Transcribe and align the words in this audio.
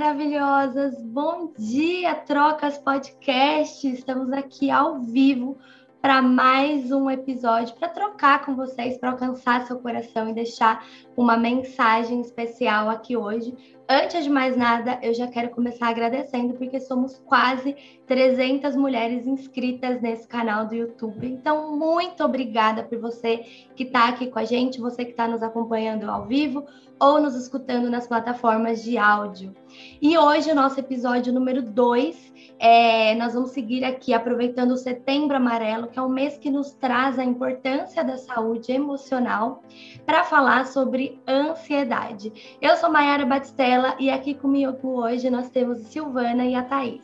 maravilhosas! 0.00 0.98
Bom 1.02 1.52
dia, 1.58 2.14
Trocas 2.14 2.78
Podcast! 2.78 3.86
Estamos 3.86 4.32
aqui 4.32 4.70
ao 4.70 4.98
vivo 5.02 5.58
para 6.00 6.22
mais 6.22 6.90
um 6.90 7.10
episódio, 7.10 7.74
para 7.74 7.90
trocar 7.90 8.46
com 8.46 8.56
vocês, 8.56 8.96
para 8.96 9.10
alcançar 9.10 9.66
seu 9.66 9.78
coração 9.78 10.30
e 10.30 10.32
deixar 10.32 10.82
uma 11.20 11.36
mensagem 11.36 12.22
especial 12.22 12.88
aqui 12.88 13.14
hoje. 13.14 13.54
Antes 13.86 14.24
de 14.24 14.30
mais 14.30 14.56
nada, 14.56 14.98
eu 15.02 15.12
já 15.12 15.26
quero 15.26 15.50
começar 15.50 15.88
agradecendo, 15.88 16.54
porque 16.54 16.80
somos 16.80 17.18
quase 17.26 17.76
300 18.06 18.74
mulheres 18.74 19.26
inscritas 19.26 20.00
nesse 20.00 20.26
canal 20.26 20.66
do 20.66 20.74
YouTube. 20.74 21.26
Então, 21.26 21.76
muito 21.76 22.24
obrigada 22.24 22.82
por 22.84 22.98
você 22.98 23.38
que 23.76 23.82
está 23.82 24.08
aqui 24.08 24.28
com 24.28 24.38
a 24.38 24.44
gente, 24.44 24.80
você 24.80 25.04
que 25.04 25.10
está 25.10 25.28
nos 25.28 25.42
acompanhando 25.42 26.08
ao 26.08 26.24
vivo 26.24 26.64
ou 27.00 27.20
nos 27.20 27.34
escutando 27.34 27.90
nas 27.90 28.06
plataformas 28.06 28.82
de 28.82 28.96
áudio. 28.96 29.54
E 30.00 30.16
hoje, 30.16 30.50
o 30.52 30.54
nosso 30.54 30.78
episódio 30.78 31.32
número 31.32 31.62
2, 31.62 32.32
é, 32.58 33.14
nós 33.14 33.32
vamos 33.34 33.50
seguir 33.50 33.84
aqui 33.84 34.12
aproveitando 34.12 34.72
o 34.72 34.76
Setembro 34.76 35.36
Amarelo, 35.36 35.88
que 35.88 35.98
é 35.98 36.02
um 36.02 36.08
mês 36.08 36.36
que 36.36 36.50
nos 36.50 36.72
traz 36.72 37.18
a 37.18 37.24
importância 37.24 38.04
da 38.04 38.18
saúde 38.18 38.70
emocional, 38.70 39.62
para 40.04 40.24
falar 40.24 40.66
sobre 40.66 41.09
ansiedade. 41.26 42.56
Eu 42.60 42.76
sou 42.76 42.90
Mayara 42.90 43.24
Batistella 43.24 43.96
e 43.98 44.10
aqui 44.10 44.34
comigo 44.34 44.88
hoje 44.88 45.30
nós 45.30 45.48
temos 45.50 45.78
Silvana 45.88 46.44
e 46.44 46.54
a 46.54 46.62
Thaís. 46.62 47.02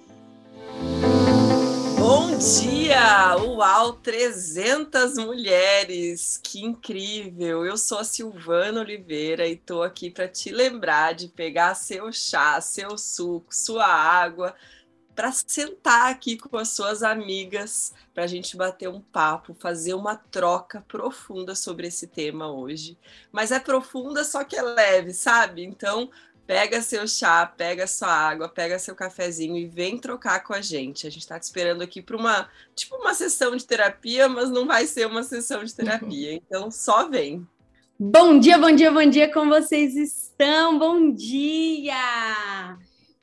Bom 1.98 2.38
dia! 2.38 3.36
Uau, 3.36 3.94
300 3.94 5.14
mulheres! 5.16 6.38
Que 6.40 6.64
incrível! 6.64 7.64
Eu 7.66 7.76
sou 7.76 7.98
a 7.98 8.04
Silvana 8.04 8.80
Oliveira 8.80 9.46
e 9.46 9.54
estou 9.54 9.82
aqui 9.82 10.08
para 10.08 10.28
te 10.28 10.52
lembrar 10.52 11.14
de 11.14 11.26
pegar 11.26 11.74
seu 11.74 12.12
chá, 12.12 12.60
seu 12.60 12.96
suco, 12.96 13.52
sua 13.52 13.86
água, 13.86 14.54
para 15.16 15.32
sentar 15.32 16.10
aqui 16.10 16.36
com 16.36 16.58
as 16.58 16.68
suas 16.68 17.02
amigas, 17.02 17.94
para 18.14 18.24
a 18.24 18.26
gente 18.26 18.54
bater 18.54 18.88
um 18.88 19.00
papo, 19.00 19.56
fazer 19.58 19.94
uma 19.94 20.14
troca 20.14 20.84
profunda 20.86 21.54
sobre 21.54 21.86
esse 21.86 22.06
tema 22.06 22.52
hoje. 22.52 22.98
Mas 23.32 23.50
é 23.50 23.58
profunda, 23.58 24.22
só 24.22 24.44
que 24.44 24.54
é 24.54 24.62
leve, 24.62 25.14
sabe? 25.14 25.64
Então, 25.64 26.10
pega 26.46 26.82
seu 26.82 27.08
chá, 27.08 27.46
pega 27.46 27.86
sua 27.86 28.08
água, 28.12 28.46
pega 28.46 28.78
seu 28.78 28.94
cafezinho 28.94 29.56
e 29.56 29.66
vem 29.66 29.98
trocar 29.98 30.44
com 30.44 30.52
a 30.52 30.60
gente. 30.60 31.06
A 31.06 31.10
gente 31.10 31.22
está 31.22 31.40
te 31.40 31.44
esperando 31.44 31.82
aqui 31.82 32.02
para 32.02 32.16
uma, 32.16 32.50
tipo 32.74 32.94
uma 32.96 33.14
sessão 33.14 33.56
de 33.56 33.64
terapia, 33.64 34.28
mas 34.28 34.50
não 34.50 34.66
vai 34.66 34.86
ser 34.86 35.06
uma 35.06 35.22
sessão 35.22 35.64
de 35.64 35.74
terapia. 35.74 36.34
Então, 36.46 36.70
só 36.70 37.08
vem. 37.08 37.46
Bom 37.98 38.38
dia, 38.38 38.58
bom 38.58 38.70
dia, 38.70 38.92
bom 38.92 39.08
dia, 39.08 39.32
como 39.32 39.50
vocês 39.50 39.96
estão? 39.96 40.78
Bom 40.78 41.10
dia! 41.10 42.76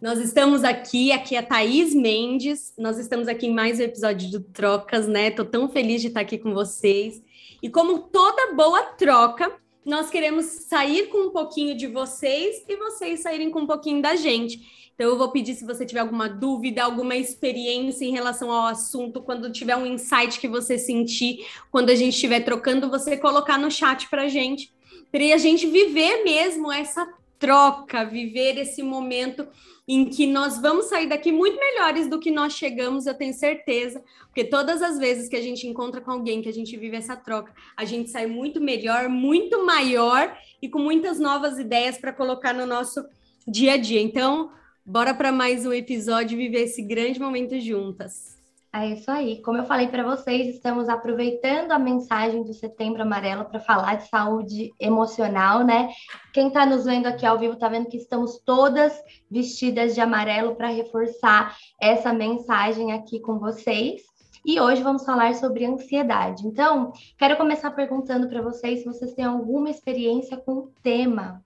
Nós 0.03 0.19
estamos 0.19 0.65
aqui, 0.65 1.13
aqui 1.13 1.33
é 1.33 1.41
Thaís 1.41 1.95
Mendes, 1.95 2.73
nós 2.77 2.99
estamos 2.99 3.29
aqui 3.29 3.47
em 3.47 3.53
mais 3.53 3.79
um 3.79 3.83
episódio 3.83 4.29
do 4.29 4.41
Trocas, 4.41 5.07
né? 5.07 5.31
Tô 5.31 5.45
tão 5.45 5.69
feliz 5.69 6.01
de 6.01 6.09
estar 6.09 6.19
aqui 6.19 6.37
com 6.37 6.53
vocês. 6.53 7.23
E 7.61 7.69
como 7.69 7.99
toda 7.99 8.53
boa 8.53 8.83
troca, 8.83 9.49
nós 9.85 10.09
queremos 10.09 10.43
sair 10.43 11.07
com 11.07 11.27
um 11.27 11.29
pouquinho 11.29 11.77
de 11.77 11.87
vocês 11.87 12.65
e 12.67 12.75
vocês 12.75 13.21
saírem 13.21 13.49
com 13.49 13.61
um 13.61 13.65
pouquinho 13.65 14.01
da 14.01 14.17
gente. 14.17 14.91
Então, 14.93 15.07
eu 15.07 15.17
vou 15.17 15.31
pedir 15.31 15.55
se 15.55 15.63
você 15.63 15.85
tiver 15.85 16.01
alguma 16.01 16.27
dúvida, 16.27 16.83
alguma 16.83 17.15
experiência 17.15 18.03
em 18.03 18.11
relação 18.11 18.51
ao 18.51 18.65
assunto, 18.65 19.21
quando 19.21 19.53
tiver 19.53 19.77
um 19.77 19.85
insight 19.85 20.37
que 20.37 20.49
você 20.49 20.77
sentir, 20.77 21.47
quando 21.71 21.91
a 21.91 21.95
gente 21.95 22.15
estiver 22.15 22.41
trocando, 22.41 22.89
você 22.89 23.15
colocar 23.15 23.57
no 23.57 23.71
chat 23.71 24.09
para 24.09 24.23
a 24.23 24.27
gente, 24.27 24.69
para 25.09 25.33
a 25.33 25.37
gente 25.37 25.65
viver 25.65 26.25
mesmo 26.25 26.69
essa 26.69 27.07
troca, 27.39 28.05
viver 28.05 28.57
esse 28.57 28.81
momento 28.81 29.47
em 29.87 30.05
que 30.05 30.25
nós 30.25 30.57
vamos 30.59 30.85
sair 30.85 31.07
daqui 31.07 31.31
muito 31.31 31.59
melhores 31.59 32.07
do 32.07 32.19
que 32.19 32.31
nós 32.31 32.53
chegamos, 32.53 33.05
eu 33.05 33.13
tenho 33.13 33.33
certeza, 33.33 34.01
porque 34.27 34.45
todas 34.45 34.81
as 34.81 34.97
vezes 34.97 35.27
que 35.27 35.35
a 35.35 35.41
gente 35.41 35.67
encontra 35.67 35.99
com 35.99 36.11
alguém, 36.11 36.41
que 36.41 36.47
a 36.47 36.53
gente 36.53 36.77
vive 36.77 36.95
essa 36.95 37.15
troca, 37.15 37.53
a 37.75 37.83
gente 37.83 38.09
sai 38.09 38.25
muito 38.25 38.61
melhor, 38.61 39.09
muito 39.09 39.65
maior 39.65 40.37
e 40.61 40.69
com 40.69 40.79
muitas 40.79 41.19
novas 41.19 41.59
ideias 41.59 41.97
para 41.97 42.13
colocar 42.13 42.53
no 42.53 42.65
nosso 42.65 43.03
dia 43.45 43.73
a 43.73 43.77
dia. 43.77 44.01
Então, 44.01 44.51
bora 44.85 45.13
para 45.13 45.31
mais 45.31 45.65
um 45.65 45.73
episódio 45.73 46.37
viver 46.37 46.63
esse 46.63 46.81
grande 46.81 47.19
momento 47.19 47.59
juntas. 47.59 48.32
É 48.75 48.87
isso 48.87 49.11
aí. 49.11 49.39
Como 49.43 49.59
eu 49.59 49.65
falei 49.65 49.87
para 49.87 50.01
vocês, 50.03 50.47
estamos 50.47 50.89
aproveitando 50.89 51.71
a 51.71 51.77
mensagem 51.77 52.41
do 52.43 52.55
Setembro 52.55 53.03
Amarelo 53.03 53.45
para 53.45 53.59
falar 53.59 53.97
de 53.97 54.09
saúde 54.09 54.73
emocional, 54.79 55.63
né? 55.63 55.89
Quem 56.33 56.47
está 56.47 56.65
nos 56.65 56.85
vendo 56.85 57.05
aqui 57.05 57.23
ao 57.23 57.37
vivo 57.37 57.53
está 57.53 57.69
vendo 57.69 57.87
que 57.87 57.97
estamos 57.97 58.39
todas 58.39 58.91
vestidas 59.29 59.93
de 59.93 60.01
amarelo 60.01 60.55
para 60.55 60.69
reforçar 60.69 61.55
essa 61.79 62.11
mensagem 62.11 62.93
aqui 62.93 63.19
com 63.19 63.37
vocês. 63.37 64.01
E 64.43 64.59
hoje 64.59 64.81
vamos 64.81 65.05
falar 65.05 65.35
sobre 65.35 65.65
ansiedade. 65.65 66.47
Então, 66.47 66.91
quero 67.15 67.37
começar 67.37 67.69
perguntando 67.69 68.27
para 68.27 68.41
vocês 68.41 68.79
se 68.79 68.85
vocês 68.85 69.13
têm 69.13 69.25
alguma 69.25 69.69
experiência 69.69 70.35
com 70.35 70.51
o 70.53 70.71
tema. 70.81 71.45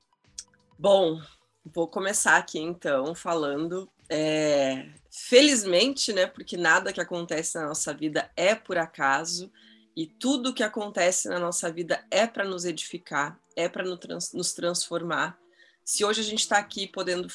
Bom, 0.79 1.19
vou 1.65 1.89
começar 1.89 2.37
aqui 2.37 2.57
então 2.57 3.13
falando. 3.13 3.89
É, 4.09 4.87
Felizmente, 5.19 6.13
né? 6.13 6.27
Porque 6.27 6.55
nada 6.55 6.93
que 6.93 7.01
acontece 7.01 7.57
na 7.57 7.67
nossa 7.67 7.91
vida 7.91 8.31
é 8.35 8.53
por 8.53 8.77
acaso 8.77 9.51
e 9.95 10.05
tudo 10.05 10.53
que 10.53 10.61
acontece 10.61 11.27
na 11.27 11.39
nossa 11.39 11.71
vida 11.71 12.05
é 12.11 12.27
para 12.27 12.45
nos 12.45 12.65
edificar, 12.65 13.39
é 13.55 13.67
para 13.67 13.83
nos 13.83 14.53
transformar. 14.53 15.35
Se 15.83 16.05
hoje 16.05 16.21
a 16.21 16.23
gente 16.23 16.41
está 16.41 16.59
aqui 16.59 16.87
podendo 16.87 17.27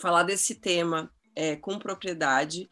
falar 0.00 0.22
desse 0.22 0.54
tema 0.54 1.12
é, 1.34 1.56
com 1.56 1.76
propriedade, 1.76 2.70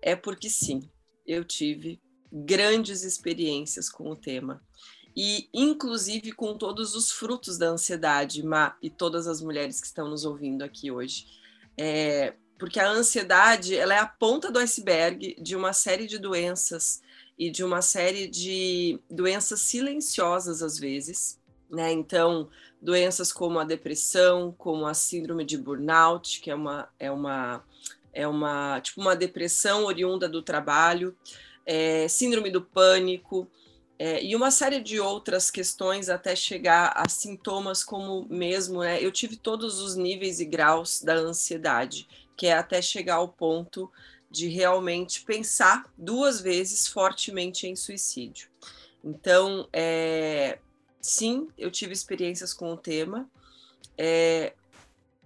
é 0.00 0.14
porque 0.14 0.48
sim, 0.48 0.88
eu 1.26 1.44
tive 1.44 2.00
grandes 2.30 3.02
experiências 3.02 3.88
com 3.90 4.08
o 4.08 4.16
tema 4.16 4.62
e 5.16 5.48
inclusive 5.52 6.30
com 6.30 6.56
todos 6.56 6.94
os 6.94 7.10
frutos 7.10 7.58
da 7.58 7.70
ansiedade, 7.70 8.44
Ma, 8.44 8.76
e 8.80 8.88
todas 8.88 9.26
as 9.26 9.40
mulheres 9.40 9.80
que 9.80 9.86
estão 9.88 10.08
nos 10.08 10.24
ouvindo 10.24 10.62
aqui 10.62 10.92
hoje. 10.92 11.26
É, 11.76 12.34
porque 12.58 12.78
a 12.78 12.88
ansiedade 12.88 13.76
ela 13.76 13.94
é 13.94 13.98
a 13.98 14.06
ponta 14.06 14.50
do 14.50 14.58
iceberg 14.58 15.36
de 15.40 15.56
uma 15.56 15.72
série 15.72 16.06
de 16.06 16.18
doenças 16.18 17.02
e 17.38 17.50
de 17.50 17.64
uma 17.64 17.82
série 17.82 18.26
de 18.26 18.98
doenças 19.10 19.60
silenciosas 19.60 20.62
às 20.62 20.78
vezes, 20.78 21.38
né? 21.70 21.90
Então, 21.90 22.48
doenças 22.80 23.32
como 23.32 23.58
a 23.58 23.64
depressão, 23.64 24.54
como 24.56 24.86
a 24.86 24.94
síndrome 24.94 25.44
de 25.44 25.58
burnout, 25.58 26.40
que 26.40 26.50
é 26.50 26.54
uma 26.54 26.88
é 26.98 27.10
uma 27.10 27.64
é 28.12 28.28
uma 28.28 28.80
tipo 28.80 29.00
uma 29.00 29.16
depressão 29.16 29.84
oriunda 29.84 30.28
do 30.28 30.42
trabalho, 30.42 31.16
é, 31.66 32.06
síndrome 32.06 32.50
do 32.50 32.62
pânico, 32.62 33.48
é, 33.98 34.22
e 34.24 34.34
uma 34.34 34.50
série 34.50 34.80
de 34.80 35.00
outras 35.00 35.50
questões 35.50 36.08
até 36.08 36.34
chegar 36.34 36.92
a 36.96 37.08
sintomas 37.08 37.84
como 37.84 38.26
mesmo, 38.28 38.80
né? 38.80 39.02
Eu 39.02 39.10
tive 39.10 39.36
todos 39.36 39.80
os 39.80 39.96
níveis 39.96 40.40
e 40.40 40.44
graus 40.44 41.00
da 41.00 41.14
ansiedade 41.14 42.06
que 42.36 42.46
é 42.46 42.54
até 42.54 42.80
chegar 42.82 43.16
ao 43.16 43.28
ponto 43.28 43.90
de 44.30 44.48
realmente 44.48 45.22
pensar 45.22 45.84
duas 45.96 46.40
vezes 46.40 46.88
fortemente 46.88 47.66
em 47.66 47.76
suicídio. 47.76 48.48
Então, 49.02 49.68
é, 49.72 50.58
sim, 51.00 51.48
eu 51.56 51.70
tive 51.70 51.92
experiências 51.92 52.52
com 52.52 52.72
o 52.72 52.76
tema. 52.76 53.30
É, 53.96 54.54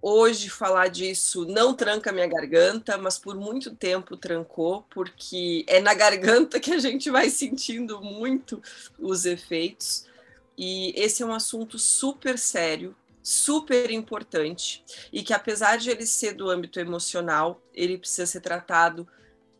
hoje 0.02 0.50
falar 0.50 0.88
disso 0.88 1.46
não 1.46 1.72
tranca 1.72 2.12
minha 2.12 2.26
garganta, 2.26 2.98
mas 2.98 3.18
por 3.18 3.34
muito 3.34 3.74
tempo 3.74 4.16
trancou, 4.16 4.84
porque 4.90 5.64
é 5.66 5.80
na 5.80 5.94
garganta 5.94 6.60
que 6.60 6.72
a 6.72 6.78
gente 6.78 7.10
vai 7.10 7.30
sentindo 7.30 8.02
muito 8.02 8.62
os 8.98 9.24
efeitos. 9.24 10.06
E 10.56 10.92
esse 11.00 11.22
é 11.22 11.26
um 11.26 11.32
assunto 11.32 11.78
super 11.78 12.36
sério 12.36 12.94
super 13.28 13.90
importante 13.90 14.82
e 15.12 15.22
que 15.22 15.34
apesar 15.34 15.76
de 15.76 15.90
ele 15.90 16.06
ser 16.06 16.32
do 16.32 16.48
âmbito 16.48 16.80
emocional, 16.80 17.60
ele 17.74 17.98
precisa 17.98 18.24
ser 18.24 18.40
tratado 18.40 19.06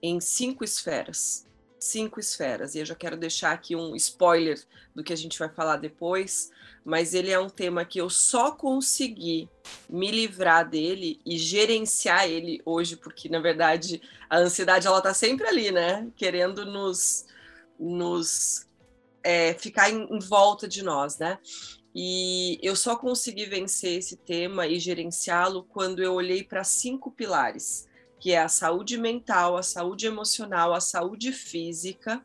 em 0.03 0.19
cinco 0.21 0.65
esferas. 0.65 1.47
Cinco 1.79 2.19
esferas. 2.19 2.75
E 2.75 2.79
eu 2.79 2.87
já 2.87 2.95
quero 2.95 3.15
deixar 3.15 3.53
aqui 3.53 3.77
um 3.77 3.95
spoiler 3.95 4.59
do 4.95 5.05
que 5.05 5.13
a 5.13 5.17
gente 5.17 5.39
vai 5.39 5.51
falar 5.51 5.77
depois, 5.77 6.51
mas 6.83 7.13
ele 7.13 7.31
é 7.31 7.39
um 7.39 7.51
tema 7.51 7.85
que 7.85 8.01
eu 8.01 8.09
só 8.09 8.53
consegui 8.53 9.51
me 9.87 10.11
livrar 10.11 10.67
dele 10.67 11.21
e 11.27 11.37
gerenciar 11.37 12.27
ele 12.27 12.63
hoje, 12.65 12.97
porque 12.97 13.29
na 13.29 13.39
verdade 13.39 14.01
a 14.31 14.39
ansiedade 14.39 14.87
ela 14.87 15.03
tá 15.03 15.13
sempre 15.13 15.47
ali, 15.47 15.71
né? 15.71 16.09
Querendo 16.17 16.65
nos 16.65 17.27
nos 17.79 18.67
é, 19.23 19.53
ficar 19.53 19.91
em, 19.91 20.09
em 20.11 20.19
volta 20.21 20.67
de 20.67 20.83
nós, 20.83 21.19
né? 21.19 21.39
E 22.01 22.61
eu 22.63 22.77
só 22.77 22.95
consegui 22.95 23.45
vencer 23.47 23.99
esse 23.99 24.17
tema 24.17 24.69
e 24.69 24.79
gerenciá-lo 24.79 25.65
quando 25.65 26.01
eu 26.01 26.15
olhei 26.15 26.45
para 26.45 26.63
cinco 26.63 27.11
pilares, 27.11 27.89
que 28.21 28.31
é 28.31 28.39
a 28.39 28.49
saúde 28.49 28.97
mental, 28.97 29.57
a 29.57 29.65
saúde 29.65 30.07
emocional, 30.07 30.73
a 30.73 30.81
saúde 30.81 31.33
física, 31.33 32.25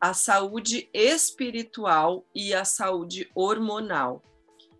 a 0.00 0.12
saúde 0.12 0.90
espiritual 0.92 2.26
e 2.34 2.52
a 2.52 2.64
saúde 2.64 3.30
hormonal. 3.36 4.20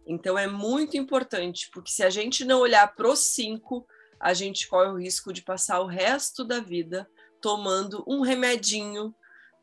Então 0.04 0.36
é 0.36 0.48
muito 0.48 0.96
importante, 0.96 1.70
porque 1.72 1.92
se 1.92 2.02
a 2.02 2.10
gente 2.10 2.44
não 2.44 2.58
olhar 2.58 2.92
para 2.92 3.08
os 3.08 3.20
cinco, 3.20 3.86
a 4.18 4.34
gente 4.34 4.66
corre 4.66 4.90
o 4.90 4.98
risco 4.98 5.32
de 5.32 5.42
passar 5.42 5.78
o 5.78 5.86
resto 5.86 6.42
da 6.42 6.58
vida 6.58 7.08
tomando 7.40 8.02
um 8.04 8.20
remedinho 8.20 9.14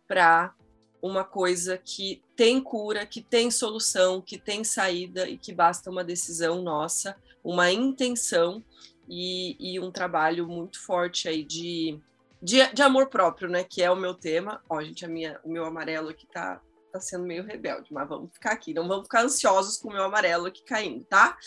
para 0.07 0.56
uma 1.01 1.25
coisa 1.25 1.77
que 1.77 2.24
tem 2.41 2.59
cura, 2.59 3.05
que 3.05 3.21
tem 3.21 3.51
solução, 3.51 4.19
que 4.19 4.35
tem 4.35 4.63
saída 4.63 5.29
e 5.29 5.38
que 5.38 5.53
basta 5.53 5.91
uma 5.91 6.03
decisão 6.03 6.63
nossa, 6.63 7.15
uma 7.43 7.71
intenção 7.71 8.65
e, 9.07 9.55
e 9.59 9.79
um 9.79 9.91
trabalho 9.91 10.47
muito 10.47 10.83
forte 10.83 11.29
aí 11.29 11.43
de, 11.43 11.99
de, 12.41 12.65
de, 12.73 12.81
amor 12.81 13.09
próprio, 13.09 13.47
né? 13.47 13.63
Que 13.63 13.83
é 13.83 13.91
o 13.91 13.95
meu 13.95 14.15
tema. 14.15 14.59
Ó, 14.67 14.81
gente, 14.81 15.05
a 15.05 15.07
minha, 15.07 15.39
o 15.43 15.51
meu 15.51 15.65
amarelo 15.65 16.09
aqui 16.09 16.25
tá, 16.25 16.59
tá 16.91 16.99
sendo 16.99 17.25
meio 17.25 17.43
rebelde, 17.43 17.93
mas 17.93 18.09
vamos 18.09 18.33
ficar 18.33 18.53
aqui, 18.53 18.73
não 18.73 18.88
vamos 18.88 19.03
ficar 19.03 19.23
ansiosos 19.23 19.77
com 19.77 19.89
o 19.89 19.93
meu 19.93 20.03
amarelo 20.03 20.47
aqui 20.47 20.63
caindo, 20.63 21.05
tá? 21.05 21.38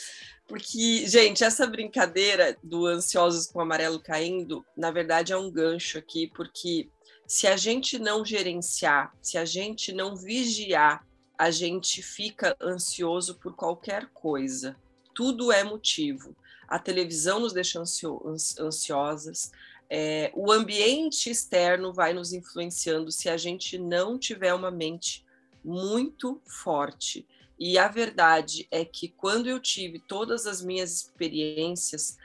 Porque, 0.46 1.08
gente, 1.08 1.43
essa 1.43 1.67
brincadeira 1.67 2.56
do 2.62 2.87
ansiosos 2.87 3.49
com 3.49 3.58
o 3.58 3.62
amarelo 3.62 3.99
caindo, 3.99 4.64
na 4.76 4.93
verdade 4.93 5.32
é 5.32 5.37
um 5.37 5.50
gancho 5.50 5.99
aqui, 5.99 6.31
porque 6.37 6.88
se 7.26 7.47
a 7.47 7.56
gente 7.56 7.99
não 7.99 8.25
gerenciar, 8.25 9.15
se 9.21 9.38
a 9.38 9.44
gente 9.44 9.93
não 9.93 10.17
vigiar, 10.17 11.06
a 11.37 11.50
gente 11.50 12.03
fica 12.03 12.56
ansioso 12.61 13.37
por 13.37 13.55
qualquer 13.55 14.06
coisa. 14.12 14.76
Tudo 15.15 15.50
é 15.50 15.65
motivo. 15.65 16.37
A 16.69 16.79
televisão 16.79 17.41
nos 17.41 17.53
deixa 17.53 17.81
ansio 17.81 18.21
ansiosas, 18.59 19.50
é, 19.91 20.32
o 20.35 20.50
ambiente 20.50 21.31
externo 21.31 21.93
vai 21.93 22.12
nos 22.12 22.32
influenciando 22.32 23.12
se 23.12 23.29
a 23.29 23.37
gente 23.37 23.79
não 23.79 24.19
tiver 24.19 24.55
uma 24.55 24.70
mente 24.70 25.25
muito 25.65 26.41
forte. 26.47 27.27
E 27.59 27.79
a 27.79 27.87
verdade 27.87 28.67
é 28.70 28.85
que 28.85 29.09
quando 29.09 29.49
eu 29.49 29.61
tive 29.61 29.99
todas 29.99 30.47
as 30.47 30.62
minhas 30.62 30.93
experiências 30.93 32.17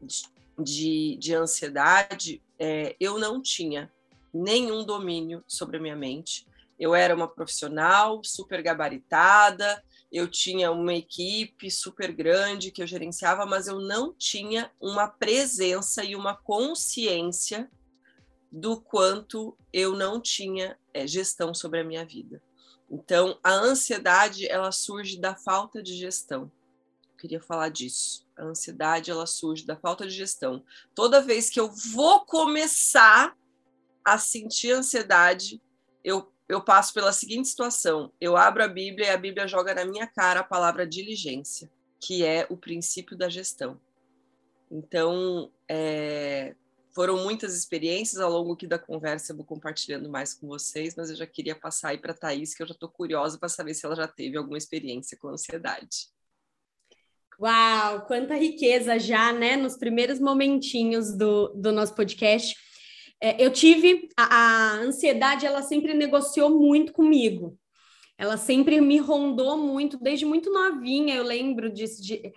de, 0.00 0.22
de, 0.58 1.16
de 1.16 1.34
ansiedade, 1.34 2.42
é, 2.58 2.96
eu 2.98 3.18
não 3.18 3.42
tinha 3.42 3.90
nenhum 4.32 4.84
domínio 4.84 5.42
sobre 5.46 5.76
a 5.76 5.80
minha 5.80 5.96
mente. 5.96 6.46
Eu 6.78 6.94
era 6.94 7.14
uma 7.14 7.28
profissional 7.28 8.22
super 8.22 8.62
gabaritada, 8.62 9.82
eu 10.10 10.28
tinha 10.28 10.70
uma 10.70 10.94
equipe 10.94 11.70
super 11.70 12.12
grande 12.12 12.70
que 12.70 12.82
eu 12.82 12.86
gerenciava, 12.86 13.44
mas 13.44 13.66
eu 13.66 13.80
não 13.80 14.12
tinha 14.12 14.70
uma 14.80 15.06
presença 15.08 16.02
e 16.04 16.16
uma 16.16 16.34
consciência 16.34 17.70
do 18.50 18.80
quanto 18.80 19.56
eu 19.72 19.94
não 19.94 20.20
tinha 20.20 20.78
é, 20.94 21.06
gestão 21.06 21.52
sobre 21.52 21.80
a 21.80 21.84
minha 21.84 22.04
vida. 22.04 22.42
Então, 22.90 23.38
a 23.44 23.52
ansiedade 23.52 24.48
ela 24.48 24.72
surge 24.72 25.18
da 25.20 25.36
falta 25.36 25.82
de 25.82 25.94
gestão. 25.94 26.50
Eu 27.12 27.18
queria 27.18 27.40
falar 27.40 27.68
disso. 27.68 28.26
A 28.34 28.44
ansiedade 28.44 29.10
ela 29.10 29.26
surge 29.26 29.66
da 29.66 29.76
falta 29.76 30.06
de 30.06 30.14
gestão. 30.14 30.64
Toda 30.94 31.20
vez 31.20 31.50
que 31.50 31.60
eu 31.60 31.70
vou 31.92 32.24
começar 32.24 33.36
a 34.12 34.18
sentir 34.18 34.72
ansiedade, 34.72 35.60
eu, 36.04 36.32
eu 36.48 36.62
passo 36.62 36.92
pela 36.94 37.12
seguinte 37.12 37.48
situação: 37.48 38.12
eu 38.20 38.36
abro 38.36 38.62
a 38.62 38.68
Bíblia 38.68 39.06
e 39.06 39.10
a 39.10 39.16
Bíblia 39.16 39.48
joga 39.48 39.74
na 39.74 39.84
minha 39.84 40.06
cara 40.06 40.40
a 40.40 40.44
palavra 40.44 40.86
diligência, 40.86 41.70
que 42.00 42.24
é 42.24 42.46
o 42.50 42.56
princípio 42.56 43.16
da 43.16 43.28
gestão. 43.28 43.80
Então, 44.70 45.50
é, 45.68 46.54
foram 46.94 47.22
muitas 47.22 47.56
experiências 47.56 48.20
ao 48.20 48.30
longo 48.30 48.52
aqui 48.52 48.66
da 48.66 48.78
conversa, 48.78 49.32
eu 49.32 49.36
vou 49.36 49.44
compartilhando 49.44 50.10
mais 50.10 50.34
com 50.34 50.46
vocês, 50.48 50.94
mas 50.96 51.10
eu 51.10 51.16
já 51.16 51.26
queria 51.26 51.54
passar 51.54 51.90
aí 51.90 51.98
para 51.98 52.12
a 52.12 52.16
Thaís, 52.16 52.54
que 52.54 52.62
eu 52.62 52.66
já 52.66 52.74
estou 52.74 52.88
curiosa 52.88 53.38
para 53.38 53.48
saber 53.48 53.74
se 53.74 53.86
ela 53.86 53.94
já 53.94 54.08
teve 54.08 54.36
alguma 54.36 54.58
experiência 54.58 55.16
com 55.16 55.28
ansiedade. 55.28 56.08
Uau, 57.40 58.04
quanta 58.06 58.34
riqueza 58.34 58.98
já, 58.98 59.32
né? 59.32 59.56
Nos 59.56 59.76
primeiros 59.76 60.18
momentinhos 60.18 61.16
do, 61.16 61.48
do 61.54 61.70
nosso 61.70 61.94
podcast. 61.94 62.56
É, 63.20 63.44
eu 63.44 63.52
tive 63.52 64.08
a, 64.16 64.24
a 64.24 64.72
ansiedade, 64.76 65.46
ela 65.46 65.62
sempre 65.62 65.94
negociou 65.94 66.50
muito 66.50 66.92
comigo. 66.92 67.58
Ela 68.16 68.36
sempre 68.36 68.80
me 68.80 68.98
rondou 68.98 69.56
muito, 69.56 69.98
desde 69.98 70.24
muito 70.24 70.52
novinha. 70.52 71.14
Eu 71.14 71.24
lembro 71.24 71.70
disso. 71.70 72.02
De, 72.02 72.32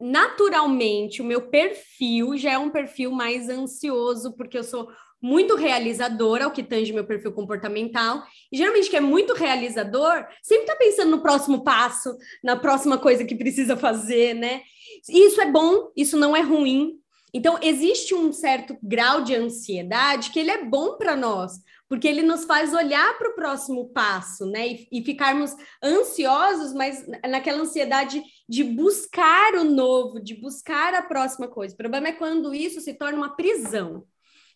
naturalmente, 0.00 1.22
o 1.22 1.24
meu 1.24 1.48
perfil 1.48 2.36
já 2.36 2.52
é 2.52 2.58
um 2.58 2.70
perfil 2.70 3.10
mais 3.10 3.48
ansioso, 3.48 4.36
porque 4.36 4.58
eu 4.58 4.64
sou 4.64 4.88
muito 5.20 5.56
realizadora, 5.56 6.46
o 6.46 6.50
que 6.50 6.62
tange 6.62 6.92
meu 6.92 7.06
perfil 7.06 7.32
comportamental. 7.32 8.22
E 8.52 8.58
geralmente, 8.58 8.90
que 8.90 8.96
é 8.96 9.00
muito 9.00 9.32
realizador, 9.32 10.26
sempre 10.42 10.64
está 10.64 10.76
pensando 10.76 11.12
no 11.12 11.22
próximo 11.22 11.64
passo, 11.64 12.14
na 12.42 12.56
próxima 12.56 12.98
coisa 12.98 13.24
que 13.24 13.34
precisa 13.34 13.74
fazer, 13.74 14.34
né? 14.34 14.62
Isso 15.08 15.40
é 15.40 15.50
bom, 15.50 15.90
isso 15.96 16.18
não 16.18 16.36
é 16.36 16.42
ruim, 16.42 17.00
então, 17.36 17.58
existe 17.60 18.14
um 18.14 18.32
certo 18.32 18.78
grau 18.80 19.22
de 19.22 19.34
ansiedade 19.34 20.30
que 20.30 20.38
ele 20.38 20.52
é 20.52 20.64
bom 20.64 20.96
para 20.96 21.16
nós, 21.16 21.54
porque 21.88 22.06
ele 22.06 22.22
nos 22.22 22.44
faz 22.44 22.72
olhar 22.72 23.18
para 23.18 23.30
o 23.30 23.34
próximo 23.34 23.88
passo, 23.88 24.46
né? 24.46 24.68
E, 24.68 24.88
e, 24.92 25.04
ficarmos 25.04 25.52
ansiosos, 25.82 26.72
mas 26.72 27.04
naquela 27.28 27.62
ansiedade 27.62 28.22
de 28.48 28.62
buscar 28.62 29.54
o 29.54 29.64
novo, 29.64 30.20
de 30.20 30.40
buscar 30.40 30.94
a 30.94 31.02
próxima 31.02 31.48
coisa. 31.48 31.74
O 31.74 31.76
problema 31.76 32.06
é 32.06 32.12
quando 32.12 32.54
isso 32.54 32.80
se 32.80 32.94
torna 32.94 33.18
uma 33.18 33.34
prisão, 33.34 34.04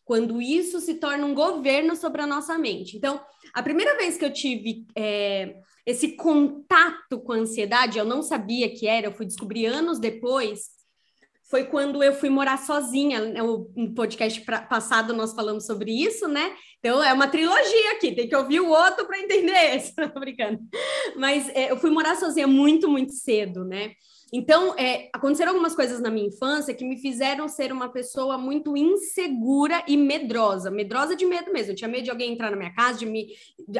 quando 0.05 0.41
isso 0.41 0.81
se 0.81 0.95
torna 0.95 1.27
um 1.27 1.35
governo 1.35 1.97
sobre 1.97 2.23
a 2.23 2.29
nossa 2.29 2.57
mente. 2.57 2.97
Então, 2.97 3.21
a 3.53 3.61
primeira 3.63 3.97
vez 3.97 4.17
que 4.17 4.25
eu 4.25 4.33
tive 4.33 4.87
é, 4.97 5.57
esse 5.85 6.13
contato 6.13 7.19
com 7.25 7.33
a 7.33 7.39
ansiedade, 7.39 7.99
eu 7.99 8.05
não 8.05 8.23
sabia 8.23 8.73
que 8.73 8.87
era, 8.87 9.09
eu 9.09 9.13
fui 9.13 9.27
descobrir 9.27 9.67
anos 9.67 9.99
depois 9.99 10.78
foi 11.49 11.65
quando 11.65 12.03
eu 12.03 12.15
fui 12.15 12.29
morar 12.29 12.59
sozinha. 12.59 13.21
Né? 13.21 13.41
No 13.43 13.95
podcast 13.95 14.41
passado 14.69 15.15
nós 15.15 15.33
falamos 15.33 15.65
sobre 15.67 15.91
isso, 15.91 16.29
né? 16.29 16.55
Então 16.79 17.03
é 17.03 17.13
uma 17.13 17.27
trilogia 17.27 17.93
aqui, 17.93 18.13
tem 18.13 18.29
que 18.29 18.37
ouvir 18.37 18.61
o 18.61 18.69
outro 18.69 19.07
para 19.07 19.19
entender 19.19 19.53
esse. 19.75 19.95
Tô 19.95 20.21
brincando. 20.21 20.61
Mas 21.17 21.49
é, 21.51 21.71
eu 21.71 21.77
fui 21.79 21.91
morar 21.91 22.17
sozinha 22.17 22.47
muito, 22.47 22.89
muito 22.89 23.13
cedo, 23.13 23.65
né? 23.65 23.93
Então, 24.31 24.75
é, 24.77 25.09
aconteceram 25.15 25.53
algumas 25.53 25.75
coisas 25.75 26.01
na 26.01 26.11
minha 26.11 26.29
infância 26.29 26.75
que 26.75 26.85
me 26.85 27.01
fizeram 27.01 27.49
ser 27.49 27.73
uma 27.73 27.89
pessoa 27.89 28.37
muito 28.37 28.77
insegura 28.77 29.83
e 29.89 29.97
medrosa. 29.97 30.71
Medrosa 30.71 31.17
de 31.17 31.25
medo 31.25 31.51
mesmo. 31.51 31.73
Eu 31.73 31.77
tinha 31.77 31.89
medo 31.89 32.05
de 32.05 32.11
alguém 32.11 32.35
entrar 32.35 32.51
na 32.51 32.57
minha 32.57 32.75
casa, 32.75 32.99
de 32.99 33.07
me 33.07 33.29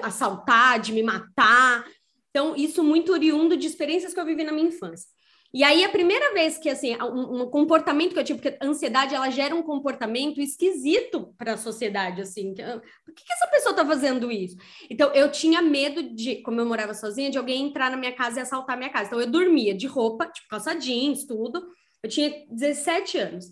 assaltar, 0.03 0.81
de 0.81 0.93
me 0.93 1.03
matar. 1.03 1.85
Então, 2.31 2.57
isso 2.57 2.83
muito 2.83 3.13
oriundo 3.13 3.59
de 3.59 3.67
experiências 3.67 4.15
que 4.15 4.21
eu 4.21 4.25
vivi 4.25 4.43
na 4.43 4.53
minha 4.53 4.69
infância. 4.69 5.07
E 5.53 5.65
aí, 5.65 5.83
a 5.83 5.89
primeira 5.89 6.35
vez 6.35 6.59
que, 6.59 6.69
assim, 6.69 6.95
um, 7.01 7.43
um, 7.43 7.51
comportamento 7.51 8.13
que 8.13 8.19
eu 8.19 8.25
tive, 8.25 8.39
porque 8.39 8.59
a 8.61 8.67
ansiedade, 8.67 9.15
ela 9.15 9.31
gera 9.31 9.55
um 9.55 9.63
comportamento 9.63 10.43
esquisito 10.43 11.35
para 11.39 11.55
a 11.55 11.57
sociedade, 11.57 12.21
assim. 12.21 12.55
Por 12.55 13.15
que, 13.15 13.25
que 13.25 13.33
essa 13.33 13.47
pessoa 13.47 13.71
está 13.71 13.85
fazendo 13.87 14.31
isso? 14.31 14.57
Então, 14.91 15.11
eu 15.15 15.33
tinha 15.33 15.63
medo 15.63 16.03
de, 16.15 16.43
como 16.43 16.61
eu 16.61 16.67
morava 16.67 16.93
sozinha, 16.93 17.31
de 17.31 17.39
alguém 17.39 17.67
entrar 17.67 17.91
na 17.91 17.97
minha 17.97 18.13
casa 18.15 18.39
e 18.39 18.43
assaltar 18.43 18.77
minha 18.77 18.91
casa. 18.91 19.07
Então, 19.07 19.21
eu 19.21 19.31
dormia 19.31 19.75
de 19.75 19.87
roupa, 19.87 20.27
tipo 20.27 20.49
calça 20.49 20.75
jeans, 20.75 21.25
tudo. 21.25 21.67
Eu 22.03 22.11
tinha 22.11 22.45
17 22.51 23.17
anos. 23.17 23.47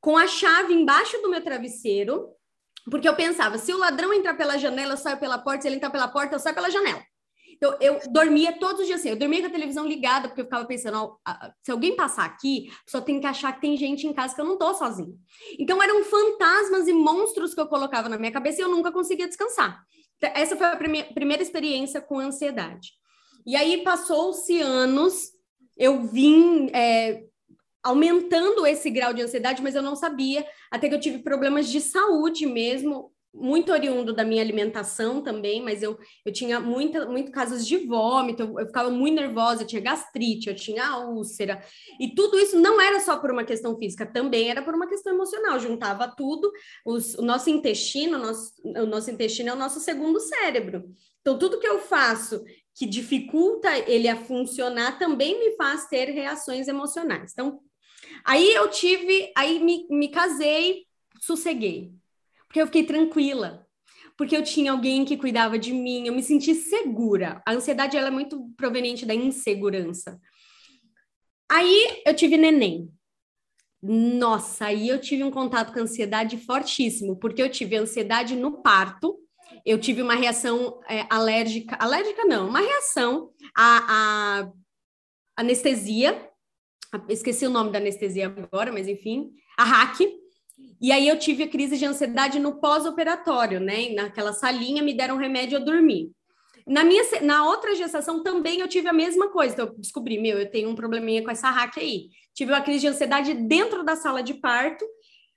Com 0.00 0.16
a 0.16 0.26
chave 0.26 0.74
embaixo 0.74 1.16
do 1.22 1.30
meu 1.30 1.42
travesseiro, 1.42 2.28
porque 2.90 3.08
eu 3.08 3.14
pensava, 3.14 3.56
se 3.56 3.72
o 3.72 3.78
ladrão 3.78 4.12
entrar 4.12 4.34
pela 4.34 4.58
janela, 4.58 4.94
eu 4.94 4.96
saio 4.96 5.18
pela 5.18 5.38
porta, 5.38 5.62
se 5.62 5.68
ele 5.68 5.76
entrar 5.76 5.90
pela 5.90 6.08
porta, 6.08 6.34
eu 6.34 6.40
saio 6.40 6.54
pela 6.56 6.70
janela. 6.70 7.02
Então, 7.56 7.76
eu 7.80 7.98
dormia 8.10 8.52
todos 8.58 8.82
os 8.82 8.86
dias 8.86 9.00
assim, 9.00 9.08
eu 9.08 9.16
dormia 9.16 9.40
com 9.40 9.46
a 9.46 9.50
televisão 9.50 9.86
ligada, 9.86 10.28
porque 10.28 10.42
eu 10.42 10.44
ficava 10.44 10.66
pensando, 10.66 11.18
se 11.62 11.70
alguém 11.70 11.96
passar 11.96 12.26
aqui, 12.26 12.70
só 12.86 13.00
tem 13.00 13.18
que 13.18 13.26
achar 13.26 13.52
que 13.52 13.62
tem 13.62 13.76
gente 13.76 14.06
em 14.06 14.12
casa 14.12 14.34
que 14.34 14.40
eu 14.40 14.44
não 14.44 14.58
tô 14.58 14.74
sozinha. 14.74 15.14
Então, 15.58 15.82
eram 15.82 16.04
fantasmas 16.04 16.86
e 16.86 16.92
monstros 16.92 17.54
que 17.54 17.60
eu 17.60 17.66
colocava 17.66 18.08
na 18.08 18.18
minha 18.18 18.32
cabeça 18.32 18.60
e 18.60 18.64
eu 18.64 18.68
nunca 18.68 18.92
conseguia 18.92 19.26
descansar. 19.26 19.82
Então, 20.18 20.30
essa 20.34 20.56
foi 20.56 20.66
a 20.66 20.76
prime 20.76 21.04
primeira 21.14 21.42
experiência 21.42 22.00
com 22.00 22.18
ansiedade. 22.18 22.92
E 23.46 23.56
aí, 23.56 23.82
passou-se 23.82 24.60
anos, 24.60 25.30
eu 25.78 26.02
vim 26.02 26.68
é, 26.74 27.24
aumentando 27.82 28.66
esse 28.66 28.90
grau 28.90 29.14
de 29.14 29.22
ansiedade, 29.22 29.62
mas 29.62 29.74
eu 29.74 29.82
não 29.82 29.96
sabia, 29.96 30.46
até 30.70 30.88
que 30.88 30.94
eu 30.94 31.00
tive 31.00 31.18
problemas 31.18 31.68
de 31.68 31.80
saúde 31.80 32.44
mesmo, 32.44 33.12
muito 33.38 33.70
oriundo 33.70 34.14
da 34.14 34.24
minha 34.24 34.42
alimentação 34.42 35.22
também, 35.22 35.62
mas 35.62 35.82
eu, 35.82 35.98
eu 36.24 36.32
tinha 36.32 36.58
muita, 36.58 37.06
muito 37.06 37.30
casos 37.30 37.66
de 37.66 37.76
vômito, 37.76 38.42
eu, 38.42 38.60
eu, 38.60 38.66
ficava 38.66 38.90
muito 38.90 39.14
nervosa, 39.14 39.62
eu 39.62 39.66
tinha 39.66 39.82
gastrite, 39.82 40.48
eu 40.48 40.56
tinha 40.56 40.96
úlcera, 40.98 41.62
e 42.00 42.14
tudo 42.14 42.38
isso 42.38 42.58
não 42.58 42.80
era 42.80 42.98
só 43.00 43.18
por 43.18 43.30
uma 43.30 43.44
questão 43.44 43.76
física, 43.78 44.06
também 44.06 44.50
era 44.50 44.62
por 44.62 44.74
uma 44.74 44.88
questão 44.88 45.12
emocional, 45.12 45.60
juntava 45.60 46.08
tudo, 46.08 46.50
os, 46.84 47.14
o 47.14 47.22
nosso 47.22 47.50
intestino, 47.50 48.16
o 48.16 48.20
nosso, 48.20 48.52
o 48.64 48.86
nosso 48.86 49.10
intestino 49.10 49.50
é 49.50 49.52
o 49.52 49.58
nosso 49.58 49.80
segundo 49.80 50.18
cérebro, 50.18 50.84
então 51.20 51.38
tudo 51.38 51.60
que 51.60 51.68
eu 51.68 51.78
faço 51.78 52.42
que 52.74 52.86
dificulta 52.86 53.76
ele 53.90 54.08
a 54.08 54.16
funcionar 54.16 54.98
também 54.98 55.38
me 55.38 55.56
faz 55.56 55.86
ter 55.86 56.06
reações 56.06 56.68
emocionais, 56.68 57.32
então 57.32 57.60
aí 58.24 58.52
eu 58.54 58.70
tive, 58.70 59.30
aí 59.36 59.62
me, 59.62 59.86
me 59.90 60.08
casei, 60.08 60.86
sosseguei, 61.20 61.92
porque 62.56 62.62
eu 62.62 62.66
fiquei 62.66 62.84
tranquila, 62.84 63.66
porque 64.16 64.34
eu 64.34 64.42
tinha 64.42 64.72
alguém 64.72 65.04
que 65.04 65.18
cuidava 65.18 65.58
de 65.58 65.74
mim, 65.74 66.06
eu 66.06 66.14
me 66.14 66.22
senti 66.22 66.54
segura. 66.54 67.42
A 67.46 67.52
ansiedade 67.52 67.98
ela 67.98 68.08
é 68.08 68.10
muito 68.10 68.50
proveniente 68.56 69.04
da 69.04 69.14
insegurança. 69.14 70.18
Aí 71.50 72.02
eu 72.06 72.14
tive 72.14 72.38
neném. 72.38 72.90
Nossa, 73.82 74.66
aí 74.66 74.88
eu 74.88 74.98
tive 74.98 75.22
um 75.22 75.30
contato 75.30 75.70
com 75.72 75.80
ansiedade 75.80 76.38
fortíssimo, 76.38 77.18
porque 77.18 77.42
eu 77.42 77.50
tive 77.50 77.76
ansiedade 77.76 78.34
no 78.34 78.62
parto, 78.62 79.18
eu 79.64 79.78
tive 79.78 80.00
uma 80.00 80.14
reação 80.14 80.80
é, 80.88 81.06
alérgica, 81.10 81.76
alérgica 81.78 82.24
não, 82.24 82.48
uma 82.48 82.60
reação 82.60 83.30
à, 83.54 84.40
à 84.40 84.52
anestesia, 85.36 86.30
esqueci 87.10 87.46
o 87.46 87.50
nome 87.50 87.70
da 87.70 87.78
anestesia 87.78 88.28
agora, 88.28 88.72
mas 88.72 88.88
enfim, 88.88 89.30
a 89.58 89.64
hack. 89.64 90.00
E 90.80 90.92
aí 90.92 91.08
eu 91.08 91.18
tive 91.18 91.44
a 91.44 91.48
crise 91.48 91.76
de 91.76 91.86
ansiedade 91.86 92.38
no 92.38 92.60
pós-operatório, 92.60 93.60
né? 93.60 93.90
Naquela 93.90 94.32
salinha 94.32 94.82
me 94.82 94.94
deram 94.94 95.16
remédio, 95.16 95.56
eu 95.56 95.64
dormi. 95.64 96.10
Na 96.66 96.82
minha 96.82 97.02
na 97.22 97.46
outra 97.46 97.74
gestação 97.76 98.22
também 98.22 98.60
eu 98.60 98.68
tive 98.68 98.88
a 98.88 98.92
mesma 98.92 99.30
coisa. 99.30 99.54
Então 99.54 99.66
eu 99.66 99.74
descobri, 99.78 100.18
meu, 100.18 100.38
eu 100.38 100.50
tenho 100.50 100.68
um 100.68 100.74
probleminha 100.74 101.22
com 101.22 101.30
essa 101.30 101.48
hack 101.48 101.78
aí. 101.78 102.08
Tive 102.34 102.52
uma 102.52 102.60
crise 102.60 102.80
de 102.80 102.88
ansiedade 102.88 103.32
dentro 103.34 103.84
da 103.84 103.96
sala 103.96 104.22
de 104.22 104.34
parto, 104.34 104.84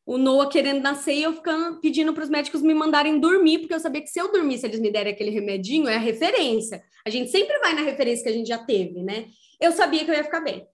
o 0.05 0.17
Noah 0.17 0.49
querendo 0.49 0.81
nascer 0.81 1.13
e 1.13 1.23
eu 1.23 1.33
ficando 1.33 1.79
pedindo 1.79 2.11
para 2.13 2.23
os 2.23 2.29
médicos 2.29 2.63
me 2.63 2.73
mandarem 2.73 3.19
dormir, 3.19 3.59
porque 3.59 3.75
eu 3.75 3.79
sabia 3.79 4.01
que 4.01 4.09
se 4.09 4.19
eu 4.19 4.31
dormisse, 4.31 4.65
eles 4.65 4.79
me 4.79 4.91
derem 4.91 5.13
aquele 5.13 5.29
remedinho, 5.29 5.87
é 5.87 5.95
a 5.95 5.99
referência. 5.99 6.81
A 7.05 7.11
gente 7.11 7.29
sempre 7.29 7.59
vai 7.59 7.75
na 7.75 7.81
referência 7.81 8.23
que 8.23 8.29
a 8.29 8.33
gente 8.33 8.47
já 8.47 8.57
teve, 8.57 9.03
né? 9.03 9.27
Eu 9.61 9.71
sabia 9.71 10.03
que 10.03 10.09
eu 10.09 10.15
ia 10.15 10.23
ficar 10.23 10.41
bem. 10.41 10.65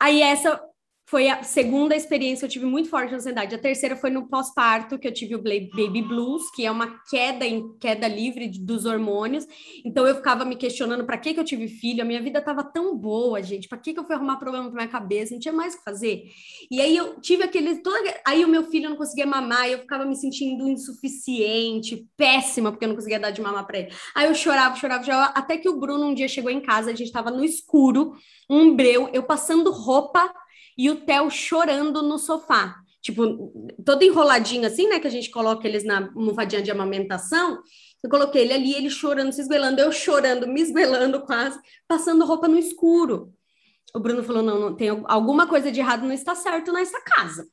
Aí 0.00 0.20
essa 0.22 0.60
foi 1.08 1.26
a 1.30 1.42
segunda 1.42 1.96
experiência 1.96 2.40
que 2.40 2.44
eu 2.44 2.60
tive 2.60 2.66
muito 2.66 2.90
forte 2.90 3.08
de 3.08 3.14
ansiedade. 3.14 3.54
A 3.54 3.58
terceira 3.58 3.96
foi 3.96 4.10
no 4.10 4.28
pós-parto, 4.28 4.98
que 4.98 5.08
eu 5.08 5.12
tive 5.12 5.34
o 5.34 5.42
baby 5.42 6.02
blues, 6.02 6.50
que 6.54 6.66
é 6.66 6.70
uma 6.70 7.00
queda 7.08 7.46
em 7.46 7.74
queda 7.78 8.06
livre 8.06 8.46
dos 8.46 8.84
hormônios. 8.84 9.46
Então 9.86 10.06
eu 10.06 10.16
ficava 10.16 10.44
me 10.44 10.54
questionando 10.54 11.06
para 11.06 11.16
que 11.16 11.32
que 11.32 11.40
eu 11.40 11.44
tive 11.44 11.66
filho? 11.66 12.02
A 12.02 12.04
minha 12.04 12.20
vida 12.20 12.40
estava 12.40 12.62
tão 12.62 12.94
boa, 12.94 13.42
gente. 13.42 13.68
Para 13.68 13.78
que 13.78 13.94
que 13.94 13.98
eu 13.98 14.04
fui 14.04 14.14
arrumar 14.14 14.36
problema 14.36 14.66
para 14.66 14.82
minha 14.82 14.88
cabeça? 14.88 15.32
Não 15.32 15.40
tinha 15.40 15.54
mais 15.54 15.74
o 15.74 15.78
que 15.78 15.84
fazer. 15.84 16.24
E 16.70 16.78
aí 16.78 16.94
eu 16.94 17.18
tive 17.20 17.42
aquele 17.42 17.76
todo 17.76 17.96
aí 18.26 18.44
o 18.44 18.48
meu 18.48 18.64
filho 18.64 18.90
não 18.90 18.96
conseguia 18.96 19.24
mamar, 19.26 19.66
eu 19.66 19.78
ficava 19.78 20.04
me 20.04 20.14
sentindo 20.14 20.68
insuficiente, 20.68 22.06
péssima, 22.18 22.70
porque 22.70 22.84
eu 22.84 22.88
não 22.88 22.96
conseguia 22.96 23.18
dar 23.18 23.30
de 23.30 23.40
mamar 23.40 23.66
para 23.66 23.78
ele. 23.78 23.92
Aí 24.14 24.26
eu 24.26 24.34
chorava, 24.34 24.76
chorava, 24.76 25.02
chorava, 25.02 25.32
até 25.34 25.56
que 25.56 25.70
o 25.70 25.80
Bruno 25.80 26.04
um 26.04 26.14
dia 26.14 26.28
chegou 26.28 26.50
em 26.50 26.60
casa, 26.60 26.90
a 26.90 26.94
gente 26.94 27.06
estava 27.06 27.30
no 27.30 27.42
escuro, 27.42 28.12
um 28.50 28.76
breu, 28.76 29.08
eu 29.14 29.22
passando 29.22 29.70
roupa 29.70 30.30
e 30.78 30.88
o 30.88 31.04
Theo 31.04 31.28
chorando 31.28 32.00
no 32.02 32.18
sofá. 32.18 32.76
Tipo, 33.02 33.52
todo 33.84 34.04
enroladinho 34.04 34.66
assim, 34.66 34.88
né? 34.88 35.00
Que 35.00 35.08
a 35.08 35.10
gente 35.10 35.30
coloca 35.30 35.66
eles 35.66 35.84
na 35.84 36.06
almofadinha 36.14 36.62
de 36.62 36.70
amamentação. 36.70 37.60
Eu 38.02 38.08
coloquei 38.08 38.42
ele 38.42 38.52
ali, 38.52 38.74
ele 38.74 38.90
chorando, 38.90 39.32
se 39.32 39.40
esguelando, 39.40 39.80
eu 39.80 39.90
chorando, 39.90 40.46
me 40.46 40.60
esguelando 40.60 41.20
quase, 41.22 41.58
passando 41.88 42.24
roupa 42.24 42.46
no 42.46 42.58
escuro. 42.58 43.32
O 43.94 43.98
Bruno 43.98 44.22
falou: 44.22 44.42
não, 44.42 44.60
não 44.60 44.76
tem 44.76 44.88
alguma 45.06 45.46
coisa 45.48 45.72
de 45.72 45.80
errado, 45.80 46.02
não 46.02 46.12
está 46.12 46.34
certo 46.34 46.72
nessa 46.72 47.00
casa. 47.02 47.46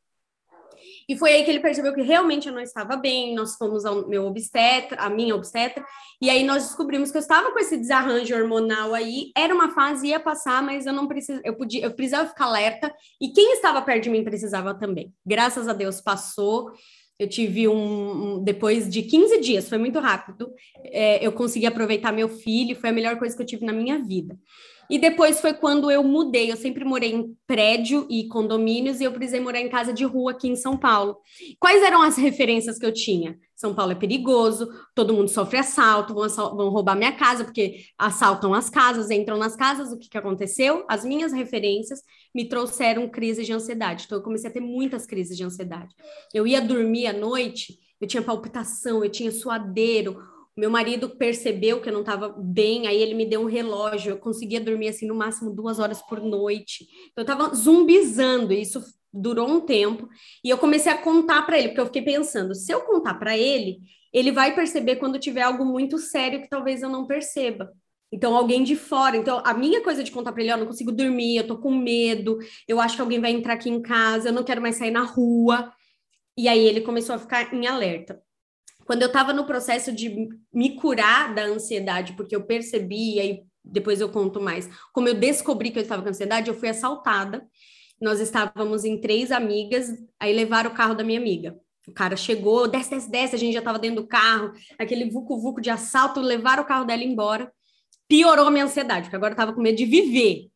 E 1.07 1.17
foi 1.17 1.33
aí 1.33 1.43
que 1.43 1.51
ele 1.51 1.59
percebeu 1.59 1.93
que 1.93 2.01
realmente 2.01 2.47
eu 2.47 2.53
não 2.53 2.62
estava 2.62 2.95
bem. 2.95 3.35
Nós 3.35 3.55
fomos 3.55 3.85
ao 3.85 4.07
meu 4.07 4.25
obstetra, 4.25 5.00
a 5.00 5.09
minha 5.09 5.35
obstetra, 5.35 5.85
e 6.21 6.29
aí 6.29 6.43
nós 6.43 6.63
descobrimos 6.63 7.12
que 7.12 7.17
eu 7.17 7.21
estava 7.21 7.51
com 7.51 7.59
esse 7.59 7.77
desarranjo 7.77 8.35
hormonal 8.35 8.93
aí. 8.93 9.31
Era 9.35 9.53
uma 9.53 9.71
fase, 9.71 10.07
ia 10.07 10.19
passar, 10.19 10.63
mas 10.63 10.85
eu 10.85 10.93
não 10.93 11.07
precisava, 11.07 11.41
eu 11.45 11.55
podia, 11.55 11.83
eu 11.83 11.93
precisava 11.93 12.29
ficar 12.29 12.45
alerta, 12.45 12.93
e 13.21 13.29
quem 13.29 13.53
estava 13.53 13.81
perto 13.81 14.03
de 14.03 14.09
mim 14.09 14.24
precisava 14.24 14.74
também. 14.74 15.13
Graças 15.25 15.67
a 15.67 15.74
Deus 15.74 16.01
passou. 16.01 16.71
Eu 17.17 17.29
tive 17.29 17.67
um, 17.67 18.36
um, 18.36 18.43
depois 18.43 18.89
de 18.89 19.01
15 19.01 19.39
dias, 19.39 19.69
foi 19.69 19.77
muito 19.77 20.00
rápido. 20.00 20.51
É, 20.84 21.25
eu 21.25 21.31
consegui 21.31 21.65
aproveitar 21.65 22.12
meu 22.12 22.27
filho, 22.27 22.75
foi 22.75 22.89
a 22.89 22.93
melhor 22.93 23.17
coisa 23.17 23.36
que 23.36 23.41
eu 23.41 23.45
tive 23.45 23.65
na 23.65 23.72
minha 23.72 24.03
vida. 24.03 24.38
E 24.89 25.00
depois 25.00 25.39
foi 25.39 25.53
quando 25.53 25.89
eu 25.89 26.03
mudei. 26.03 26.51
Eu 26.51 26.57
sempre 26.57 26.84
morei 26.84 27.13
em 27.13 27.36
prédio 27.48 28.05
e 28.10 28.27
condomínios 28.27 29.00
e 29.00 29.05
eu 29.05 29.12
precisei 29.12 29.39
morar 29.39 29.60
em 29.60 29.69
casa 29.69 29.93
de 29.93 30.03
rua 30.03 30.31
aqui 30.31 30.48
em 30.48 30.55
São 30.55 30.77
Paulo. 30.77 31.17
Quais 31.60 31.81
eram 31.81 32.01
as 32.01 32.17
referências 32.17 32.77
que 32.77 32.86
eu 32.86 32.93
tinha? 32.93 33.38
São 33.55 33.74
Paulo 33.74 33.93
é 33.93 33.95
perigoso, 33.95 34.67
todo 34.93 35.13
mundo 35.13 35.29
sofre 35.29 35.57
assalto, 35.57 36.13
vão, 36.13 36.24
assal 36.24 36.55
vão 36.55 36.69
roubar 36.69 36.95
minha 36.95 37.13
casa, 37.13 37.45
porque 37.45 37.85
assaltam 37.97 38.53
as 38.53 38.69
casas, 38.69 39.09
entram 39.09 39.38
nas 39.38 39.55
casas. 39.55 39.93
O 39.93 39.97
que, 39.97 40.09
que 40.09 40.17
aconteceu? 40.17 40.83
As 40.89 41.05
minhas 41.05 41.31
referências 41.31 42.01
me 42.33 42.50
trouxeram 42.50 43.07
crise 43.07 43.45
de 43.45 43.53
ansiedade. 43.53 44.03
Então, 44.05 44.17
eu 44.17 44.24
comecei 44.24 44.50
a 44.50 44.53
ter 44.53 44.59
muitas 44.59 45.05
crises 45.05 45.38
de 45.38 45.43
ansiedade. 45.43 45.95
Eu 46.33 46.45
ia 46.45 46.59
dormir 46.59 47.07
à 47.07 47.13
noite, 47.13 47.79
eu 48.01 48.07
tinha 48.07 48.21
palpitação, 48.21 49.03
eu 49.03 49.09
tinha 49.09 49.31
suadeiro, 49.31 50.21
meu 50.57 50.69
marido 50.69 51.09
percebeu 51.09 51.81
que 51.81 51.89
eu 51.89 51.93
não 51.93 52.00
estava 52.00 52.29
bem, 52.29 52.88
aí 52.88 53.01
ele 53.01 53.13
me 53.13 53.25
deu 53.25 53.41
um 53.41 53.50
relógio. 53.50 54.12
Eu 54.12 54.17
conseguia 54.17 54.62
dormir 54.62 54.88
assim 54.88 55.05
no 55.05 55.15
máximo 55.15 55.51
duas 55.51 55.79
horas 55.79 56.01
por 56.01 56.21
noite. 56.21 56.88
Então, 57.12 57.24
eu 57.24 57.33
estava 57.33 57.53
zumbizando. 57.53 58.53
E 58.53 58.62
isso 58.62 58.81
durou 59.15 59.48
um 59.50 59.62
tempo. 59.62 60.10
E 60.43 60.50
eu 60.50 60.57
comecei 60.57 60.91
a 60.91 60.98
contar 60.98 61.43
para 61.43 61.57
ele, 61.57 61.69
porque 61.69 61.81
eu 61.81 61.86
fiquei 61.86 62.01
pensando: 62.01 62.53
se 62.53 62.72
eu 62.72 62.81
contar 62.81 63.15
para 63.15 63.38
ele, 63.38 63.79
ele 64.13 64.31
vai 64.31 64.53
perceber 64.53 64.98
quando 64.98 65.19
tiver 65.19 65.41
algo 65.41 65.65
muito 65.65 65.98
sério 65.98 66.41
que 66.41 66.50
talvez 66.50 66.81
eu 66.81 66.89
não 66.89 67.07
perceba. 67.07 67.72
Então, 68.12 68.36
alguém 68.36 68.63
de 68.63 68.75
fora. 68.75 69.17
Então, 69.17 69.41
a 69.45 69.53
minha 69.53 69.81
coisa 69.81 70.03
de 70.03 70.12
contar 70.12 70.31
para 70.31 70.41
ele: 70.41 70.51
eu 70.51 70.57
não 70.57 70.67
consigo 70.67 70.91
dormir, 70.91 71.38
eu 71.38 71.48
tô 71.48 71.57
com 71.57 71.72
medo, 71.72 72.38
eu 72.67 72.79
acho 72.79 72.95
que 72.95 73.01
alguém 73.01 73.19
vai 73.19 73.31
entrar 73.31 73.53
aqui 73.53 73.69
em 73.69 73.81
casa, 73.81 74.29
eu 74.29 74.34
não 74.34 74.43
quero 74.43 74.62
mais 74.62 74.75
sair 74.75 74.91
na 74.91 75.03
rua. 75.03 75.72
E 76.38 76.48
aí 76.48 76.65
ele 76.65 76.81
começou 76.81 77.15
a 77.15 77.19
ficar 77.19 77.53
em 77.53 77.65
alerta 77.65 78.22
quando 78.86 79.01
eu 79.01 79.07
estava 79.07 79.34
no 79.34 79.45
processo 79.45 79.91
de 79.91 80.29
me 80.53 80.75
curar 80.75 81.34
da 81.34 81.43
ansiedade, 81.43 82.13
porque 82.13 82.36
eu 82.36 82.45
percebi, 82.45 83.15
e 83.15 83.19
aí 83.19 83.43
depois 83.63 84.00
eu 84.00 84.10
conto 84.10 84.39
mais, 84.39 84.69
como 84.93 85.07
eu 85.07 85.15
descobri 85.15 85.72
que 85.72 85.79
eu 85.79 85.84
estava 85.84 86.03
com 86.03 86.10
ansiedade, 86.10 86.50
eu 86.50 86.53
fui 86.53 86.69
assaltada. 86.69 87.43
Nós 88.00 88.20
estávamos 88.20 88.84
em 88.84 89.00
três 89.00 89.32
amigas, 89.32 89.90
aí 90.20 90.34
levaram 90.34 90.72
o 90.72 90.74
carro 90.74 90.96
da 90.96 91.04
minha 91.04 91.20
amiga. 91.20 91.58
O 91.88 91.92
cara 91.92 92.16
chegou, 92.16 92.68
desce, 92.68 92.90
desce, 92.90 93.10
desce, 93.12 93.36
a 93.36 93.40
gente 93.40 93.54
já 93.54 93.60
estava 93.60 93.80
dentro 93.80 94.02
do 94.02 94.08
carro, 94.08 94.52
aquele 94.78 95.10
vucu-vucu 95.10 95.62
de 95.62 95.70
assalto, 95.70 96.20
levaram 96.20 96.64
o 96.64 96.66
carro 96.66 96.86
dela 96.86 97.04
embora. 97.04 97.52
Piorou 98.08 98.48
a 98.48 98.52
minha 98.52 98.66
ansiedade, 98.66 99.04
porque 99.04 99.16
agora 99.16 99.32
eu 99.32 99.36
estava 99.36 99.54
com 99.54 99.62
medo 99.62 99.78
de 99.78 99.86
viver. 99.86 100.50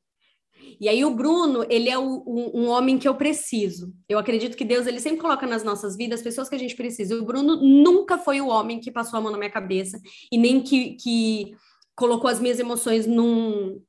E 0.80 0.88
aí 0.88 1.04
o 1.04 1.14
Bruno, 1.14 1.66
ele 1.70 1.90
é 1.90 1.98
o, 1.98 2.24
um, 2.26 2.62
um, 2.62 2.68
homem 2.68 2.98
que 2.98 3.08
eu 3.08 3.16
preciso. 3.16 3.94
Eu 4.08 4.18
acredito 4.18 4.56
que 4.56 4.64
Deus, 4.64 4.88
ele 4.88 5.00
sempre 5.00 5.20
coloca 5.20 5.46
nas 5.46 5.64
nossas 5.64 5.96
vidas 5.96 6.22
pessoas 6.22 6.48
que 6.48 6.56
a 6.56 6.60
gente 6.60 6.76
precisa. 6.76 7.14
E 7.14 7.18
o 7.18 7.26
Bruno 7.26 7.58
nunca 7.58 8.18
foi 8.18 8.40
o 8.40 8.48
homem 8.48 8.80
que 8.80 8.92
passou 8.92 9.18
a 9.18 9.22
mão 9.22 9.32
na 9.32 9.38
minha 9.38 9.50
cabeça 9.50 10.00
e 10.32 10.38
nem 10.38 10.62
que, 10.62 10.96
que 10.96 11.54
colocou 11.96 12.30
as 12.30 12.40
minhas 12.40 12.60
emoções 12.60 13.06
num, 13.06 13.82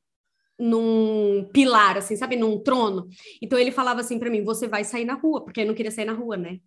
num 0.60 1.48
pilar, 1.52 1.96
assim, 1.96 2.16
sabe, 2.16 2.36
num 2.36 2.58
trono. 2.58 3.08
Então 3.42 3.58
ele 3.58 3.72
falava 3.72 4.00
assim 4.00 4.18
para 4.18 4.30
mim: 4.30 4.44
você 4.44 4.68
vai 4.68 4.84
sair 4.84 5.04
na 5.04 5.14
rua, 5.14 5.44
porque 5.44 5.62
eu 5.62 5.66
não 5.66 5.74
queria 5.74 5.90
sair 5.90 6.04
na 6.04 6.12
rua, 6.12 6.36
né? 6.36 6.60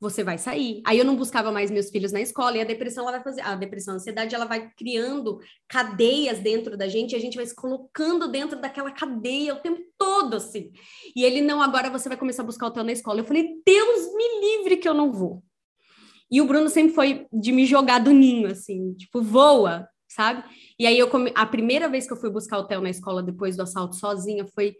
você 0.00 0.22
vai 0.22 0.38
sair. 0.38 0.80
Aí 0.86 0.98
eu 0.98 1.04
não 1.04 1.16
buscava 1.16 1.50
mais 1.50 1.70
meus 1.70 1.90
filhos 1.90 2.12
na 2.12 2.20
escola 2.20 2.56
e 2.56 2.60
a 2.60 2.64
depressão 2.64 3.02
ela 3.02 3.12
vai 3.12 3.22
fazer, 3.22 3.40
a 3.40 3.54
depressão, 3.56 3.94
a 3.94 3.96
ansiedade, 3.96 4.34
ela 4.34 4.44
vai 4.44 4.70
criando 4.76 5.40
cadeias 5.68 6.38
dentro 6.38 6.76
da 6.76 6.86
gente, 6.88 7.12
e 7.12 7.16
a 7.16 7.20
gente 7.20 7.36
vai 7.36 7.46
se 7.46 7.54
colocando 7.54 8.28
dentro 8.28 8.60
daquela 8.60 8.90
cadeia 8.90 9.54
o 9.54 9.60
tempo 9.60 9.82
todo 9.98 10.36
assim. 10.36 10.70
E 11.16 11.24
ele 11.24 11.40
não, 11.40 11.60
agora 11.60 11.90
você 11.90 12.08
vai 12.08 12.16
começar 12.16 12.42
a 12.42 12.46
buscar 12.46 12.66
o 12.66 12.70
teu 12.70 12.84
na 12.84 12.92
escola. 12.92 13.20
Eu 13.20 13.24
falei: 13.24 13.60
"Deus 13.66 14.14
me 14.14 14.40
livre 14.40 14.76
que 14.76 14.88
eu 14.88 14.94
não 14.94 15.12
vou". 15.12 15.42
E 16.30 16.40
o 16.40 16.46
Bruno 16.46 16.68
sempre 16.68 16.94
foi 16.94 17.26
de 17.32 17.52
me 17.52 17.64
jogar 17.66 17.98
do 17.98 18.12
ninho 18.12 18.48
assim, 18.48 18.92
tipo, 18.94 19.22
voa, 19.22 19.88
sabe? 20.06 20.44
E 20.78 20.86
aí 20.86 20.98
eu 20.98 21.10
a 21.34 21.46
primeira 21.46 21.88
vez 21.88 22.06
que 22.06 22.12
eu 22.12 22.16
fui 22.16 22.30
buscar 22.30 22.58
o 22.58 22.64
Theo 22.64 22.80
na 22.80 22.90
escola 22.90 23.22
depois 23.22 23.56
do 23.56 23.62
assalto 23.62 23.96
sozinha 23.96 24.46
foi 24.54 24.76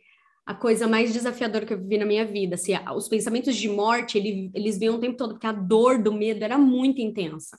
a 0.47 0.55
coisa 0.55 0.87
mais 0.87 1.13
desafiadora 1.13 1.67
que 1.67 1.75
eu 1.75 1.79
vivi 1.79 1.99
na 1.99 2.07
minha 2.07 2.25
vida. 2.25 2.55
Assim, 2.55 2.73
os 2.97 3.09
pensamentos 3.09 3.55
de 3.57 3.69
morte, 3.69 4.17
ele, 4.17 4.51
eles 4.55 4.79
vinham 4.79 4.95
o 4.95 5.01
tempo 5.01 5.17
todo, 5.17 5.35
porque 5.35 5.47
a 5.47 5.53
dor 5.53 6.03
do 6.03 6.13
medo 6.13 6.43
era 6.43 6.57
muito 6.57 7.01
intensa. 7.01 7.59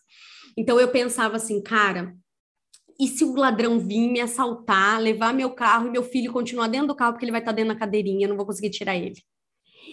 Então 0.57 0.79
eu 0.79 0.87
pensava 0.87 1.35
assim, 1.35 1.61
cara, 1.61 2.15
e 2.99 3.07
se 3.07 3.23
o 3.23 3.35
ladrão 3.35 3.79
vir 3.79 4.09
me 4.09 4.19
assaltar, 4.19 4.99
levar 4.99 5.33
meu 5.33 5.51
carro 5.51 5.87
e 5.87 5.91
meu 5.91 6.03
filho 6.03 6.33
continuar 6.33 6.67
dentro 6.67 6.87
do 6.87 6.95
carro 6.95 7.13
porque 7.13 7.25
ele 7.25 7.31
vai 7.31 7.41
estar 7.41 7.51
dentro 7.51 7.73
da 7.73 7.79
cadeirinha, 7.79 8.25
eu 8.25 8.29
não 8.29 8.37
vou 8.37 8.45
conseguir 8.45 8.71
tirar 8.71 8.95
ele. 8.95 9.21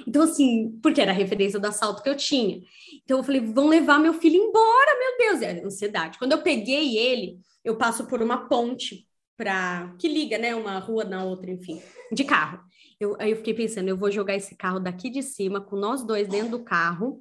Então, 0.07 0.23
assim, 0.23 0.79
porque 0.83 1.01
era 1.01 1.13
a 1.13 1.15
referência 1.15 1.61
do 1.61 1.67
assalto 1.67 2.03
que 2.03 2.09
eu 2.09 2.17
tinha. 2.17 2.61
Então, 3.05 3.19
eu 3.19 3.25
falei, 3.25 3.41
vão 3.41 3.69
levar 3.69 3.99
meu 3.99 4.15
filho 4.15 4.37
embora, 4.37 4.99
meu 4.99 5.19
Deus, 5.19 5.43
é 5.43 5.65
ansiedade. 5.65 6.19
Quando 6.19 6.33
eu 6.33 6.43
peguei 6.43 6.99
ele, 6.99 7.39
eu 7.67 7.77
passo 7.77 8.07
por 8.07 8.23
uma 8.23 8.49
ponte 8.49 9.09
para 9.37 9.93
que 9.99 10.09
liga, 10.09 10.39
né, 10.39 10.55
uma 10.55 10.79
rua 10.79 11.05
na 11.05 11.25
outra, 11.25 11.51
enfim, 11.51 11.83
de 12.13 12.25
carro. 12.25 12.61
Eu, 12.99 13.17
aí 13.19 13.33
eu 13.33 13.37
fiquei 13.37 13.53
pensando, 13.53 13.89
eu 13.89 13.97
vou 13.97 14.11
jogar 14.11 14.37
esse 14.37 14.57
carro 14.57 14.79
daqui 14.79 15.11
de 15.11 15.23
cima, 15.23 15.61
com 15.61 15.77
nós 15.77 16.07
dois 16.07 16.29
dentro 16.29 16.53
do 16.53 16.65
carro, 16.65 17.21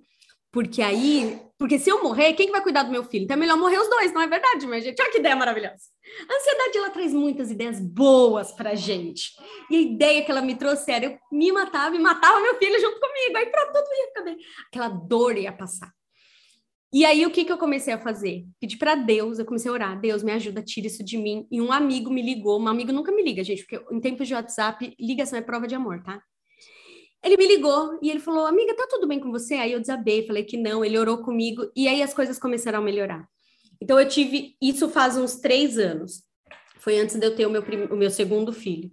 porque 0.52 0.82
aí, 0.82 1.42
porque 1.58 1.78
se 1.80 1.90
eu 1.90 2.02
morrer, 2.02 2.34
quem 2.34 2.46
que 2.46 2.52
vai 2.52 2.62
cuidar 2.62 2.84
do 2.84 2.92
meu 2.92 3.04
filho? 3.04 3.26
Então 3.26 3.36
é 3.36 3.40
melhor 3.40 3.58
morrer 3.58 3.80
os 3.80 3.90
dois, 3.90 4.14
não 4.14 4.22
é 4.22 4.28
verdade, 4.28 4.66
minha 4.68 4.80
gente? 4.80 5.02
Olha 5.02 5.12
que 5.12 5.18
ideia 5.18 5.36
maravilhosa. 5.36 5.84
A 6.30 6.34
ansiedade, 6.34 6.78
ela 6.78 6.90
traz 6.92 7.12
muitas 7.12 7.52
ideias 7.52 7.82
boas 7.82 8.54
pra 8.54 8.76
gente. 8.76 9.32
E 9.70 9.76
a 9.76 9.82
ideia 9.82 10.24
que 10.24 10.32
ela 10.32 10.42
me 10.42 10.56
trouxe 10.56 10.92
era, 10.92 11.06
eu 11.06 11.18
me 11.32 11.52
matava 11.52 11.96
e 11.96 12.00
matava 12.00 12.40
meu 12.40 12.56
filho 12.58 12.80
junto 12.80 13.00
comigo, 13.00 13.36
aí 13.36 13.48
pra 13.48 13.66
tudo 13.66 13.88
ia 13.92 14.08
ficar 14.08 14.22
bem. 14.22 14.38
Aquela 14.68 14.88
dor 14.90 15.38
ia 15.38 15.52
passar. 15.52 15.92
E 16.96 17.04
aí, 17.04 17.26
o 17.26 17.30
que, 17.30 17.44
que 17.44 17.52
eu 17.52 17.58
comecei 17.58 17.94
a 17.94 18.00
fazer? 18.00 18.46
Pedi 18.58 18.78
para 18.78 18.96
Deus, 18.96 19.38
eu 19.38 19.44
comecei 19.46 19.70
a 19.70 19.74
orar, 19.74 20.00
Deus, 20.00 20.24
me 20.24 20.32
ajuda, 20.32 20.64
tira 20.64 20.88
isso 20.88 21.04
de 21.04 21.18
mim. 21.18 21.46
E 21.52 21.60
um 21.62 21.70
amigo 21.70 22.10
me 22.10 22.22
ligou, 22.22 22.58
um 22.58 22.70
amigo 22.70 22.94
nunca 22.94 23.12
me 23.12 23.22
liga, 23.22 23.44
gente, 23.44 23.66
porque 23.66 23.94
em 23.94 24.00
tempos 24.00 24.26
de 24.26 24.34
WhatsApp, 24.34 24.96
ligação 24.98 25.38
é 25.38 25.42
prova 25.42 25.68
de 25.68 25.76
amor, 25.76 26.02
tá? 26.02 26.22
Ele 27.22 27.36
me 27.36 27.48
ligou 27.48 28.00
e 28.02 28.10
ele 28.10 28.22
falou: 28.22 28.46
Amiga, 28.46 28.74
tá 28.78 28.88
tudo 28.90 29.10
bem 29.10 29.20
com 29.20 29.30
você? 29.30 29.56
Aí 29.56 29.74
eu 29.74 29.82
desabei, 29.82 30.26
falei 30.26 30.46
que 30.46 30.56
não. 30.56 30.86
Ele 30.86 30.98
orou 30.98 31.18
comigo 31.18 31.70
e 31.76 31.86
aí 31.90 32.02
as 32.02 32.14
coisas 32.14 32.40
começaram 32.40 32.80
a 32.80 32.82
melhorar. 32.82 33.28
Então 33.82 34.00
eu 34.00 34.08
tive 34.08 34.56
isso 34.62 34.88
faz 34.88 35.18
uns 35.18 35.36
três 35.36 35.78
anos. 35.78 36.24
Foi 36.78 36.98
antes 36.98 37.18
de 37.18 37.26
eu 37.26 37.36
ter 37.36 37.46
o 37.46 37.50
meu, 37.50 37.62
prim... 37.62 37.88
o 37.92 37.98
meu 37.98 38.10
segundo 38.10 38.54
filho. 38.54 38.90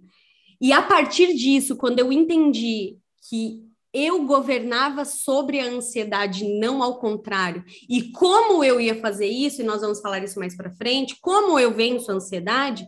E 0.59 0.73
a 0.73 0.81
partir 0.81 1.33
disso, 1.35 1.77
quando 1.77 1.99
eu 1.99 2.11
entendi 2.11 2.97
que 3.29 3.62
eu 3.93 4.25
governava 4.25 5.05
sobre 5.05 5.59
a 5.59 5.67
ansiedade, 5.67 6.43
não 6.59 6.81
ao 6.81 6.97
contrário. 6.97 7.63
E 7.87 8.11
como 8.11 8.63
eu 8.63 8.81
ia 8.81 8.99
fazer 8.99 9.27
isso, 9.27 9.61
e 9.61 9.65
nós 9.65 9.81
vamos 9.81 10.01
falar 10.01 10.23
isso 10.23 10.39
mais 10.39 10.57
para 10.57 10.73
frente, 10.75 11.17
como 11.21 11.59
eu 11.59 11.71
venço 11.71 12.11
a 12.11 12.15
ansiedade, 12.15 12.87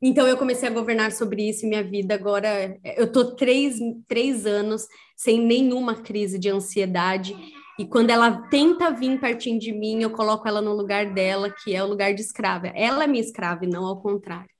então 0.00 0.28
eu 0.28 0.36
comecei 0.36 0.68
a 0.68 0.72
governar 0.72 1.12
sobre 1.12 1.48
isso 1.48 1.64
e 1.64 1.68
minha 1.68 1.82
vida 1.82 2.14
agora. 2.14 2.78
Eu 2.96 3.10
tô 3.10 3.34
três, 3.34 3.78
três 4.06 4.44
anos 4.44 4.86
sem 5.16 5.40
nenhuma 5.40 5.94
crise 5.94 6.38
de 6.38 6.50
ansiedade. 6.50 7.34
E 7.78 7.86
quando 7.86 8.10
ela 8.10 8.30
tenta 8.48 8.90
vir 8.90 9.18
pertinho 9.18 9.58
de 9.58 9.72
mim, 9.72 10.02
eu 10.02 10.10
coloco 10.10 10.46
ela 10.46 10.60
no 10.60 10.74
lugar 10.74 11.12
dela, 11.12 11.50
que 11.50 11.74
é 11.74 11.82
o 11.82 11.88
lugar 11.88 12.14
de 12.14 12.20
escrava. 12.20 12.68
Ela 12.68 13.04
é 13.04 13.06
minha 13.06 13.24
escrava 13.24 13.64
e 13.64 13.68
não 13.68 13.86
ao 13.86 14.00
contrário. 14.00 14.53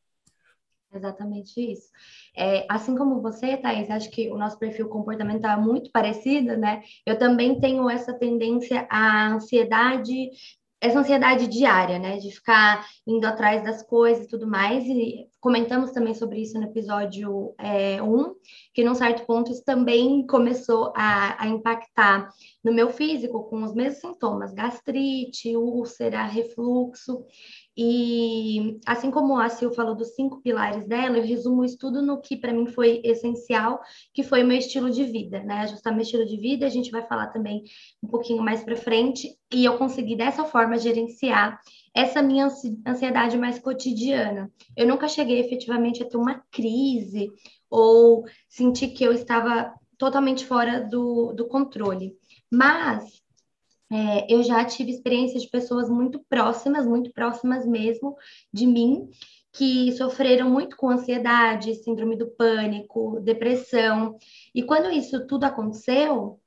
Exatamente 0.94 1.60
isso. 1.60 1.88
É, 2.36 2.64
assim 2.68 2.96
como 2.96 3.20
você, 3.20 3.56
Thais, 3.56 3.90
acho 3.90 4.10
que 4.10 4.30
o 4.30 4.38
nosso 4.38 4.58
perfil 4.58 4.88
comportamental 4.88 5.58
é 5.58 5.62
muito 5.62 5.90
parecido, 5.90 6.56
né? 6.56 6.82
Eu 7.04 7.18
também 7.18 7.58
tenho 7.60 7.90
essa 7.90 8.12
tendência 8.12 8.86
à 8.88 9.32
ansiedade, 9.32 10.30
essa 10.80 11.00
ansiedade 11.00 11.48
diária, 11.48 11.98
né? 11.98 12.18
De 12.18 12.30
ficar 12.30 12.86
indo 13.06 13.26
atrás 13.26 13.64
das 13.64 13.82
coisas 13.82 14.26
e 14.26 14.28
tudo 14.28 14.46
mais. 14.46 14.84
E 14.84 15.26
comentamos 15.40 15.90
também 15.90 16.14
sobre 16.14 16.40
isso 16.42 16.58
no 16.58 16.64
episódio 16.64 17.54
1, 17.58 17.64
é, 17.64 18.02
um, 18.02 18.34
que 18.72 18.84
num 18.84 18.94
certo 18.94 19.26
ponto 19.26 19.50
isso 19.50 19.64
também 19.64 20.24
começou 20.26 20.92
a, 20.94 21.42
a 21.42 21.48
impactar 21.48 22.28
no 22.62 22.72
meu 22.72 22.90
físico, 22.90 23.44
com 23.44 23.64
os 23.64 23.74
mesmos 23.74 24.00
sintomas: 24.00 24.54
gastrite, 24.54 25.56
úlcera, 25.56 26.24
refluxo. 26.24 27.24
E 27.76 28.78
assim 28.86 29.10
como 29.10 29.36
a 29.36 29.48
Sil 29.50 29.74
falou 29.74 29.96
dos 29.96 30.14
cinco 30.14 30.40
pilares 30.40 30.86
dela, 30.86 31.18
eu 31.18 31.24
resumo 31.24 31.64
isso 31.64 31.76
tudo 31.76 32.00
no 32.00 32.20
que 32.20 32.36
para 32.36 32.52
mim 32.52 32.66
foi 32.66 33.00
essencial, 33.02 33.80
que 34.12 34.22
foi 34.22 34.44
o 34.44 34.46
meu 34.46 34.56
estilo 34.56 34.90
de 34.90 35.02
vida, 35.04 35.42
né? 35.42 35.62
Ajustar 35.62 35.92
meu 35.92 36.02
estilo 36.02 36.24
de 36.24 36.36
vida, 36.36 36.66
a 36.66 36.70
gente 36.70 36.90
vai 36.92 37.02
falar 37.06 37.28
também 37.28 37.64
um 38.02 38.06
pouquinho 38.06 38.42
mais 38.42 38.62
para 38.62 38.76
frente, 38.76 39.36
e 39.52 39.64
eu 39.64 39.76
consegui 39.76 40.14
dessa 40.14 40.44
forma 40.44 40.78
gerenciar 40.78 41.60
essa 41.92 42.22
minha 42.22 42.48
ansiedade 42.86 43.36
mais 43.36 43.58
cotidiana. 43.58 44.52
Eu 44.76 44.86
nunca 44.86 45.08
cheguei 45.08 45.40
efetivamente 45.40 46.02
a 46.02 46.08
ter 46.08 46.16
uma 46.16 46.42
crise 46.50 47.30
ou 47.68 48.24
sentir 48.48 48.88
que 48.88 49.02
eu 49.02 49.12
estava 49.12 49.74
totalmente 49.98 50.44
fora 50.44 50.80
do, 50.80 51.32
do 51.32 51.46
controle. 51.46 52.16
Mas 52.50 53.23
é, 53.94 54.26
eu 54.28 54.42
já 54.42 54.64
tive 54.64 54.90
experiências 54.90 55.44
de 55.44 55.48
pessoas 55.48 55.88
muito 55.88 56.18
próximas, 56.28 56.84
muito 56.84 57.12
próximas 57.12 57.64
mesmo 57.64 58.16
de 58.52 58.66
mim, 58.66 59.08
que 59.52 59.92
sofreram 59.92 60.50
muito 60.50 60.76
com 60.76 60.90
ansiedade, 60.90 61.76
síndrome 61.76 62.16
do 62.16 62.26
pânico, 62.26 63.20
depressão. 63.20 64.18
E 64.52 64.64
quando 64.64 64.90
isso 64.90 65.24
tudo 65.28 65.44
aconteceu, 65.44 66.40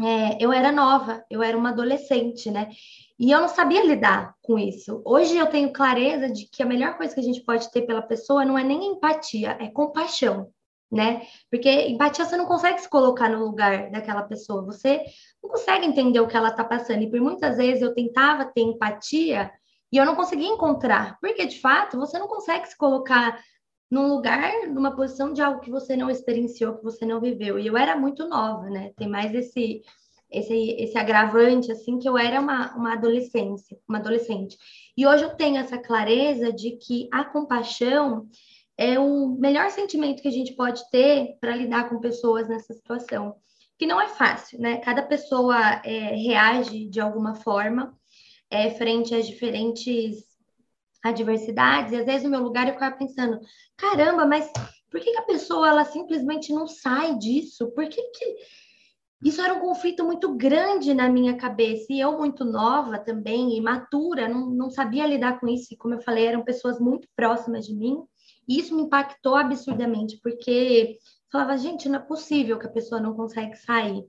é, 0.00 0.42
eu 0.42 0.50
era 0.50 0.72
nova, 0.72 1.22
eu 1.28 1.42
era 1.42 1.58
uma 1.58 1.70
adolescente, 1.70 2.50
né? 2.50 2.70
E 3.18 3.30
eu 3.30 3.40
não 3.42 3.48
sabia 3.48 3.84
lidar 3.84 4.34
com 4.40 4.58
isso. 4.58 5.02
Hoje 5.04 5.36
eu 5.36 5.46
tenho 5.46 5.70
clareza 5.70 6.30
de 6.30 6.46
que 6.46 6.62
a 6.62 6.66
melhor 6.66 6.96
coisa 6.96 7.12
que 7.12 7.20
a 7.20 7.24
gente 7.24 7.42
pode 7.42 7.70
ter 7.70 7.82
pela 7.82 8.00
pessoa 8.00 8.46
não 8.46 8.56
é 8.56 8.64
nem 8.64 8.92
empatia, 8.92 9.58
é 9.60 9.68
compaixão 9.68 10.50
né? 10.90 11.22
Porque 11.50 11.70
empatia 11.88 12.24
você 12.24 12.36
não 12.36 12.46
consegue 12.46 12.80
se 12.80 12.88
colocar 12.88 13.28
no 13.28 13.44
lugar 13.44 13.90
daquela 13.90 14.22
pessoa, 14.22 14.64
você 14.64 15.02
não 15.42 15.50
consegue 15.50 15.86
entender 15.86 16.20
o 16.20 16.26
que 16.26 16.36
ela 16.36 16.48
está 16.48 16.64
passando. 16.64 17.02
E 17.02 17.10
por 17.10 17.20
muitas 17.20 17.56
vezes 17.56 17.82
eu 17.82 17.94
tentava 17.94 18.46
ter 18.46 18.62
empatia 18.62 19.50
e 19.92 19.96
eu 19.96 20.04
não 20.04 20.14
conseguia 20.14 20.48
encontrar, 20.48 21.18
porque 21.20 21.46
de 21.46 21.60
fato 21.60 21.98
você 21.98 22.18
não 22.18 22.28
consegue 22.28 22.68
se 22.68 22.76
colocar 22.76 23.38
num 23.90 24.06
lugar, 24.08 24.52
numa 24.68 24.94
posição 24.94 25.32
de 25.32 25.40
algo 25.40 25.60
que 25.60 25.70
você 25.70 25.96
não 25.96 26.10
experienciou, 26.10 26.76
que 26.76 26.84
você 26.84 27.06
não 27.06 27.20
viveu. 27.20 27.58
E 27.58 27.66
eu 27.66 27.76
era 27.76 27.96
muito 27.96 28.28
nova, 28.28 28.68
né? 28.68 28.92
Tem 28.96 29.08
mais 29.08 29.34
esse 29.34 29.82
esse, 30.30 30.76
esse 30.78 30.98
agravante, 30.98 31.72
assim, 31.72 31.98
que 31.98 32.08
eu 32.08 32.18
era 32.18 32.40
uma, 32.40 32.74
uma 32.76 32.92
adolescência, 32.92 33.78
uma 33.88 33.98
adolescente. 33.98 34.56
E 34.96 35.06
hoje 35.06 35.24
eu 35.24 35.34
tenho 35.34 35.56
essa 35.56 35.78
clareza 35.78 36.52
de 36.52 36.72
que 36.72 37.08
a 37.12 37.24
compaixão, 37.24 38.28
é 38.78 38.96
o 38.96 39.30
melhor 39.30 39.70
sentimento 39.70 40.22
que 40.22 40.28
a 40.28 40.32
gente 40.32 40.54
pode 40.54 40.88
ter 40.90 41.36
para 41.40 41.56
lidar 41.56 41.88
com 41.88 41.98
pessoas 41.98 42.48
nessa 42.48 42.72
situação, 42.72 43.34
que 43.76 43.86
não 43.86 44.00
é 44.00 44.08
fácil, 44.08 44.60
né? 44.60 44.78
Cada 44.78 45.02
pessoa 45.02 45.58
é, 45.84 46.14
reage 46.14 46.86
de 46.86 47.00
alguma 47.00 47.34
forma 47.34 47.98
é, 48.48 48.70
frente 48.70 49.14
às 49.14 49.26
diferentes 49.26 50.28
adversidades, 51.04 51.92
e 51.92 51.96
às 51.96 52.06
vezes 52.06 52.22
no 52.22 52.30
meu 52.30 52.40
lugar 52.40 52.68
eu 52.68 52.74
ficava 52.74 52.96
pensando, 52.96 53.40
caramba, 53.76 54.24
mas 54.24 54.50
por 54.90 55.00
que, 55.00 55.10
que 55.10 55.18
a 55.18 55.22
pessoa 55.22 55.68
ela 55.68 55.84
simplesmente 55.84 56.52
não 56.52 56.66
sai 56.66 57.18
disso? 57.18 57.70
Por 57.72 57.88
que, 57.88 58.00
que 58.00 58.36
isso 59.24 59.40
era 59.40 59.54
um 59.54 59.60
conflito 59.60 60.04
muito 60.04 60.36
grande 60.36 60.94
na 60.94 61.08
minha 61.08 61.36
cabeça, 61.36 61.86
e 61.90 61.98
eu 61.98 62.16
muito 62.16 62.44
nova 62.44 62.98
também, 62.98 63.56
imatura, 63.56 64.28
não, 64.28 64.48
não 64.50 64.70
sabia 64.70 65.06
lidar 65.06 65.40
com 65.40 65.48
isso, 65.48 65.74
e 65.74 65.76
como 65.76 65.94
eu 65.94 66.00
falei, 66.00 66.26
eram 66.26 66.44
pessoas 66.44 66.78
muito 66.78 67.08
próximas 67.16 67.66
de 67.66 67.74
mim, 67.74 67.96
e 68.48 68.58
isso 68.58 68.74
me 68.74 68.82
impactou 68.82 69.36
absurdamente, 69.36 70.18
porque 70.22 70.96
falava, 71.30 71.58
gente, 71.58 71.88
não 71.88 71.96
é 71.98 72.02
possível 72.02 72.58
que 72.58 72.66
a 72.66 72.70
pessoa 72.70 73.00
não 73.00 73.14
consegue 73.14 73.54
sair. 73.56 74.04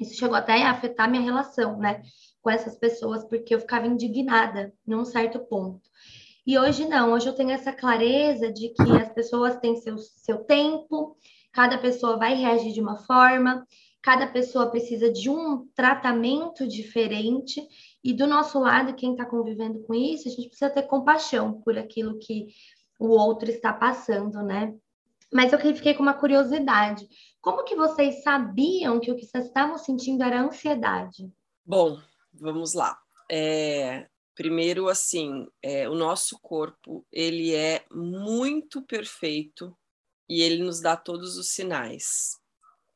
Isso 0.00 0.14
chegou 0.14 0.36
até 0.36 0.62
a 0.62 0.70
afetar 0.70 1.10
minha 1.10 1.22
relação, 1.22 1.76
né, 1.78 2.02
com 2.40 2.50
essas 2.50 2.76
pessoas, 2.76 3.24
porque 3.24 3.54
eu 3.54 3.60
ficava 3.60 3.86
indignada 3.86 4.72
num 4.86 5.04
certo 5.04 5.40
ponto. 5.40 5.80
E 6.46 6.58
hoje 6.58 6.86
não, 6.86 7.12
hoje 7.12 7.26
eu 7.26 7.34
tenho 7.34 7.50
essa 7.50 7.72
clareza 7.72 8.52
de 8.52 8.68
que 8.68 8.92
as 8.92 9.12
pessoas 9.12 9.56
têm 9.56 9.76
seu, 9.76 9.96
seu 9.98 10.44
tempo, 10.44 11.16
cada 11.52 11.78
pessoa 11.78 12.16
vai 12.16 12.34
reagir 12.34 12.72
de 12.72 12.80
uma 12.80 12.98
forma, 12.98 13.66
cada 14.02 14.26
pessoa 14.26 14.70
precisa 14.70 15.10
de 15.10 15.30
um 15.30 15.66
tratamento 15.74 16.68
diferente, 16.68 17.66
e 18.02 18.12
do 18.12 18.26
nosso 18.26 18.58
lado, 18.58 18.94
quem 18.94 19.12
está 19.12 19.24
convivendo 19.24 19.80
com 19.84 19.94
isso, 19.94 20.28
a 20.28 20.30
gente 20.30 20.48
precisa 20.48 20.68
ter 20.68 20.82
compaixão 20.82 21.62
por 21.62 21.78
aquilo 21.78 22.18
que 22.18 22.48
o 22.98 23.08
outro 23.08 23.50
está 23.50 23.72
passando, 23.72 24.42
né? 24.42 24.74
Mas 25.32 25.52
eu 25.52 25.58
fiquei 25.58 25.94
com 25.94 26.02
uma 26.02 26.14
curiosidade. 26.14 27.08
Como 27.40 27.64
que 27.64 27.74
vocês 27.74 28.22
sabiam 28.22 29.00
que 29.00 29.10
o 29.10 29.16
que 29.16 29.26
vocês 29.26 29.46
estavam 29.46 29.76
sentindo 29.76 30.22
era 30.22 30.40
ansiedade? 30.40 31.28
Bom, 31.66 32.00
vamos 32.32 32.72
lá. 32.72 32.96
É, 33.30 34.06
primeiro, 34.34 34.88
assim, 34.88 35.48
é, 35.62 35.88
o 35.88 35.94
nosso 35.94 36.38
corpo 36.40 37.04
ele 37.10 37.54
é 37.54 37.84
muito 37.90 38.82
perfeito 38.82 39.76
e 40.28 40.40
ele 40.40 40.62
nos 40.62 40.80
dá 40.80 40.96
todos 40.96 41.36
os 41.36 41.50
sinais. 41.50 42.38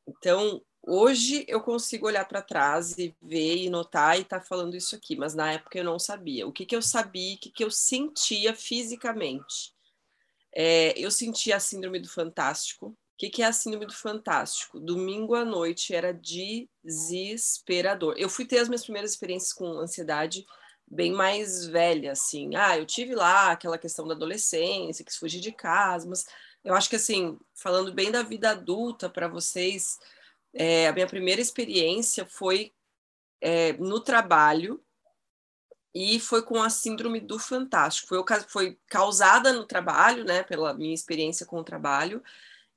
Então, 0.07 0.61
hoje 0.81 1.45
eu 1.47 1.61
consigo 1.61 2.07
olhar 2.07 2.25
para 2.25 2.41
trás 2.41 2.97
e 2.97 3.15
ver 3.21 3.57
e 3.57 3.69
notar 3.69 4.17
e 4.17 4.21
estar 4.21 4.39
tá 4.39 4.45
falando 4.45 4.75
isso 4.75 4.95
aqui, 4.95 5.15
mas 5.15 5.35
na 5.35 5.53
época 5.53 5.77
eu 5.77 5.83
não 5.83 5.99
sabia. 5.99 6.47
O 6.47 6.51
que, 6.51 6.65
que 6.65 6.75
eu 6.75 6.81
sabia, 6.81 7.35
o 7.35 7.39
que, 7.39 7.51
que 7.51 7.63
eu 7.63 7.71
sentia 7.71 8.55
fisicamente? 8.55 9.73
É, 10.53 10.97
eu 10.99 11.11
senti 11.11 11.53
a 11.53 11.59
síndrome 11.59 11.99
do 11.99 12.09
fantástico. 12.09 12.87
O 12.87 12.97
que, 13.17 13.29
que 13.29 13.43
é 13.43 13.45
a 13.45 13.53
síndrome 13.53 13.85
do 13.85 13.93
fantástico? 13.93 14.79
Domingo 14.79 15.35
à 15.35 15.43
noite 15.43 15.93
era 15.93 16.17
desesperador. 16.83 18.15
Eu 18.17 18.29
fui 18.29 18.45
ter 18.45 18.59
as 18.59 18.69
minhas 18.69 18.83
primeiras 18.83 19.11
experiências 19.11 19.51
com 19.53 19.65
ansiedade 19.79 20.45
bem 20.89 21.11
mais 21.11 21.65
velha, 21.67 22.13
assim. 22.13 22.55
Ah, 22.55 22.77
eu 22.77 22.85
tive 22.85 23.13
lá 23.13 23.51
aquela 23.51 23.77
questão 23.77 24.07
da 24.07 24.15
adolescência, 24.15 25.05
que 25.05 25.13
fugir 25.13 25.39
de 25.39 25.51
casa, 25.51 26.07
mas 26.07 26.25
eu 26.63 26.73
acho 26.73 26.89
que, 26.89 26.95
assim, 26.95 27.37
falando 27.53 27.93
bem 27.93 28.11
da 28.11 28.23
vida 28.23 28.51
adulta 28.51 29.09
para 29.09 29.27
vocês, 29.27 29.97
é, 30.53 30.87
a 30.87 30.93
minha 30.93 31.07
primeira 31.07 31.41
experiência 31.41 32.25
foi 32.25 32.73
é, 33.41 33.73
no 33.73 33.99
trabalho, 33.99 34.83
e 35.93 36.19
foi 36.19 36.41
com 36.41 36.61
a 36.61 36.69
síndrome 36.69 37.19
do 37.19 37.39
fantástico. 37.39 38.07
Foi, 38.07 38.23
foi 38.47 38.79
causada 38.87 39.51
no 39.53 39.65
trabalho, 39.65 40.23
né, 40.23 40.43
pela 40.43 40.73
minha 40.73 40.93
experiência 40.93 41.45
com 41.45 41.59
o 41.59 41.63
trabalho, 41.63 42.23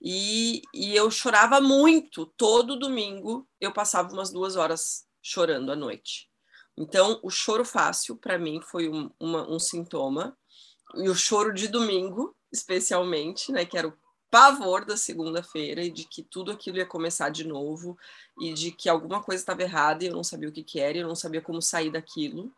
e, 0.00 0.62
e 0.74 0.94
eu 0.96 1.10
chorava 1.10 1.60
muito. 1.60 2.26
Todo 2.36 2.78
domingo 2.78 3.46
eu 3.60 3.72
passava 3.72 4.12
umas 4.12 4.30
duas 4.30 4.56
horas 4.56 5.06
chorando 5.22 5.70
à 5.70 5.76
noite. 5.76 6.28
Então, 6.76 7.20
o 7.22 7.30
choro 7.30 7.64
fácil, 7.64 8.16
para 8.16 8.38
mim, 8.38 8.60
foi 8.62 8.88
um, 8.88 9.10
uma, 9.20 9.48
um 9.48 9.58
sintoma, 9.58 10.36
e 10.96 11.08
o 11.08 11.14
choro 11.14 11.52
de 11.52 11.68
domingo, 11.68 12.34
especialmente, 12.50 13.52
né, 13.52 13.64
que 13.64 13.78
era 13.78 13.88
o 13.88 13.94
pavor 14.30 14.86
da 14.86 14.96
segunda-feira 14.96 15.82
e 15.82 15.90
de 15.90 16.04
que 16.04 16.22
tudo 16.22 16.50
aquilo 16.50 16.78
ia 16.78 16.86
começar 16.86 17.28
de 17.28 17.44
novo 17.44 17.98
e 18.40 18.54
de 18.54 18.72
que 18.72 18.88
alguma 18.88 19.22
coisa 19.22 19.42
estava 19.42 19.62
errada 19.62 20.02
e 20.02 20.06
eu 20.06 20.14
não 20.14 20.24
sabia 20.24 20.48
o 20.48 20.52
que, 20.52 20.64
que 20.64 20.80
era, 20.80 20.96
e 20.96 21.02
eu 21.02 21.08
não 21.08 21.14
sabia 21.14 21.42
como 21.42 21.60
sair 21.60 21.90
daquilo. 21.90 22.50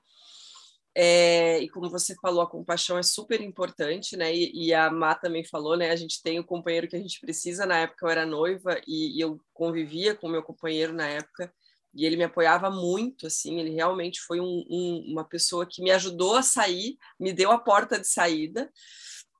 É, 0.96 1.58
e 1.58 1.68
como 1.68 1.90
você 1.90 2.14
falou, 2.14 2.40
a 2.42 2.50
compaixão 2.50 2.96
é 2.96 3.02
super 3.02 3.40
importante, 3.40 4.16
né? 4.16 4.34
E, 4.34 4.68
e, 4.68 4.74
a 4.74 4.90
Má 4.90 5.14
também 5.14 5.44
falou, 5.44 5.76
né? 5.76 5.90
A 5.90 5.96
gente 5.96 6.22
tem 6.22 6.38
o 6.38 6.44
companheiro 6.44 6.86
que 6.86 6.94
a 6.94 7.00
gente 7.00 7.20
precisa. 7.20 7.66
Na 7.66 7.78
época 7.78 8.06
eu 8.06 8.10
era 8.10 8.24
noiva 8.24 8.80
e, 8.86 9.16
e 9.16 9.20
eu 9.20 9.40
convivia 9.52 10.14
com 10.14 10.28
o 10.28 10.30
meu 10.30 10.42
companheiro 10.42 10.92
na 10.92 11.08
época 11.08 11.52
e 11.92 12.06
ele 12.06 12.16
me 12.16 12.24
apoiava 12.24 12.70
muito, 12.70 13.26
assim. 13.26 13.58
Ele 13.58 13.70
realmente 13.70 14.20
foi 14.20 14.40
um, 14.40 14.64
um, 14.70 15.04
uma 15.12 15.24
pessoa 15.24 15.66
que 15.66 15.82
me 15.82 15.90
ajudou 15.90 16.36
a 16.36 16.42
sair, 16.42 16.96
me 17.18 17.32
deu 17.32 17.50
a 17.50 17.58
porta 17.58 17.98
de 17.98 18.06
saída 18.06 18.70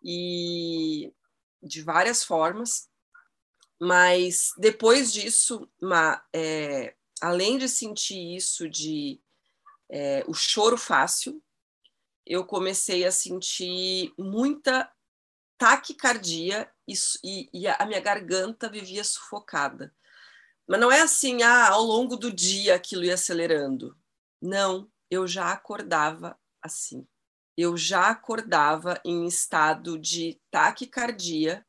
e 0.03 1.13
de 1.63 1.83
várias 1.83 2.25
formas. 2.25 2.89
Mas 3.81 4.51
depois 4.59 5.13
disso, 5.13 5.69
Má, 5.81 6.21
é, 6.35 6.95
além 7.21 7.59
de 7.59 7.69
sentir 7.69 8.37
isso 8.37 8.69
de 8.69 9.21
é, 9.97 10.25
o 10.27 10.35
choro 10.35 10.77
fácil, 10.77 11.41
eu 12.27 12.45
comecei 12.45 13.05
a 13.05 13.13
sentir 13.13 14.13
muita 14.19 14.91
taquicardia 15.57 16.69
e, 16.89 16.95
e, 17.23 17.49
e, 17.53 17.69
a 17.69 17.87
minha 17.87 18.01
garganta 18.01 18.69
vivia 18.69 19.05
sufocada. 19.05 19.95
Mas 20.67 20.81
não 20.81 20.91
é 20.91 21.01
assim, 21.01 21.45
ah, 21.45 21.69
ao 21.69 21.83
longo 21.83 22.17
do 22.17 22.33
dia 22.33 22.75
aquilo 22.75 23.05
ia 23.05 23.15
acelerando. 23.15 23.97
Não, 24.43 24.91
eu 25.09 25.29
já 25.29 25.53
acordava 25.53 26.37
assim. 26.61 27.07
Eu 27.57 27.77
já 27.77 28.09
acordava 28.09 29.01
em 29.05 29.27
estado 29.27 29.97
de 29.97 30.41
taquicardia 30.51 31.65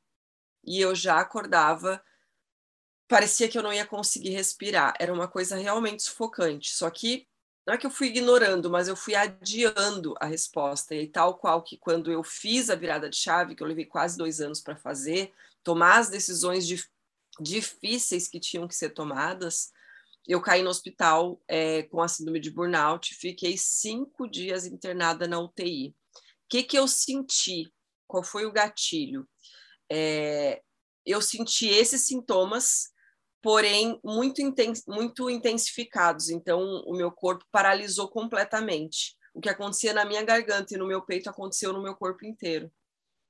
e 0.63 0.81
eu 0.81 0.95
já 0.95 1.19
acordava 1.19 2.03
parecia 3.07 3.47
que 3.47 3.55
eu 3.55 3.61
não 3.61 3.71
ia 3.71 3.85
conseguir 3.85 4.31
respirar. 4.31 4.95
Era 4.99 5.13
uma 5.13 5.27
coisa 5.27 5.55
realmente 5.57 6.01
sufocante. 6.01 6.73
Só 6.73 6.89
que 6.89 7.27
não 7.65 7.73
é 7.73 7.77
que 7.77 7.85
eu 7.85 7.91
fui 7.91 8.07
ignorando, 8.07 8.69
mas 8.69 8.87
eu 8.87 8.95
fui 8.95 9.15
adiando 9.15 10.13
a 10.19 10.25
resposta. 10.25 10.93
E 10.93 11.07
tal 11.07 11.37
qual 11.37 11.63
que 11.63 11.77
quando 11.77 12.11
eu 12.11 12.23
fiz 12.23 12.69
a 12.69 12.75
virada 12.75 13.09
de 13.09 13.17
chave, 13.17 13.55
que 13.55 13.63
eu 13.63 13.67
levei 13.67 13.85
quase 13.85 14.17
dois 14.17 14.39
anos 14.39 14.61
para 14.61 14.75
fazer, 14.75 15.33
tomar 15.63 15.97
as 15.97 16.09
decisões 16.09 16.67
dif 16.67 16.87
difíceis 17.37 18.29
que 18.29 18.39
tinham 18.39 18.65
que 18.65 18.73
ser 18.73 18.91
tomadas, 18.91 19.73
eu 20.25 20.41
caí 20.41 20.63
no 20.63 20.69
hospital 20.69 21.41
é, 21.47 21.83
com 21.83 22.01
a 22.01 22.07
síndrome 22.07 22.39
de 22.39 22.49
burnout, 22.49 23.13
fiquei 23.13 23.57
cinco 23.57 24.25
dias 24.25 24.65
internada 24.65 25.27
na 25.27 25.39
UTI. 25.39 25.89
O 25.89 25.93
que, 26.47 26.63
que 26.63 26.79
eu 26.79 26.87
senti? 26.87 27.71
Qual 28.07 28.23
foi 28.23 28.45
o 28.45 28.53
gatilho? 28.53 29.27
É, 29.91 30.61
eu 31.05 31.21
senti 31.21 31.67
esses 31.67 32.07
sintomas 32.07 32.93
porém 33.45 33.99
muito, 34.03 34.41
muito 34.87 35.29
intensificados. 35.29 36.31
Então, 36.31 36.81
o 36.87 36.97
meu 36.97 37.11
corpo 37.11 37.45
paralisou 37.51 38.07
completamente. 38.09 39.15
O 39.35 39.39
que 39.39 39.47
acontecia 39.47 39.93
na 39.93 40.03
minha 40.03 40.23
garganta 40.23 40.73
e 40.73 40.77
no 40.77 40.87
meu 40.87 41.05
peito 41.05 41.29
aconteceu 41.29 41.71
no 41.71 41.83
meu 41.83 41.95
corpo 41.95 42.25
inteiro. 42.25 42.71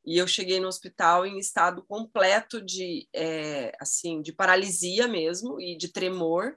E 0.05 0.17
eu 0.17 0.25
cheguei 0.25 0.57
no 0.57 0.69
hospital 0.69 1.25
em 1.25 1.37
estado 1.37 1.83
completo 1.83 2.61
de, 2.61 3.09
é, 3.13 3.73
assim, 3.77 4.21
de 4.21 4.31
paralisia 4.31 5.05
mesmo 5.05 5.59
e 5.59 5.75
de 5.75 5.89
tremor. 5.89 6.55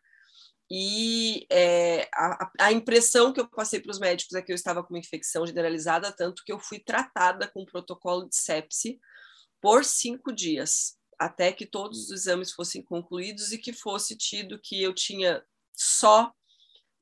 E 0.70 1.44
é, 1.50 2.08
a, 2.14 2.52
a, 2.60 2.72
impressão 2.72 3.32
que 3.32 3.40
eu 3.40 3.50
passei 3.50 3.80
para 3.80 3.90
os 3.90 3.98
médicos 3.98 4.36
é 4.36 4.42
que 4.42 4.52
eu 4.52 4.56
estava 4.56 4.84
com 4.84 4.94
uma 4.94 5.00
infecção 5.00 5.44
generalizada, 5.44 6.12
tanto 6.12 6.44
que 6.44 6.52
eu 6.52 6.60
fui 6.60 6.78
tratada 6.78 7.48
com 7.48 7.62
um 7.62 7.66
protocolo 7.66 8.28
de 8.28 8.36
sepse 8.36 9.00
por 9.60 9.84
cinco 9.84 10.32
dias 10.32 10.97
até 11.18 11.52
que 11.52 11.66
todos 11.66 12.04
os 12.04 12.10
exames 12.10 12.52
fossem 12.52 12.82
concluídos 12.82 13.52
e 13.52 13.58
que 13.58 13.72
fosse 13.72 14.16
tido 14.16 14.60
que 14.62 14.82
eu 14.82 14.94
tinha 14.94 15.42
só, 15.74 16.32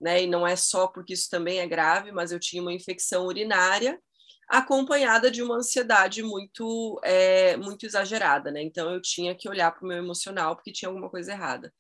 né, 0.01 0.23
e 0.23 0.27
não 0.27 0.47
é 0.47 0.57
só 0.57 0.87
porque 0.87 1.15
isso 1.15 1.29
também 1.31 1.59
é 1.59 1.67
grave, 1.67 2.13
mas 2.13 2.33
eu 2.33 2.41
tinha 2.41 2.63
uma 2.63 2.73
infecção 2.73 3.27
urinária 3.27 4.01
acompanhada 4.49 5.31
de 5.31 5.43
uma 5.43 5.57
ansiedade 5.57 6.23
muito 6.23 7.01
é, 7.03 7.57
muito 7.57 7.85
exagerada, 7.85 8.51
né? 8.51 8.63
Então 8.63 8.93
eu 8.93 9.01
tinha 9.01 9.35
que 9.35 9.49
olhar 9.49 9.73
para 9.73 9.85
o 9.85 9.89
meu 9.89 9.99
emocional 9.99 10.55
porque 10.55 10.73
tinha 10.73 10.89
alguma 10.89 11.11
coisa 11.11 11.33
errada. 11.33 11.73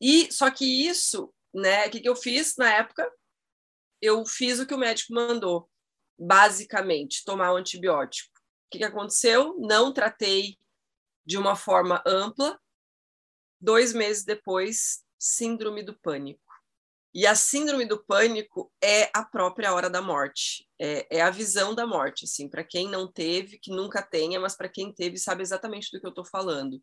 E 0.00 0.30
só 0.32 0.50
que 0.50 0.64
isso, 0.86 1.32
né? 1.54 1.86
O 1.86 1.90
que, 1.90 2.00
que 2.00 2.08
eu 2.08 2.16
fiz 2.16 2.56
na 2.56 2.70
época? 2.74 3.10
Eu 4.00 4.26
fiz 4.26 4.58
o 4.58 4.66
que 4.66 4.74
o 4.74 4.78
médico 4.78 5.14
mandou, 5.14 5.70
basicamente, 6.18 7.24
tomar 7.24 7.54
um 7.54 7.56
antibiótico. 7.56 8.30
O 8.36 8.70
que, 8.72 8.78
que 8.78 8.84
aconteceu? 8.84 9.56
Não 9.58 9.92
tratei 9.92 10.58
de 11.24 11.38
uma 11.38 11.56
forma 11.56 12.02
ampla. 12.06 12.58
Dois 13.60 13.92
meses 13.92 14.24
depois, 14.24 15.04
síndrome 15.18 15.82
do 15.82 15.98
pânico. 16.00 16.40
E 17.14 17.26
a 17.26 17.34
síndrome 17.34 17.84
do 17.84 18.02
pânico 18.02 18.72
é 18.82 19.10
a 19.14 19.22
própria 19.22 19.74
hora 19.74 19.90
da 19.90 20.00
morte, 20.00 20.66
é, 20.80 21.18
é 21.18 21.20
a 21.20 21.28
visão 21.28 21.74
da 21.74 21.86
morte, 21.86 22.24
assim, 22.24 22.48
para 22.48 22.64
quem 22.64 22.88
não 22.88 23.06
teve, 23.06 23.58
que 23.58 23.70
nunca 23.70 24.00
tenha, 24.00 24.40
mas 24.40 24.56
para 24.56 24.68
quem 24.68 24.90
teve 24.90 25.18
sabe 25.18 25.42
exatamente 25.42 25.90
do 25.92 26.00
que 26.00 26.06
eu 26.06 26.10
estou 26.10 26.24
falando. 26.24 26.80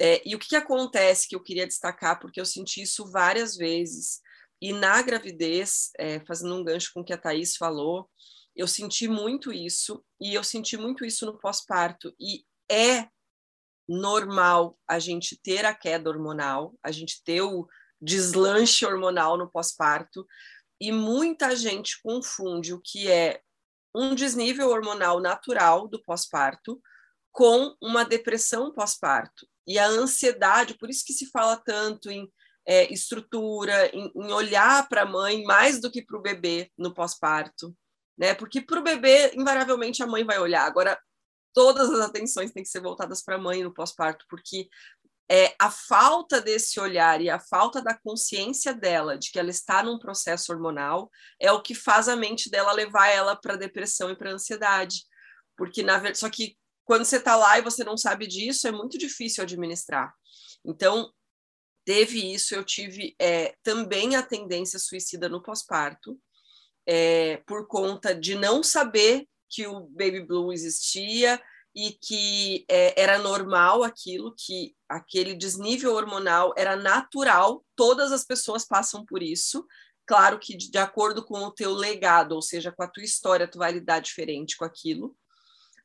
É, 0.00 0.22
e 0.26 0.34
o 0.34 0.38
que, 0.38 0.48
que 0.48 0.56
acontece 0.56 1.28
que 1.28 1.36
eu 1.36 1.42
queria 1.42 1.66
destacar, 1.66 2.18
porque 2.18 2.40
eu 2.40 2.46
senti 2.46 2.80
isso 2.80 3.10
várias 3.10 3.56
vezes, 3.56 4.20
e 4.60 4.72
na 4.72 5.02
gravidez, 5.02 5.90
é, 5.98 6.20
fazendo 6.20 6.54
um 6.54 6.64
gancho 6.64 6.90
com 6.94 7.00
o 7.00 7.04
que 7.04 7.12
a 7.12 7.18
Thaís 7.18 7.54
falou, 7.54 8.08
eu 8.56 8.66
senti 8.66 9.06
muito 9.06 9.52
isso, 9.52 10.02
e 10.18 10.34
eu 10.34 10.42
senti 10.42 10.78
muito 10.78 11.04
isso 11.04 11.26
no 11.26 11.38
pós-parto, 11.38 12.14
e 12.18 12.42
é 12.70 13.06
normal 13.88 14.78
a 14.86 14.98
gente 14.98 15.40
ter 15.42 15.64
a 15.64 15.74
queda 15.74 16.10
hormonal, 16.10 16.74
a 16.82 16.90
gente 16.90 17.22
ter 17.24 17.40
o 17.40 17.66
deslanche 18.00 18.84
hormonal 18.84 19.36
no 19.36 19.50
pós-parto, 19.50 20.26
e 20.80 20.92
muita 20.92 21.56
gente 21.56 22.00
confunde 22.02 22.72
o 22.72 22.80
que 22.80 23.10
é 23.10 23.40
um 23.94 24.14
desnível 24.14 24.68
hormonal 24.68 25.20
natural 25.20 25.88
do 25.88 26.00
pós-parto 26.02 26.80
com 27.32 27.74
uma 27.80 28.04
depressão 28.04 28.72
pós-parto. 28.72 29.46
E 29.66 29.78
a 29.78 29.86
ansiedade, 29.86 30.76
por 30.78 30.88
isso 30.88 31.04
que 31.04 31.12
se 31.12 31.30
fala 31.30 31.56
tanto 31.56 32.10
em 32.10 32.30
é, 32.66 32.92
estrutura, 32.92 33.88
em, 33.94 34.12
em 34.14 34.32
olhar 34.32 34.88
para 34.88 35.02
a 35.02 35.06
mãe 35.06 35.42
mais 35.44 35.80
do 35.80 35.90
que 35.90 36.02
para 36.02 36.18
o 36.18 36.22
bebê 36.22 36.70
no 36.76 36.92
pós-parto, 36.92 37.74
né? 38.16 38.34
Porque 38.34 38.60
para 38.60 38.78
o 38.78 38.82
bebê, 38.82 39.32
invariavelmente, 39.34 40.02
a 40.02 40.06
mãe 40.06 40.24
vai 40.24 40.38
olhar. 40.38 40.66
Agora, 40.66 40.98
todas 41.52 41.90
as 41.90 42.00
atenções 42.00 42.52
têm 42.52 42.62
que 42.62 42.68
ser 42.68 42.80
voltadas 42.80 43.22
para 43.22 43.36
a 43.36 43.40
mãe 43.40 43.62
no 43.62 43.72
pós-parto, 43.72 44.24
porque 44.28 44.68
é, 45.30 45.54
a 45.58 45.70
falta 45.70 46.40
desse 46.40 46.80
olhar 46.80 47.20
e 47.20 47.28
a 47.28 47.38
falta 47.38 47.82
da 47.82 47.94
consciência 47.98 48.72
dela 48.72 49.18
de 49.18 49.30
que 49.30 49.38
ela 49.38 49.50
está 49.50 49.82
num 49.82 49.98
processo 49.98 50.50
hormonal 50.52 51.10
é 51.38 51.52
o 51.52 51.60
que 51.60 51.74
faz 51.74 52.08
a 52.08 52.16
mente 52.16 52.50
dela 52.50 52.72
levar 52.72 53.08
ela 53.08 53.36
para 53.36 53.56
depressão 53.56 54.10
e 54.10 54.16
para 54.16 54.32
ansiedade. 54.32 55.04
Porque, 55.56 55.82
na 55.82 55.94
verdade, 55.94 56.18
só 56.18 56.30
que 56.30 56.56
quando 56.84 57.04
você 57.04 57.16
está 57.16 57.36
lá 57.36 57.58
e 57.58 57.62
você 57.62 57.84
não 57.84 57.98
sabe 57.98 58.26
disso, 58.26 58.66
é 58.66 58.72
muito 58.72 58.96
difícil 58.96 59.42
administrar. 59.42 60.14
Então, 60.64 61.12
teve 61.84 62.32
isso, 62.32 62.54
eu 62.54 62.64
tive 62.64 63.14
é, 63.18 63.54
também 63.62 64.16
a 64.16 64.22
tendência 64.22 64.78
suicida 64.78 65.28
no 65.28 65.42
pós-parto, 65.42 66.18
é, 66.86 67.36
por 67.46 67.66
conta 67.66 68.14
de 68.14 68.34
não 68.34 68.62
saber 68.62 69.28
que 69.48 69.66
o 69.66 69.80
baby 69.88 70.20
blue 70.20 70.52
existia 70.52 71.40
e 71.74 71.92
que 71.92 72.64
é, 72.68 73.00
era 73.00 73.18
normal 73.18 73.84
aquilo, 73.84 74.34
que 74.36 74.74
aquele 74.88 75.34
desnível 75.34 75.94
hormonal 75.94 76.52
era 76.56 76.74
natural, 76.74 77.64
todas 77.76 78.10
as 78.10 78.24
pessoas 78.24 78.66
passam 78.66 79.04
por 79.04 79.22
isso. 79.22 79.66
Claro 80.06 80.38
que 80.38 80.56
de, 80.56 80.78
acordo 80.78 81.24
com 81.24 81.38
o 81.38 81.52
teu 81.52 81.72
legado, 81.72 82.32
ou 82.32 82.42
seja, 82.42 82.72
com 82.72 82.82
a 82.82 82.88
tua 82.88 83.04
história, 83.04 83.46
tu 83.46 83.58
vai 83.58 83.72
lidar 83.72 84.00
diferente 84.00 84.56
com 84.56 84.64
aquilo. 84.64 85.14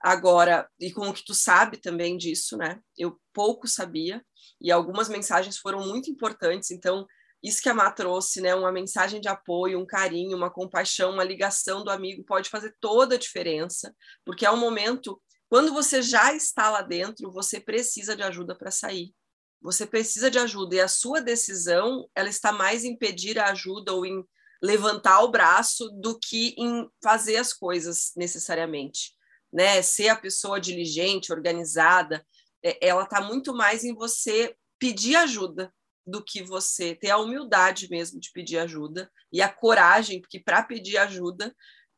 Agora, 0.01 0.69
e 0.79 0.91
com 0.91 1.09
o 1.09 1.13
que 1.13 1.23
tu 1.23 1.33
sabe 1.33 1.77
também 1.77 2.17
disso, 2.17 2.57
né? 2.57 2.79
Eu 2.97 3.19
pouco 3.33 3.67
sabia, 3.67 4.25
e 4.59 4.71
algumas 4.71 5.09
mensagens 5.09 5.57
foram 5.57 5.85
muito 5.87 6.09
importantes, 6.09 6.71
então 6.71 7.05
isso 7.43 7.61
que 7.61 7.67
a 7.67 7.73
Má 7.73 7.91
trouxe, 7.91 8.39
né? 8.39 8.55
Uma 8.55 8.71
mensagem 8.71 9.19
de 9.19 9.27
apoio, 9.27 9.79
um 9.79 9.85
carinho, 9.85 10.37
uma 10.37 10.49
compaixão, 10.49 11.11
uma 11.11 11.23
ligação 11.25 11.83
do 11.83 11.91
amigo 11.91 12.23
pode 12.23 12.49
fazer 12.49 12.73
toda 12.79 13.15
a 13.15 13.19
diferença, 13.19 13.93
porque 14.23 14.45
é 14.45 14.51
um 14.51 14.57
momento, 14.57 15.21
quando 15.49 15.73
você 15.73 16.01
já 16.01 16.33
está 16.33 16.69
lá 16.69 16.81
dentro, 16.81 17.31
você 17.31 17.59
precisa 17.59 18.15
de 18.15 18.23
ajuda 18.23 18.55
para 18.55 18.71
sair. 18.71 19.13
Você 19.61 19.85
precisa 19.85 20.31
de 20.31 20.39
ajuda 20.39 20.75
e 20.75 20.81
a 20.81 20.87
sua 20.87 21.21
decisão, 21.21 22.09
ela 22.15 22.29
está 22.29 22.51
mais 22.51 22.85
em 22.85 22.97
pedir 22.97 23.37
a 23.37 23.49
ajuda 23.51 23.93
ou 23.93 24.05
em 24.05 24.23
levantar 24.61 25.21
o 25.21 25.31
braço 25.31 25.89
do 25.99 26.17
que 26.17 26.55
em 26.57 26.89
fazer 27.03 27.35
as 27.35 27.51
coisas 27.51 28.13
necessariamente, 28.15 29.11
né? 29.51 29.81
Ser 29.81 30.07
a 30.07 30.15
pessoa 30.15 30.61
diligente, 30.61 31.33
organizada, 31.33 32.25
é, 32.63 32.87
ela 32.87 33.03
está 33.03 33.19
muito 33.19 33.53
mais 33.53 33.83
em 33.83 33.93
você 33.93 34.55
pedir 34.79 35.17
ajuda, 35.17 35.73
do 36.05 36.23
que 36.23 36.43
você 36.43 36.95
ter 36.95 37.09
a 37.09 37.17
humildade 37.17 37.87
mesmo 37.89 38.19
de 38.19 38.31
pedir 38.31 38.57
ajuda 38.57 39.09
e 39.31 39.41
a 39.41 39.49
coragem, 39.49 40.19
porque 40.21 40.39
para 40.39 40.61
pedir 40.63 40.97
ajuda 40.97 41.55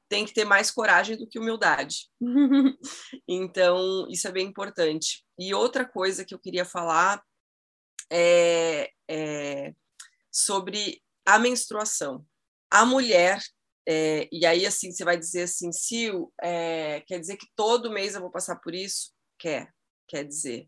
tem 0.07 0.25
que 0.25 0.33
ter 0.33 0.45
mais 0.45 0.69
coragem 0.69 1.17
do 1.17 1.27
que 1.27 1.39
humildade. 1.39 2.09
então, 3.27 4.07
isso 4.09 4.27
é 4.27 4.31
bem 4.31 4.47
importante. 4.47 5.25
E 5.37 5.53
outra 5.53 5.83
coisa 5.83 6.23
que 6.23 6.33
eu 6.33 6.39
queria 6.39 6.63
falar 6.63 7.23
é, 8.11 8.91
é 9.09 9.73
sobre 10.31 11.01
a 11.25 11.39
menstruação. 11.39 12.25
A 12.69 12.85
mulher 12.85 13.41
É, 13.87 14.27
e 14.31 14.47
aí, 14.47 14.65
assim, 14.65 14.91
você 14.91 15.03
vai 15.03 15.15
dizer 15.15 15.43
assim, 15.43 15.71
Sil, 15.71 16.33
é, 16.41 17.01
quer 17.01 17.19
dizer 17.19 17.37
que 17.37 17.45
todo 17.55 17.91
mês 17.91 18.15
eu 18.15 18.21
vou 18.21 18.31
passar 18.31 18.55
por 18.55 18.73
isso? 18.73 19.13
Quer, 19.37 19.71
quer 20.07 20.23
dizer. 20.23 20.67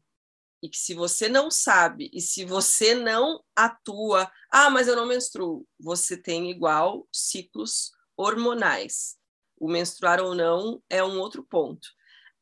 E 0.62 0.70
que 0.70 0.78
se 0.78 0.94
você 0.94 1.30
não 1.30 1.52
sabe, 1.52 2.10
e 2.12 2.20
se 2.20 2.44
você 2.44 2.96
não 2.96 3.44
atua, 3.56 4.32
ah, 4.52 4.70
mas 4.70 4.88
eu 4.88 4.96
não 4.96 5.06
menstruo, 5.06 5.68
você 5.80 6.18
tem 6.18 6.50
igual 6.50 7.08
ciclos 7.14 7.92
hormonais. 8.16 9.18
O 9.60 9.70
menstruar 9.70 10.20
ou 10.20 10.34
não 10.34 10.82
é 10.90 11.04
um 11.04 11.20
outro 11.20 11.44
ponto. 11.44 11.88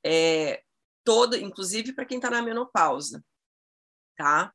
É, 0.06 0.64
todo, 1.04 1.36
inclusive 1.36 1.94
para 1.94 2.06
quem 2.06 2.18
está 2.18 2.30
na 2.30 2.42
menopausa, 2.42 3.24
tá? 4.18 4.54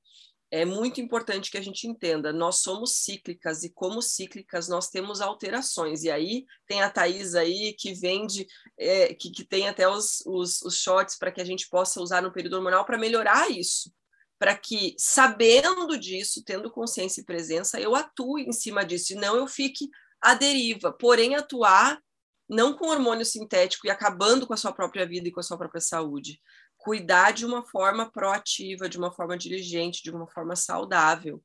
É 0.50 0.64
muito 0.64 1.00
importante 1.00 1.50
que 1.50 1.56
a 1.56 1.62
gente 1.62 1.86
entenda, 1.86 2.32
nós 2.32 2.56
somos 2.56 2.96
cíclicas 2.96 3.62
e 3.62 3.70
como 3.70 4.02
cíclicas 4.02 4.68
nós 4.68 4.88
temos 4.88 5.20
alterações. 5.20 6.02
E 6.02 6.10
aí 6.10 6.44
tem 6.66 6.82
a 6.82 6.90
Thais 6.90 7.36
aí 7.36 7.72
que 7.78 7.94
vende, 7.94 8.46
é, 8.76 9.14
que, 9.14 9.30
que 9.30 9.44
tem 9.44 9.68
até 9.68 9.88
os, 9.88 10.20
os, 10.26 10.60
os 10.62 10.76
shots 10.76 11.16
para 11.16 11.30
que 11.30 11.40
a 11.40 11.44
gente 11.44 11.68
possa 11.68 12.00
usar 12.00 12.20
no 12.20 12.32
período 12.32 12.54
hormonal 12.54 12.84
para 12.84 12.98
melhorar 12.98 13.48
isso. 13.48 13.92
Para 14.38 14.56
que, 14.56 14.96
sabendo 14.98 15.96
disso, 15.98 16.42
tendo 16.44 16.70
consciência 16.70 17.20
e 17.20 17.24
presença, 17.24 17.80
eu 17.80 17.94
atue 17.94 18.42
em 18.42 18.52
cima 18.52 18.84
disso, 18.84 19.12
e 19.12 19.16
não 19.16 19.36
eu 19.36 19.46
fique 19.46 19.88
à 20.20 20.34
deriva. 20.34 20.92
Porém, 20.92 21.36
atuar 21.36 22.00
não 22.48 22.74
com 22.74 22.88
hormônio 22.88 23.24
sintético 23.24 23.86
e 23.86 23.90
acabando 23.90 24.46
com 24.46 24.52
a 24.52 24.56
sua 24.56 24.72
própria 24.72 25.06
vida 25.06 25.28
e 25.28 25.30
com 25.30 25.38
a 25.38 25.42
sua 25.42 25.56
própria 25.56 25.80
saúde, 25.80 26.40
cuidar 26.80 27.32
de 27.32 27.44
uma 27.44 27.62
forma 27.62 28.10
proativa, 28.10 28.88
de 28.88 28.98
uma 28.98 29.12
forma 29.12 29.36
diligente, 29.36 30.02
de 30.02 30.10
uma 30.10 30.26
forma 30.26 30.56
saudável. 30.56 31.42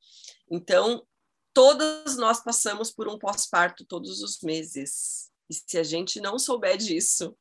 Então, 0.49 1.05
todas 1.53 2.15
nós 2.15 2.41
passamos 2.41 2.89
por 2.89 3.07
um 3.07 3.19
pós-parto 3.19 3.85
todos 3.85 4.21
os 4.21 4.41
meses. 4.41 5.29
E 5.49 5.53
se 5.53 5.77
a 5.77 5.83
gente 5.83 6.21
não 6.21 6.39
souber 6.39 6.77
disso, 6.77 7.37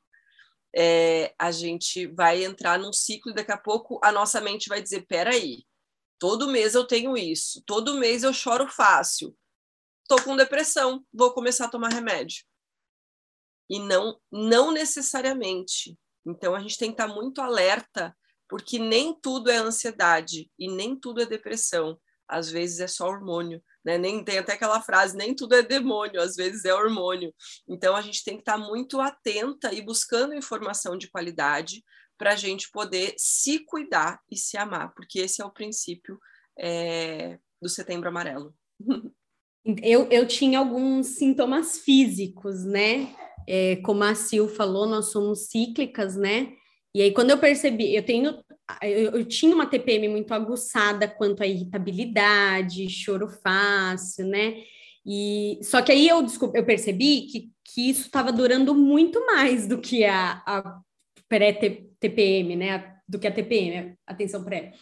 é, 0.74 1.32
a 1.38 1.52
gente 1.52 2.06
vai 2.08 2.44
entrar 2.44 2.78
num 2.78 2.92
ciclo 2.92 3.30
e 3.30 3.34
daqui 3.34 3.52
a 3.52 3.56
pouco 3.56 4.00
a 4.02 4.10
nossa 4.10 4.40
mente 4.40 4.68
vai 4.68 4.82
dizer: 4.82 5.06
peraí, 5.06 5.64
todo 6.18 6.50
mês 6.50 6.74
eu 6.74 6.84
tenho 6.84 7.16
isso, 7.16 7.62
todo 7.64 7.98
mês 7.98 8.24
eu 8.24 8.32
choro 8.32 8.68
fácil, 8.68 9.36
estou 10.02 10.20
com 10.22 10.36
depressão, 10.36 11.04
vou 11.12 11.32
começar 11.32 11.66
a 11.66 11.70
tomar 11.70 11.92
remédio. 11.92 12.44
E 13.70 13.78
não, 13.78 14.20
não 14.30 14.72
necessariamente. 14.72 15.96
Então 16.26 16.54
a 16.54 16.60
gente 16.60 16.78
tem 16.78 16.88
que 16.88 17.00
estar 17.00 17.08
muito 17.12 17.40
alerta, 17.40 18.16
porque 18.48 18.78
nem 18.78 19.14
tudo 19.20 19.50
é 19.50 19.56
ansiedade 19.56 20.50
e 20.58 20.68
nem 20.68 20.96
tudo 20.96 21.20
é 21.20 21.26
depressão. 21.26 21.98
Às 22.26 22.50
vezes 22.50 22.80
é 22.80 22.86
só 22.86 23.06
hormônio, 23.06 23.62
né? 23.84 23.98
Nem 23.98 24.24
tem 24.24 24.38
até 24.38 24.54
aquela 24.54 24.80
frase, 24.80 25.16
nem 25.16 25.34
tudo 25.34 25.54
é 25.54 25.62
demônio, 25.62 26.20
às 26.20 26.36
vezes 26.36 26.64
é 26.64 26.72
hormônio. 26.72 27.34
Então 27.68 27.94
a 27.94 28.00
gente 28.00 28.24
tem 28.24 28.34
que 28.34 28.42
estar 28.42 28.56
muito 28.56 29.00
atenta 29.00 29.72
e 29.72 29.82
buscando 29.82 30.34
informação 30.34 30.96
de 30.96 31.10
qualidade 31.10 31.84
para 32.16 32.32
a 32.32 32.36
gente 32.36 32.70
poder 32.70 33.14
se 33.18 33.58
cuidar 33.60 34.20
e 34.30 34.36
se 34.36 34.56
amar, 34.56 34.92
porque 34.94 35.18
esse 35.18 35.42
é 35.42 35.44
o 35.44 35.52
princípio 35.52 36.18
é, 36.58 37.38
do 37.60 37.68
Setembro 37.68 38.08
Amarelo. 38.08 38.54
Eu, 39.82 40.06
eu 40.10 40.28
tinha 40.28 40.58
alguns 40.58 41.06
sintomas 41.16 41.78
físicos, 41.78 42.66
né? 42.66 43.16
É, 43.46 43.76
como 43.76 44.04
a 44.04 44.14
Sil 44.14 44.48
falou, 44.48 44.86
nós 44.86 45.10
somos 45.10 45.46
cíclicas, 45.46 46.16
né? 46.16 46.52
E 46.94 47.02
aí, 47.02 47.12
quando 47.12 47.30
eu 47.30 47.38
percebi, 47.38 47.94
eu 47.94 48.04
tenho, 48.04 48.38
eu, 48.82 49.10
eu, 49.18 49.24
tinha 49.24 49.54
uma 49.54 49.66
TPM 49.66 50.08
muito 50.08 50.32
aguçada 50.32 51.08
quanto 51.08 51.42
à 51.42 51.46
irritabilidade, 51.46 52.88
choro 52.88 53.28
fácil, 53.28 54.26
né? 54.26 54.62
E 55.04 55.58
só 55.62 55.82
que 55.82 55.92
aí 55.92 56.08
eu, 56.08 56.22
desculpa, 56.22 56.56
eu 56.56 56.64
percebi 56.64 57.22
que, 57.22 57.50
que 57.64 57.90
isso 57.90 58.02
estava 58.02 58.32
durando 58.32 58.74
muito 58.74 59.24
mais 59.26 59.66
do 59.66 59.80
que 59.80 60.04
a, 60.04 60.42
a 60.46 60.80
pré-TPM, 61.28 62.56
né? 62.56 62.94
Do 63.08 63.18
que 63.18 63.26
a 63.26 63.32
TPM, 63.32 63.96
atenção 64.06 64.44
pré. 64.44 64.72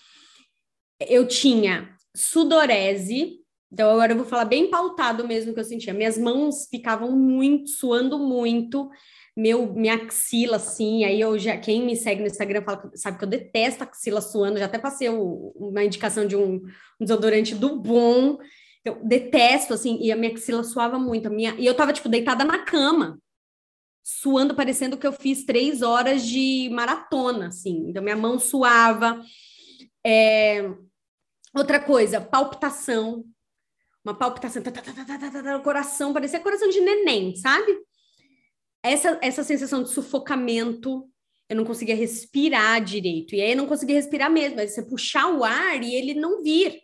Eu 1.08 1.26
tinha 1.26 1.96
sudorese, 2.14 3.41
então, 3.72 3.90
agora 3.90 4.12
eu 4.12 4.16
vou 4.18 4.26
falar 4.26 4.44
bem 4.44 4.68
pautado 4.68 5.26
mesmo 5.26 5.54
que 5.54 5.60
eu 5.60 5.64
sentia. 5.64 5.94
Minhas 5.94 6.18
mãos 6.18 6.66
ficavam 6.70 7.10
muito, 7.12 7.70
suando 7.70 8.18
muito, 8.18 8.90
meu, 9.34 9.72
minha 9.72 9.94
axila, 9.94 10.56
assim. 10.56 11.04
Aí 11.04 11.18
eu 11.18 11.38
já, 11.38 11.56
quem 11.56 11.82
me 11.86 11.96
segue 11.96 12.20
no 12.20 12.26
Instagram 12.26 12.62
fala, 12.62 12.90
sabe 12.94 13.16
que 13.16 13.24
eu 13.24 13.28
detesto 13.28 13.82
axila 13.82 14.20
suando. 14.20 14.58
Já 14.58 14.66
até 14.66 14.78
passei 14.78 15.08
o, 15.08 15.52
uma 15.56 15.82
indicação 15.82 16.26
de 16.26 16.36
um, 16.36 16.56
um 16.56 17.04
desodorante 17.04 17.54
do 17.54 17.80
bom. 17.80 18.36
Eu 18.84 19.00
detesto, 19.02 19.72
assim, 19.72 19.98
e 20.02 20.12
a 20.12 20.16
minha 20.16 20.32
axila 20.34 20.62
suava 20.64 20.98
muito. 20.98 21.28
A 21.28 21.30
minha, 21.30 21.54
e 21.58 21.64
eu 21.64 21.74
tava, 21.74 21.94
tipo, 21.94 22.10
deitada 22.10 22.44
na 22.44 22.58
cama, 22.58 23.18
suando, 24.04 24.54
parecendo 24.54 24.98
que 24.98 25.06
eu 25.06 25.12
fiz 25.14 25.46
três 25.46 25.80
horas 25.80 26.26
de 26.26 26.68
maratona, 26.70 27.46
assim. 27.46 27.86
Então, 27.88 28.02
minha 28.02 28.16
mão 28.16 28.38
suava. 28.38 29.18
É... 30.04 30.70
Outra 31.54 31.80
coisa, 31.80 32.20
palpitação 32.20 33.24
uma 34.04 34.14
palpitação, 34.14 34.62
tá, 34.62 34.70
tá, 34.70 34.82
tá, 34.82 35.56
o 35.56 35.62
coração, 35.62 36.12
parecia 36.12 36.40
coração 36.40 36.68
de 36.68 36.80
neném, 36.80 37.36
sabe? 37.36 37.72
Essa, 38.82 39.18
essa 39.22 39.44
sensação 39.44 39.82
de 39.82 39.90
sufocamento, 39.90 41.08
eu 41.48 41.56
não 41.56 41.64
conseguia 41.64 41.94
respirar 41.94 42.82
direito. 42.82 43.34
E 43.34 43.40
aí 43.40 43.52
eu 43.52 43.56
não 43.56 43.66
conseguia 43.66 43.94
respirar 43.94 44.30
mesmo, 44.30 44.56
mas 44.56 44.74
você 44.74 44.82
puxar 44.82 45.28
o 45.28 45.44
ar 45.44 45.82
e 45.82 45.94
ele 45.94 46.14
não 46.14 46.42
vir. 46.42 46.80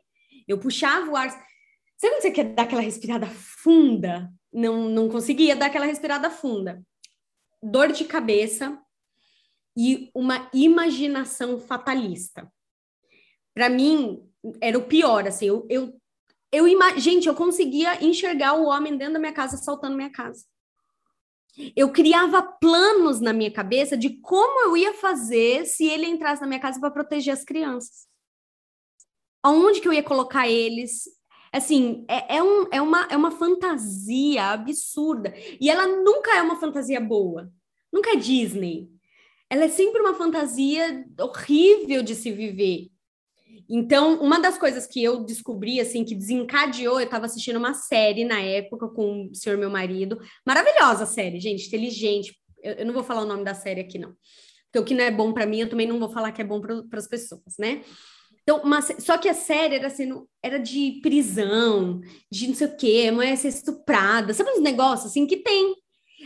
Eu 0.46 0.58
puxava 0.58 1.10
o 1.10 1.16
ar. 1.16 1.28
Sabe 1.30 2.14
quando 2.14 2.22
você 2.22 2.30
quer 2.30 2.44
dar 2.54 2.62
aquela 2.62 2.82
respirada 2.82 3.26
funda? 3.26 4.30
Não, 4.52 4.88
não 4.88 5.08
conseguia 5.08 5.56
dar 5.56 5.66
aquela 5.66 5.86
respirada 5.86 6.30
funda. 6.30 6.80
Dor 7.60 7.90
de 7.90 8.04
cabeça 8.04 8.78
e 9.76 10.10
uma 10.14 10.48
imaginação 10.54 11.58
fatalista. 11.58 12.50
Para 13.52 13.68
mim, 13.68 14.22
era 14.60 14.78
o 14.78 14.86
pior, 14.86 15.26
assim, 15.26 15.46
eu, 15.46 15.66
eu 15.68 16.00
eu 16.50 16.66
gente, 16.96 17.28
eu 17.28 17.34
conseguia 17.34 18.02
enxergar 18.04 18.54
o 18.54 18.66
homem 18.66 18.96
dentro 18.96 19.14
da 19.14 19.18
minha 19.18 19.32
casa 19.32 19.56
assaltando 19.56 19.96
minha 19.96 20.10
casa. 20.10 20.44
Eu 21.74 21.90
criava 21.90 22.40
planos 22.40 23.20
na 23.20 23.32
minha 23.32 23.50
cabeça 23.50 23.96
de 23.96 24.10
como 24.20 24.60
eu 24.66 24.76
ia 24.76 24.94
fazer 24.94 25.66
se 25.66 25.86
ele 25.86 26.06
entrasse 26.06 26.40
na 26.40 26.46
minha 26.46 26.60
casa 26.60 26.78
para 26.78 26.90
proteger 26.90 27.34
as 27.34 27.44
crianças. 27.44 28.06
Aonde 29.42 29.80
que 29.80 29.88
eu 29.88 29.92
ia 29.92 30.02
colocar 30.02 30.48
eles? 30.48 31.04
Assim, 31.52 32.04
é, 32.08 32.36
é, 32.36 32.42
um, 32.42 32.66
é, 32.70 32.80
uma, 32.80 33.08
é 33.10 33.16
uma 33.16 33.30
fantasia 33.30 34.44
absurda. 34.44 35.34
E 35.60 35.68
ela 35.68 35.86
nunca 35.86 36.36
é 36.36 36.42
uma 36.42 36.60
fantasia 36.60 37.00
boa. 37.00 37.50
Nunca 37.92 38.10
é 38.10 38.16
Disney. 38.16 38.88
Ela 39.50 39.64
é 39.64 39.68
sempre 39.68 40.00
uma 40.00 40.14
fantasia 40.14 41.04
horrível 41.18 42.02
de 42.02 42.14
se 42.14 42.30
viver. 42.30 42.90
Então, 43.68 44.18
uma 44.20 44.40
das 44.40 44.56
coisas 44.56 44.86
que 44.86 45.02
eu 45.02 45.24
descobri, 45.24 45.78
assim, 45.78 46.04
que 46.04 46.14
desencadeou, 46.14 46.98
eu 46.98 47.04
estava 47.04 47.26
assistindo 47.26 47.58
uma 47.58 47.74
série 47.74 48.24
na 48.24 48.40
época 48.40 48.88
com 48.88 49.28
o 49.30 49.34
senhor 49.34 49.58
meu 49.58 49.68
marido, 49.68 50.18
maravilhosa 50.46 51.04
série, 51.04 51.38
gente, 51.38 51.66
inteligente. 51.66 52.34
Eu, 52.62 52.74
eu 52.74 52.86
não 52.86 52.94
vou 52.94 53.04
falar 53.04 53.22
o 53.22 53.26
nome 53.26 53.44
da 53.44 53.52
série 53.52 53.82
aqui, 53.82 53.98
não. 53.98 54.14
Porque 54.66 54.78
o 54.78 54.84
que 54.84 54.94
não 54.94 55.04
é 55.04 55.10
bom 55.10 55.32
para 55.32 55.46
mim, 55.46 55.60
eu 55.60 55.68
também 55.68 55.86
não 55.86 55.98
vou 55.98 56.08
falar 56.08 56.32
que 56.32 56.40
é 56.40 56.44
bom 56.44 56.60
para 56.60 56.98
as 56.98 57.06
pessoas, 57.06 57.56
né? 57.58 57.82
Então, 58.42 58.62
só 58.98 59.18
que 59.18 59.28
a 59.28 59.34
série 59.34 59.74
era 59.74 59.88
assim, 59.88 60.08
era 60.42 60.58
de 60.58 61.00
prisão, 61.02 62.00
de 62.32 62.48
não 62.48 62.54
sei 62.54 62.66
o 62.66 62.76
quê, 62.76 63.10
mulher 63.10 63.36
ser 63.36 63.48
estuprada, 63.48 64.32
sabe 64.32 64.50
uns 64.50 64.62
negócios 64.62 65.10
assim 65.10 65.26
que 65.26 65.36
tem. 65.36 65.74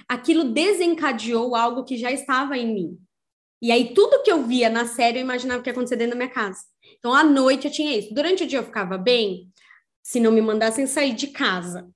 Aquilo 0.08 0.44
desencadeou 0.44 1.56
algo 1.56 1.82
que 1.82 1.96
já 1.96 2.12
estava 2.12 2.56
em 2.56 2.72
mim. 2.72 2.98
E 3.60 3.72
aí, 3.72 3.92
tudo 3.92 4.22
que 4.22 4.30
eu 4.30 4.44
via 4.44 4.70
na 4.70 4.86
série, 4.86 5.18
eu 5.18 5.22
imaginava 5.22 5.62
que 5.62 5.68
ia 5.68 5.72
acontecer 5.72 5.96
dentro 5.96 6.12
da 6.12 6.16
minha 6.16 6.32
casa. 6.32 6.71
Então, 7.02 7.12
à 7.12 7.24
noite 7.24 7.66
eu 7.66 7.72
tinha 7.72 7.98
isso. 7.98 8.14
Durante 8.14 8.44
o 8.44 8.46
dia 8.46 8.60
eu 8.60 8.64
ficava 8.64 8.96
bem, 8.96 9.50
se 10.00 10.20
não 10.20 10.30
me 10.30 10.40
mandassem 10.40 10.86
sair 10.86 11.12
de 11.14 11.26
casa. 11.26 11.90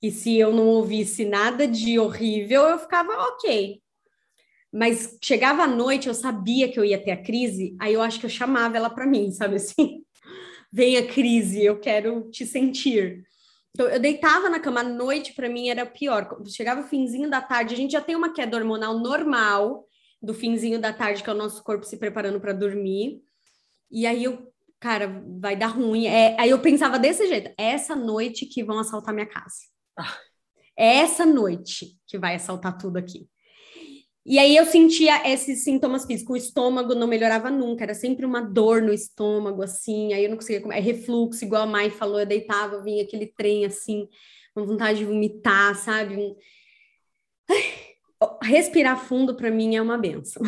E 0.00 0.12
se 0.12 0.38
eu 0.38 0.52
não 0.52 0.64
ouvisse 0.68 1.24
nada 1.24 1.66
de 1.66 1.98
horrível, 1.98 2.62
eu 2.62 2.78
ficava 2.78 3.12
ok. 3.30 3.82
Mas 4.72 5.18
chegava 5.20 5.64
à 5.64 5.66
noite, 5.66 6.06
eu 6.06 6.14
sabia 6.14 6.70
que 6.70 6.78
eu 6.78 6.84
ia 6.84 7.02
ter 7.02 7.10
a 7.10 7.20
crise, 7.20 7.74
aí 7.80 7.94
eu 7.94 8.00
acho 8.00 8.20
que 8.20 8.26
eu 8.26 8.30
chamava 8.30 8.76
ela 8.76 8.88
para 8.88 9.08
mim, 9.08 9.32
sabe 9.32 9.56
assim? 9.56 10.04
Vem 10.72 10.96
a 10.98 11.06
crise, 11.08 11.64
eu 11.64 11.80
quero 11.80 12.30
te 12.30 12.46
sentir. 12.46 13.24
Então, 13.74 13.88
eu 13.88 13.98
deitava 13.98 14.48
na 14.48 14.60
cama 14.60 14.80
à 14.80 14.84
noite, 14.84 15.32
para 15.32 15.48
mim 15.48 15.68
era 15.68 15.84
pior. 15.84 16.28
Chegava 16.46 16.82
o 16.82 16.86
finzinho 16.86 17.28
da 17.28 17.40
tarde, 17.40 17.74
a 17.74 17.76
gente 17.76 17.90
já 17.90 18.00
tem 18.00 18.14
uma 18.14 18.32
queda 18.32 18.56
hormonal 18.56 19.00
normal 19.00 19.84
do 20.22 20.32
finzinho 20.32 20.80
da 20.80 20.92
tarde, 20.92 21.24
que 21.24 21.30
é 21.30 21.32
o 21.32 21.36
nosso 21.36 21.64
corpo 21.64 21.84
se 21.84 21.96
preparando 21.96 22.38
para 22.38 22.52
dormir. 22.52 23.20
E 23.90 24.06
aí 24.06 24.24
eu, 24.24 24.52
cara, 24.80 25.22
vai 25.40 25.56
dar 25.56 25.68
ruim. 25.68 26.06
É, 26.06 26.36
aí 26.38 26.50
eu 26.50 26.60
pensava 26.60 26.98
desse 26.98 27.26
jeito: 27.26 27.50
é 27.58 27.70
essa 27.70 27.94
noite 27.94 28.46
que 28.46 28.62
vão 28.62 28.78
assaltar 28.78 29.14
minha 29.14 29.26
casa. 29.26 29.56
Ah. 29.98 30.16
É 30.76 30.98
essa 30.98 31.26
noite 31.26 31.98
que 32.06 32.16
vai 32.16 32.36
assaltar 32.36 32.78
tudo 32.78 32.98
aqui. 32.98 33.28
E 34.24 34.38
aí 34.38 34.54
eu 34.56 34.66
sentia 34.66 35.28
esses 35.28 35.64
sintomas 35.64 36.04
físicos. 36.04 36.34
O 36.34 36.36
estômago 36.36 36.94
não 36.94 37.06
melhorava 37.06 37.50
nunca, 37.50 37.82
era 37.82 37.94
sempre 37.94 38.26
uma 38.26 38.42
dor 38.42 38.82
no 38.82 38.92
estômago, 38.92 39.62
assim. 39.62 40.12
Aí 40.12 40.22
eu 40.22 40.30
não 40.30 40.36
conseguia 40.36 40.60
comer. 40.60 40.76
É 40.76 40.80
refluxo, 40.80 41.44
igual 41.44 41.62
a 41.62 41.66
Mai 41.66 41.90
falou, 41.90 42.20
eu 42.20 42.26
deitava, 42.26 42.82
vinha 42.82 43.02
aquele 43.02 43.26
trem 43.26 43.64
assim, 43.64 44.06
com 44.54 44.66
vontade 44.66 44.98
de 44.98 45.06
vomitar, 45.06 45.74
sabe? 45.74 46.36
respirar 48.42 48.98
fundo 48.98 49.34
para 49.34 49.50
mim 49.50 49.76
é 49.76 49.82
uma 49.82 49.98
benção. 49.98 50.42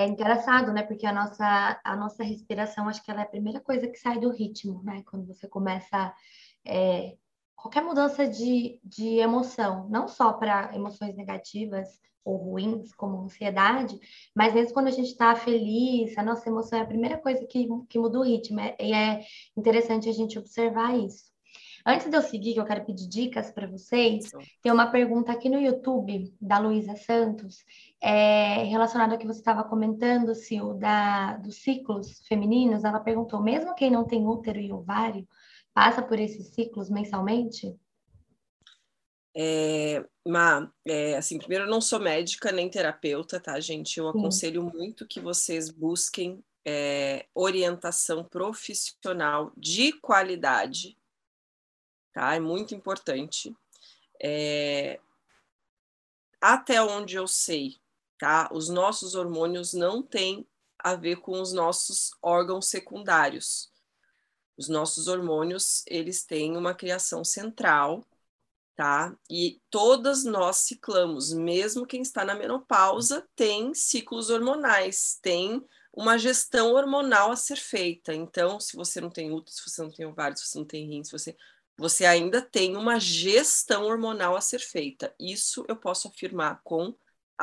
É 0.00 0.06
engraçado, 0.06 0.72
né? 0.72 0.82
Porque 0.82 1.04
a 1.04 1.12
nossa, 1.12 1.78
a 1.84 1.94
nossa 1.94 2.24
respiração, 2.24 2.88
acho 2.88 3.04
que 3.04 3.10
ela 3.10 3.20
é 3.20 3.24
a 3.24 3.28
primeira 3.28 3.60
coisa 3.60 3.86
que 3.86 3.98
sai 3.98 4.18
do 4.18 4.30
ritmo, 4.30 4.82
né? 4.82 5.02
Quando 5.04 5.26
você 5.26 5.46
começa 5.46 6.14
é, 6.66 7.18
qualquer 7.54 7.82
mudança 7.82 8.26
de, 8.26 8.80
de 8.82 9.18
emoção, 9.18 9.90
não 9.90 10.08
só 10.08 10.32
para 10.32 10.74
emoções 10.74 11.14
negativas 11.14 12.00
ou 12.24 12.38
ruins, 12.38 12.94
como 12.94 13.20
ansiedade, 13.20 14.00
mas 14.34 14.54
mesmo 14.54 14.72
quando 14.72 14.86
a 14.86 14.90
gente 14.90 15.08
está 15.08 15.36
feliz, 15.36 16.16
a 16.16 16.22
nossa 16.22 16.48
emoção 16.48 16.78
é 16.78 16.82
a 16.82 16.86
primeira 16.86 17.18
coisa 17.18 17.46
que, 17.46 17.68
que 17.86 17.98
muda 17.98 18.20
o 18.20 18.24
ritmo. 18.24 18.58
É, 18.58 18.74
e 18.80 18.94
é 18.94 19.20
interessante 19.54 20.08
a 20.08 20.12
gente 20.12 20.38
observar 20.38 20.96
isso. 20.96 21.30
Antes 21.86 22.10
de 22.10 22.16
eu 22.16 22.22
seguir, 22.22 22.54
que 22.54 22.60
eu 22.60 22.64
quero 22.64 22.84
pedir 22.84 23.08
dicas 23.08 23.50
para 23.50 23.66
vocês, 23.66 24.30
tem 24.62 24.70
uma 24.72 24.90
pergunta 24.90 25.32
aqui 25.32 25.48
no 25.48 25.58
YouTube 25.58 26.34
da 26.40 26.58
Luísa 26.58 26.94
Santos, 26.96 27.64
é, 28.02 28.64
relacionada 28.64 29.14
ao 29.14 29.18
que 29.18 29.26
você 29.26 29.40
estava 29.40 29.64
comentando, 29.64 30.34
Sil, 30.34 30.74
da, 30.74 31.36
dos 31.36 31.56
ciclos 31.56 32.20
femininos. 32.26 32.84
Ela 32.84 33.00
perguntou: 33.00 33.42
mesmo 33.42 33.74
quem 33.74 33.90
não 33.90 34.04
tem 34.04 34.26
útero 34.26 34.58
e 34.58 34.72
ovário, 34.72 35.26
passa 35.74 36.02
por 36.02 36.18
esses 36.18 36.48
ciclos 36.48 36.88
mensalmente? 36.90 37.74
É, 39.36 40.04
Ma, 40.26 40.72
é, 40.86 41.16
assim, 41.16 41.38
primeiro 41.38 41.64
eu 41.64 41.70
não 41.70 41.80
sou 41.80 42.00
médica 42.00 42.50
nem 42.50 42.68
terapeuta, 42.68 43.38
tá, 43.38 43.58
gente? 43.60 43.98
Eu 43.98 44.08
aconselho 44.08 44.62
Sim. 44.62 44.76
muito 44.76 45.06
que 45.06 45.20
vocês 45.20 45.70
busquem 45.70 46.42
é, 46.66 47.26
orientação 47.34 48.24
profissional 48.24 49.52
de 49.56 49.92
qualidade 50.00 50.96
tá? 52.12 52.34
É 52.34 52.40
muito 52.40 52.74
importante. 52.74 53.54
É... 54.22 55.00
Até 56.40 56.82
onde 56.82 57.16
eu 57.16 57.26
sei, 57.26 57.76
tá? 58.20 58.50
Os 58.52 58.68
nossos 58.68 59.14
hormônios 59.14 59.72
não 59.72 60.02
têm 60.02 60.46
a 60.78 60.94
ver 60.94 61.16
com 61.16 61.40
os 61.40 61.52
nossos 61.52 62.10
órgãos 62.22 62.66
secundários. 62.66 63.72
Os 64.56 64.68
nossos 64.68 65.08
hormônios, 65.08 65.82
eles 65.86 66.22
têm 66.22 66.54
uma 66.56 66.74
criação 66.74 67.24
central, 67.24 68.06
tá? 68.76 69.16
E 69.28 69.58
todas 69.70 70.22
nós 70.22 70.58
ciclamos, 70.58 71.32
mesmo 71.32 71.86
quem 71.86 72.02
está 72.02 72.24
na 72.24 72.34
menopausa 72.34 73.26
tem 73.34 73.72
ciclos 73.72 74.28
hormonais, 74.28 75.18
tem 75.22 75.64
uma 75.90 76.18
gestão 76.18 76.74
hormonal 76.74 77.32
a 77.32 77.36
ser 77.36 77.56
feita. 77.56 78.14
Então, 78.14 78.60
se 78.60 78.76
você 78.76 79.00
não 79.00 79.10
tem 79.10 79.32
útero, 79.32 79.56
se 79.56 79.68
você 79.68 79.82
não 79.82 79.90
tem 79.90 80.04
ovário, 80.04 80.36
se 80.36 80.46
você 80.46 80.58
não 80.58 80.66
tem 80.66 80.86
rim, 80.86 81.02
se 81.02 81.12
você 81.12 81.34
você 81.80 82.04
ainda 82.04 82.42
tem 82.42 82.76
uma 82.76 83.00
gestão 83.00 83.84
hormonal 83.84 84.36
a 84.36 84.40
ser 84.42 84.58
feita. 84.58 85.14
Isso 85.18 85.64
eu 85.66 85.74
posso 85.74 86.08
afirmar 86.08 86.60
com 86.62 86.94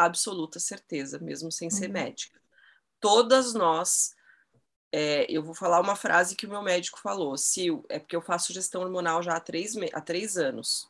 absoluta 0.05 0.59
certeza, 0.59 1.19
mesmo 1.19 1.51
sem 1.51 1.69
ser 1.69 1.87
uhum. 1.87 1.93
médica. 1.93 2.39
Todas 2.99 3.53
nós, 3.53 4.15
é, 4.91 5.25
eu 5.29 5.43
vou 5.43 5.53
falar 5.53 5.79
uma 5.79 5.95
frase 5.95 6.35
que 6.35 6.45
o 6.45 6.49
meu 6.49 6.61
médico 6.61 6.99
falou, 6.99 7.37
Sil, 7.37 7.85
é 7.89 7.99
porque 7.99 8.15
eu 8.15 8.21
faço 8.21 8.53
gestão 8.53 8.81
hormonal 8.81 9.21
já 9.21 9.35
há 9.35 9.39
três, 9.39 9.75
há 9.93 10.01
três 10.01 10.37
anos. 10.37 10.89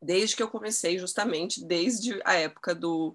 Desde 0.00 0.36
que 0.36 0.42
eu 0.42 0.48
comecei, 0.48 0.98
justamente 0.98 1.64
desde 1.64 2.20
a 2.24 2.34
época 2.34 2.74
do, 2.74 3.14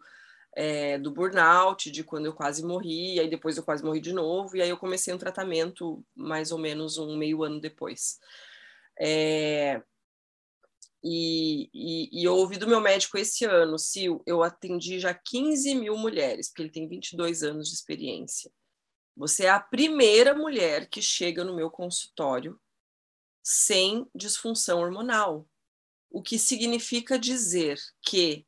é, 0.55 0.97
do 0.97 1.11
burnout, 1.11 1.89
de 1.89 2.03
quando 2.03 2.25
eu 2.25 2.33
quase 2.33 2.63
morri, 2.63 3.19
aí 3.19 3.29
depois 3.29 3.57
eu 3.57 3.63
quase 3.63 3.83
morri 3.83 3.99
de 3.99 4.13
novo, 4.13 4.55
e 4.55 4.61
aí 4.61 4.69
eu 4.69 4.77
comecei 4.77 5.13
um 5.13 5.17
tratamento 5.17 6.03
mais 6.15 6.51
ou 6.51 6.57
menos 6.57 6.97
um 6.97 7.15
meio 7.17 7.43
ano 7.43 7.59
depois. 7.59 8.19
É, 8.99 9.81
e, 11.03 11.69
e, 11.73 12.21
e, 12.21 12.23
eu 12.23 12.35
ouvi 12.35 12.57
do 12.57 12.67
meu 12.67 12.79
médico 12.79 13.17
esse 13.17 13.43
ano, 13.43 13.77
Sil, 13.77 14.23
eu 14.25 14.41
atendi 14.41 14.99
já 14.99 15.13
15 15.13 15.75
mil 15.75 15.97
mulheres, 15.97 16.47
porque 16.47 16.61
ele 16.61 16.71
tem 16.71 16.87
22 16.87 17.43
anos 17.43 17.67
de 17.67 17.75
experiência. 17.75 18.51
Você 19.15 19.45
é 19.45 19.49
a 19.49 19.59
primeira 19.59 20.33
mulher 20.33 20.87
que 20.89 21.01
chega 21.01 21.43
no 21.43 21.55
meu 21.55 21.69
consultório 21.69 22.59
sem 23.43 24.09
disfunção 24.15 24.79
hormonal. 24.79 25.47
O 26.09 26.21
que 26.21 26.39
significa 26.39 27.19
dizer 27.19 27.77
que 28.01 28.47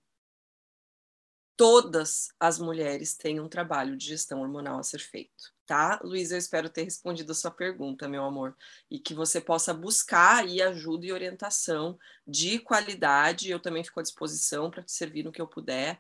todas 1.58 2.30
as 2.40 2.58
mulheres 2.58 3.16
têm 3.16 3.40
um 3.40 3.50
trabalho 3.50 3.98
de 3.98 4.06
gestão 4.06 4.42
hormonal 4.42 4.80
a 4.80 4.84
ser 4.84 5.00
feito 5.00 5.55
tá? 5.66 6.00
Luiz, 6.04 6.32
eu 6.32 6.38
espero 6.38 6.70
ter 6.70 6.84
respondido 6.84 7.32
a 7.32 7.36
sua 7.36 7.52
pergunta, 7.52 8.08
meu 8.08 8.24
amor, 8.24 8.56
e 8.90 9.00
que 9.00 9.14
você 9.14 9.42
possa 9.42 9.74
buscar 9.74 10.44
aí 10.44 10.62
ajuda 10.62 11.06
e 11.06 11.12
orientação 11.12 11.98
de 12.28 12.60
qualidade. 12.60 13.50
Eu 13.50 13.60
também 13.60 13.84
fico 13.84 14.00
à 14.00 14.04
disposição 14.04 14.70
para 14.70 14.84
te 14.84 14.92
servir 14.92 15.24
no 15.24 15.32
que 15.32 15.42
eu 15.42 15.48
puder. 15.48 16.00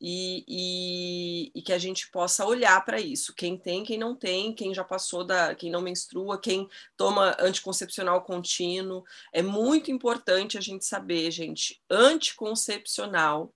E, 0.00 0.44
e, 0.48 1.52
e 1.54 1.62
que 1.62 1.72
a 1.72 1.78
gente 1.78 2.10
possa 2.10 2.44
olhar 2.44 2.84
para 2.84 3.00
isso. 3.00 3.32
Quem 3.32 3.56
tem, 3.56 3.84
quem 3.84 3.96
não 3.96 4.16
tem, 4.16 4.52
quem 4.52 4.74
já 4.74 4.82
passou 4.82 5.24
da, 5.24 5.54
quem 5.54 5.70
não 5.70 5.80
menstrua, 5.80 6.40
quem 6.40 6.68
toma 6.96 7.36
anticoncepcional 7.38 8.20
contínuo. 8.22 9.04
É 9.32 9.40
muito 9.40 9.92
importante 9.92 10.58
a 10.58 10.60
gente 10.60 10.84
saber, 10.84 11.30
gente, 11.30 11.80
anticoncepcional, 11.88 13.54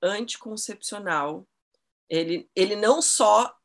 anticoncepcional, 0.00 1.44
ele, 2.08 2.48
ele 2.54 2.76
não 2.76 3.02
só 3.02 3.55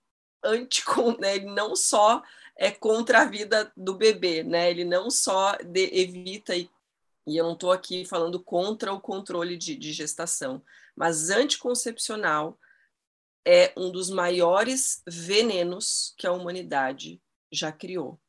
anti, 0.43 0.83
né? 1.19 1.35
ele 1.35 1.45
não 1.45 1.75
só 1.75 2.21
é 2.55 2.71
contra 2.71 3.21
a 3.21 3.25
vida 3.25 3.71
do 3.75 3.95
bebê, 3.95 4.43
né? 4.43 4.69
Ele 4.69 4.85
não 4.85 5.09
só 5.09 5.55
de, 5.57 5.89
evita 5.93 6.55
e, 6.55 6.69
e 7.25 7.37
eu 7.37 7.45
não 7.45 7.53
estou 7.53 7.71
aqui 7.71 8.05
falando 8.05 8.39
contra 8.43 8.93
o 8.93 9.01
controle 9.01 9.57
de, 9.57 9.75
de 9.75 9.91
gestação, 9.91 10.63
mas 10.95 11.29
anticoncepcional 11.29 12.59
é 13.45 13.73
um 13.75 13.91
dos 13.91 14.09
maiores 14.09 15.01
venenos 15.07 16.13
que 16.17 16.27
a 16.27 16.31
humanidade 16.31 17.19
já 17.51 17.71
criou. 17.71 18.19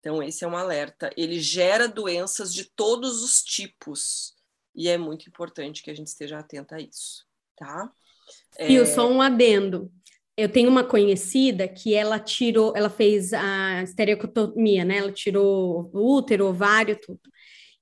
Então, 0.00 0.22
esse 0.22 0.44
é 0.44 0.48
um 0.48 0.56
alerta. 0.56 1.10
Ele 1.16 1.40
gera 1.40 1.88
doenças 1.88 2.54
de 2.54 2.64
todos 2.64 3.22
os 3.22 3.42
tipos 3.42 4.34
e 4.74 4.88
é 4.88 4.96
muito 4.96 5.28
importante 5.28 5.82
que 5.82 5.90
a 5.90 5.94
gente 5.94 6.08
esteja 6.08 6.38
atenta 6.38 6.76
a 6.76 6.80
isso, 6.80 7.26
tá? 7.56 7.92
E 8.58 8.76
é... 8.76 8.86
só 8.86 9.10
um 9.10 9.20
adendo 9.20 9.92
eu 10.36 10.48
tenho 10.50 10.68
uma 10.68 10.84
conhecida 10.84 11.66
que 11.66 11.94
ela 11.94 12.18
tirou, 12.18 12.72
ela 12.76 12.90
fez 12.90 13.32
a 13.32 13.82
estereotomia, 13.82 14.84
né? 14.84 14.98
Ela 14.98 15.12
tirou 15.12 15.90
o 15.94 16.16
útero, 16.16 16.46
ovário, 16.46 16.98
tudo. 17.00 17.20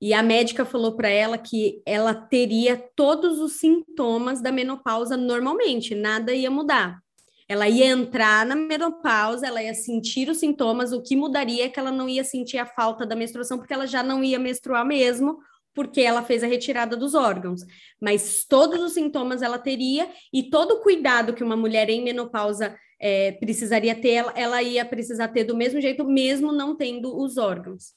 E 0.01 0.13
a 0.13 0.23
médica 0.23 0.63
falou 0.63 0.95
para 0.95 1.09
ela 1.09 1.37
que 1.37 1.81
ela 1.85 2.13
teria 2.13 2.77
todos 2.95 3.39
os 3.39 3.53
sintomas 3.53 4.41
da 4.41 4.51
menopausa 4.51 5.17
normalmente, 5.17 5.95
nada 5.95 6.33
ia 6.33 6.49
mudar. 6.49 6.99
Ela 7.47 7.67
ia 7.67 7.87
entrar 7.87 8.45
na 8.45 8.55
menopausa, 8.55 9.45
ela 9.47 9.61
ia 9.61 9.73
sentir 9.73 10.29
os 10.29 10.37
sintomas, 10.37 10.91
o 10.91 11.01
que 11.01 11.15
mudaria 11.15 11.65
é 11.65 11.69
que 11.69 11.79
ela 11.79 11.91
não 11.91 12.09
ia 12.09 12.23
sentir 12.23 12.57
a 12.57 12.65
falta 12.65 13.05
da 13.05 13.15
menstruação, 13.15 13.57
porque 13.57 13.73
ela 13.73 13.85
já 13.85 14.01
não 14.01 14.23
ia 14.23 14.39
menstruar 14.39 14.85
mesmo, 14.85 15.37
porque 15.75 16.01
ela 16.01 16.23
fez 16.23 16.41
a 16.41 16.47
retirada 16.47 16.95
dos 16.95 17.13
órgãos, 17.13 17.61
mas 18.01 18.45
todos 18.45 18.81
os 18.81 18.93
sintomas 18.93 19.41
ela 19.41 19.59
teria 19.59 20.09
e 20.33 20.49
todo 20.49 20.75
o 20.75 20.81
cuidado 20.81 21.33
que 21.33 21.43
uma 21.43 21.57
mulher 21.57 21.89
em 21.89 22.03
menopausa 22.03 22.75
é, 22.99 23.33
precisaria 23.33 23.93
ter, 23.93 24.13
ela, 24.13 24.33
ela 24.35 24.63
ia 24.63 24.85
precisar 24.85 25.27
ter 25.27 25.43
do 25.43 25.55
mesmo 25.55 25.81
jeito, 25.81 26.05
mesmo 26.05 26.51
não 26.51 26.75
tendo 26.75 27.15
os 27.15 27.37
órgãos. 27.37 27.93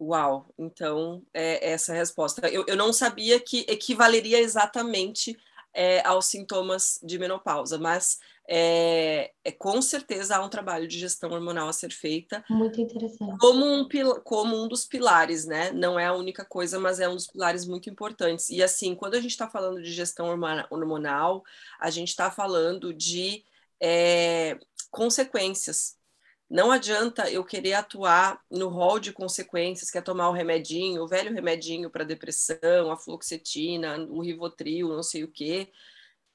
Uau, 0.00 0.52
então 0.58 1.22
é 1.34 1.72
essa 1.72 1.92
a 1.92 1.96
resposta. 1.96 2.48
Eu, 2.48 2.64
eu 2.66 2.74
não 2.74 2.90
sabia 2.90 3.38
que 3.38 3.66
equivaleria 3.68 4.40
exatamente 4.40 5.36
é, 5.74 6.06
aos 6.06 6.26
sintomas 6.26 6.98
de 7.02 7.18
menopausa, 7.18 7.78
mas 7.78 8.18
é, 8.52 9.30
é, 9.44 9.52
com 9.52 9.80
certeza 9.80 10.36
há 10.36 10.44
um 10.44 10.48
trabalho 10.48 10.88
de 10.88 10.98
gestão 10.98 11.30
hormonal 11.30 11.68
a 11.68 11.72
ser 11.72 11.92
feita. 11.92 12.44
Muito 12.50 12.80
interessante. 12.80 13.38
Como 13.38 13.64
um, 13.64 13.88
como 14.24 14.64
um 14.64 14.66
dos 14.66 14.84
pilares, 14.84 15.44
né? 15.46 15.70
Não 15.70 15.96
é 15.96 16.06
a 16.06 16.12
única 16.12 16.44
coisa, 16.44 16.78
mas 16.78 16.98
é 16.98 17.08
um 17.08 17.14
dos 17.14 17.28
pilares 17.28 17.64
muito 17.64 17.88
importantes. 17.88 18.50
E 18.50 18.60
assim, 18.60 18.96
quando 18.96 19.14
a 19.14 19.20
gente 19.20 19.30
está 19.30 19.48
falando 19.48 19.80
de 19.80 19.92
gestão 19.92 20.26
hormonal, 20.70 21.44
a 21.78 21.90
gente 21.90 22.08
está 22.08 22.28
falando 22.28 22.92
de 22.92 23.44
é, 23.80 24.58
consequências. 24.90 25.99
Não 26.50 26.72
adianta 26.72 27.30
eu 27.30 27.44
querer 27.44 27.74
atuar 27.74 28.42
no 28.50 28.68
rol 28.68 28.98
de 28.98 29.12
consequências, 29.12 29.88
que 29.88 29.96
é 29.96 30.00
tomar 30.00 30.28
o 30.30 30.32
remedinho, 30.32 31.02
o 31.04 31.06
velho 31.06 31.32
remedinho 31.32 31.88
para 31.88 32.02
depressão, 32.04 32.90
a 32.90 32.96
fluoxetina, 32.96 33.96
o 34.08 34.20
rivotril, 34.20 34.88
não 34.88 35.02
sei 35.02 35.22
o 35.22 35.30
quê, 35.30 35.70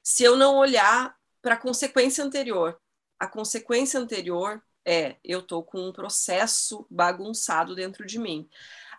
se 0.01 0.23
eu 0.23 0.37
não 0.37 0.55
olhar 0.55 1.17
para 1.41 1.55
a 1.55 1.57
consequência 1.57 2.23
anterior. 2.23 2.79
A 3.19 3.27
consequência 3.27 3.99
anterior 3.99 4.63
é 4.85 5.17
eu 5.23 5.39
estou 5.39 5.61
com 5.63 5.79
um 5.89 5.91
processo 5.91 6.87
bagunçado 6.89 7.75
dentro 7.75 8.05
de 8.05 8.17
mim. 8.17 8.49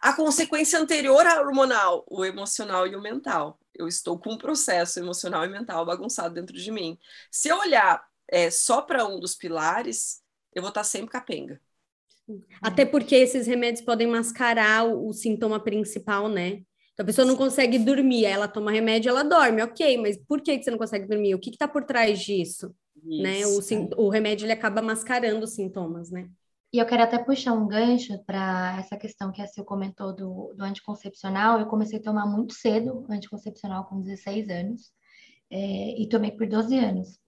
A 0.02 0.12
consequência 0.12 0.78
anterior 0.78 1.26
à 1.26 1.40
hormonal, 1.40 2.04
o 2.08 2.26
emocional 2.26 2.86
e 2.86 2.94
o 2.94 3.00
mental. 3.00 3.58
Eu 3.74 3.88
estou 3.88 4.18
com 4.18 4.34
um 4.34 4.38
processo 4.38 4.98
emocional 4.98 5.44
e 5.46 5.48
mental 5.48 5.86
bagunçado 5.86 6.34
dentro 6.34 6.56
de 6.56 6.70
mim. 6.70 6.98
Se 7.30 7.48
eu 7.48 7.58
olhar 7.58 8.06
é, 8.28 8.50
só 8.50 8.82
para 8.82 9.06
um 9.06 9.18
dos 9.18 9.34
pilares, 9.34 10.22
eu 10.56 10.62
vou 10.62 10.70
estar 10.70 10.82
sempre 10.82 11.10
capenga. 11.10 11.60
Até 12.60 12.84
porque 12.84 13.14
esses 13.14 13.46
remédios 13.46 13.84
podem 13.84 14.06
mascarar 14.06 14.86
o, 14.86 15.08
o 15.08 15.12
sintoma 15.12 15.60
principal, 15.60 16.28
né? 16.28 16.62
Então, 16.92 17.04
a 17.04 17.06
pessoa 17.06 17.26
não 17.26 17.36
consegue 17.36 17.78
dormir, 17.78 18.24
ela 18.24 18.48
toma 18.48 18.72
remédio, 18.72 19.10
ela 19.10 19.22
dorme, 19.22 19.62
ok, 19.62 19.98
mas 19.98 20.16
por 20.16 20.40
que, 20.40 20.56
que 20.56 20.64
você 20.64 20.70
não 20.70 20.78
consegue 20.78 21.06
dormir? 21.06 21.34
O 21.34 21.38
que 21.38 21.50
está 21.50 21.68
por 21.68 21.84
trás 21.84 22.18
disso? 22.18 22.74
Né? 23.04 23.42
O, 23.46 24.06
o 24.06 24.08
remédio 24.08 24.46
ele 24.46 24.52
acaba 24.52 24.80
mascarando 24.80 25.44
os 25.44 25.54
sintomas, 25.54 26.10
né? 26.10 26.28
E 26.72 26.78
eu 26.78 26.86
quero 26.86 27.02
até 27.02 27.18
puxar 27.18 27.52
um 27.52 27.68
gancho 27.68 28.18
para 28.24 28.78
essa 28.80 28.96
questão 28.96 29.30
que 29.30 29.42
a 29.42 29.46
Sil 29.46 29.62
comentou 29.62 30.14
do, 30.14 30.52
do 30.54 30.64
anticoncepcional. 30.64 31.60
Eu 31.60 31.66
comecei 31.66 31.98
a 31.98 32.02
tomar 32.02 32.26
muito 32.26 32.54
cedo 32.54 33.06
anticoncepcional 33.08 33.84
com 33.84 34.00
16 34.00 34.48
anos 34.48 34.90
é, 35.50 36.00
e 36.00 36.08
tomei 36.08 36.32
por 36.32 36.46
12 36.46 36.76
anos. 36.76 37.20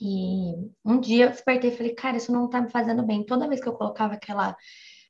E 0.00 0.54
um 0.84 0.98
dia 1.00 1.26
eu 1.26 1.30
despertei 1.30 1.70
e 1.70 1.76
falei, 1.76 1.94
cara, 1.94 2.16
isso 2.16 2.32
não 2.32 2.48
tá 2.48 2.60
me 2.60 2.70
fazendo 2.70 3.02
bem. 3.02 3.24
Toda 3.24 3.48
vez 3.48 3.60
que 3.60 3.68
eu 3.68 3.74
colocava 3.74 4.14
aquela, 4.14 4.56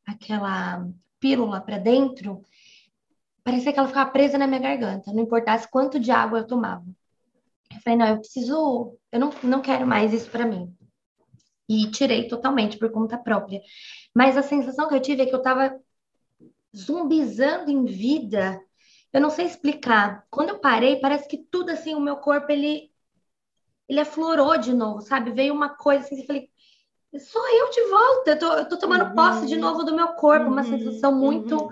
aquela 0.07 0.87
pílula 1.19 1.61
para 1.61 1.79
dentro, 1.79 2.43
parecia 3.43 3.73
que 3.73 3.79
ela 3.79 3.89
ficava 3.89 4.11
presa 4.11 4.39
na 4.39 4.47
minha 4.47 4.61
garganta, 4.61 5.13
não 5.13 5.23
importasse 5.23 5.71
quanto 5.71 6.01
de 6.01 6.11
água 6.11 6.39
eu 6.39 6.47
tomava. 6.47 6.85
Eu 7.73 7.81
falei, 7.81 7.99
não, 7.99 8.07
eu 8.07 8.19
preciso, 8.19 8.97
eu 9.11 9.21
não, 9.21 9.31
não 9.43 9.63
quero 9.63 9.87
mais 9.87 10.13
isso 10.13 10.31
para 10.31 10.47
mim. 10.47 10.75
E 11.69 11.91
tirei 11.91 12.29
totalmente 12.29 12.79
por 12.79 12.91
conta 12.91 13.19
própria. 13.19 13.61
Mas 14.15 14.37
a 14.37 14.43
sensação 14.43 14.89
que 14.89 14.95
eu 14.95 15.01
tive 15.01 15.23
é 15.23 15.27
que 15.27 15.35
eu 15.35 15.43
tava 15.43 15.79
zumbizando 16.77 17.71
em 17.71 17.85
vida. 17.85 18.61
Eu 19.13 19.21
não 19.21 19.31
sei 19.31 19.47
explicar. 19.47 20.27
Quando 20.31 20.51
eu 20.51 20.59
parei, 20.59 20.97
parece 20.97 21.29
que 21.29 21.39
tudo 21.39 21.71
assim, 21.71 21.95
o 21.95 22.01
meu 22.01 22.17
corpo 22.17 22.51
ele 22.51 22.91
ele 23.89 24.01
aflorou 24.01 24.57
de 24.59 24.73
novo, 24.73 25.01
sabe? 25.01 25.33
Veio 25.33 25.55
uma 25.55 25.71
coisa 25.71 26.05
assim, 26.05 26.21
eu 26.21 26.27
falei, 26.27 26.49
sou 27.19 27.43
eu 27.49 27.71
de 27.71 27.83
volta, 27.89 28.31
eu 28.31 28.39
tô, 28.39 28.53
eu 28.55 28.69
tô 28.69 28.79
tomando 28.79 29.05
uhum. 29.05 29.15
posse 29.15 29.47
de 29.47 29.57
novo 29.57 29.85
do 29.85 29.95
meu 29.95 30.09
corpo, 30.09 30.47
uhum. 30.47 30.53
uma 30.53 30.65
sensação 30.65 31.15
muito, 31.15 31.57
uhum. 31.57 31.71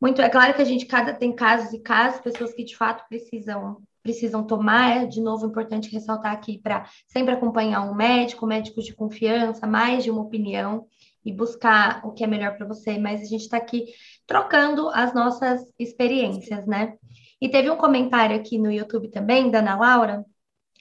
muito. 0.00 0.22
É 0.22 0.28
claro 0.28 0.54
que 0.54 0.62
a 0.62 0.64
gente 0.64 0.86
cada, 0.86 1.12
tem 1.12 1.34
casos 1.34 1.72
e 1.72 1.78
casos, 1.80 2.20
pessoas 2.20 2.52
que 2.52 2.64
de 2.64 2.76
fato 2.76 3.04
precisam 3.08 3.82
precisam 4.02 4.44
tomar. 4.44 5.02
É 5.02 5.06
de 5.06 5.20
novo 5.20 5.46
importante 5.46 5.90
ressaltar 5.90 6.32
aqui 6.32 6.58
para 6.58 6.86
sempre 7.06 7.32
acompanhar 7.32 7.80
um 7.82 7.94
médico, 7.94 8.46
médicos 8.46 8.84
de 8.84 8.94
confiança, 8.94 9.66
mais 9.66 10.04
de 10.04 10.10
uma 10.10 10.22
opinião 10.22 10.86
e 11.24 11.32
buscar 11.32 12.04
o 12.04 12.12
que 12.12 12.22
é 12.22 12.26
melhor 12.26 12.56
para 12.56 12.66
você. 12.66 12.98
Mas 12.98 13.22
a 13.22 13.24
gente 13.24 13.42
está 13.42 13.56
aqui 13.56 13.86
trocando 14.26 14.90
as 14.90 15.14
nossas 15.14 15.62
experiências, 15.78 16.66
né? 16.66 16.96
E 17.40 17.48
teve 17.48 17.70
um 17.70 17.76
comentário 17.76 18.36
aqui 18.36 18.58
no 18.58 18.70
YouTube 18.70 19.08
também, 19.08 19.50
da 19.50 19.60
Ana 19.60 19.76
Laura, 19.76 20.24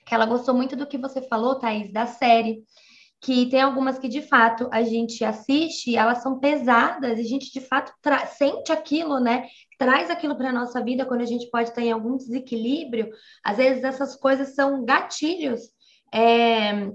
que 0.05 0.13
ela 0.13 0.25
gostou 0.25 0.53
muito 0.53 0.75
do 0.75 0.87
que 0.87 0.97
você 0.97 1.21
falou, 1.21 1.55
Thaís, 1.55 1.91
da 1.91 2.05
série. 2.05 2.63
Que 3.21 3.45
tem 3.45 3.61
algumas 3.61 3.97
que 3.97 4.09
de 4.09 4.21
fato 4.21 4.67
a 4.69 4.83
gente 4.83 5.23
assiste, 5.23 5.95
elas 5.95 6.21
são 6.21 6.39
pesadas, 6.39 7.17
e 7.17 7.21
a 7.21 7.25
gente 7.25 7.51
de 7.53 7.61
fato 7.61 7.93
sente 8.37 8.71
aquilo, 8.71 9.19
né? 9.19 9.47
Traz 9.77 10.09
aquilo 10.09 10.35
para 10.35 10.49
a 10.49 10.53
nossa 10.53 10.83
vida 10.83 11.05
quando 11.05 11.21
a 11.21 11.25
gente 11.25 11.49
pode 11.49 11.69
estar 11.69 11.81
em 11.81 11.91
algum 11.91 12.17
desequilíbrio. 12.17 13.09
Às 13.43 13.57
vezes 13.57 13.83
essas 13.83 14.15
coisas 14.15 14.53
são 14.55 14.83
gatilhos 14.83 15.61
é, 16.13 16.91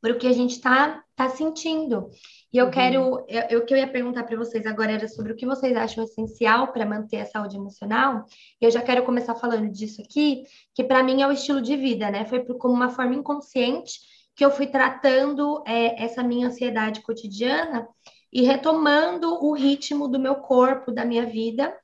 para 0.00 0.12
o 0.12 0.18
que 0.18 0.28
a 0.28 0.32
gente 0.32 0.52
está 0.52 1.02
tá 1.16 1.28
sentindo. 1.30 2.10
E 2.56 2.58
eu 2.58 2.64
uhum. 2.64 2.70
quero, 2.70 3.26
eu, 3.50 3.58
o 3.58 3.66
que 3.66 3.74
eu 3.74 3.76
ia 3.76 3.86
perguntar 3.86 4.24
para 4.24 4.34
vocês 4.34 4.64
agora 4.64 4.90
era 4.90 5.06
sobre 5.06 5.30
o 5.30 5.36
que 5.36 5.44
vocês 5.44 5.76
acham 5.76 6.02
essencial 6.02 6.72
para 6.72 6.86
manter 6.86 7.20
a 7.20 7.26
saúde 7.26 7.54
emocional. 7.54 8.24
E 8.58 8.64
eu 8.64 8.70
já 8.70 8.80
quero 8.80 9.04
começar 9.04 9.34
falando 9.34 9.70
disso 9.70 10.00
aqui, 10.00 10.44
que 10.74 10.82
para 10.82 11.02
mim 11.02 11.20
é 11.20 11.28
o 11.28 11.32
estilo 11.32 11.60
de 11.60 11.76
vida, 11.76 12.10
né? 12.10 12.24
Foi 12.24 12.40
por, 12.40 12.56
como 12.56 12.72
uma 12.72 12.88
forma 12.88 13.14
inconsciente 13.14 13.98
que 14.34 14.42
eu 14.42 14.50
fui 14.50 14.68
tratando 14.68 15.62
é, 15.66 16.02
essa 16.02 16.22
minha 16.22 16.46
ansiedade 16.46 17.02
cotidiana 17.02 17.86
e 18.32 18.40
retomando 18.40 19.34
o 19.44 19.52
ritmo 19.52 20.08
do 20.08 20.18
meu 20.18 20.36
corpo, 20.36 20.90
da 20.90 21.04
minha 21.04 21.26
vida. 21.26 21.76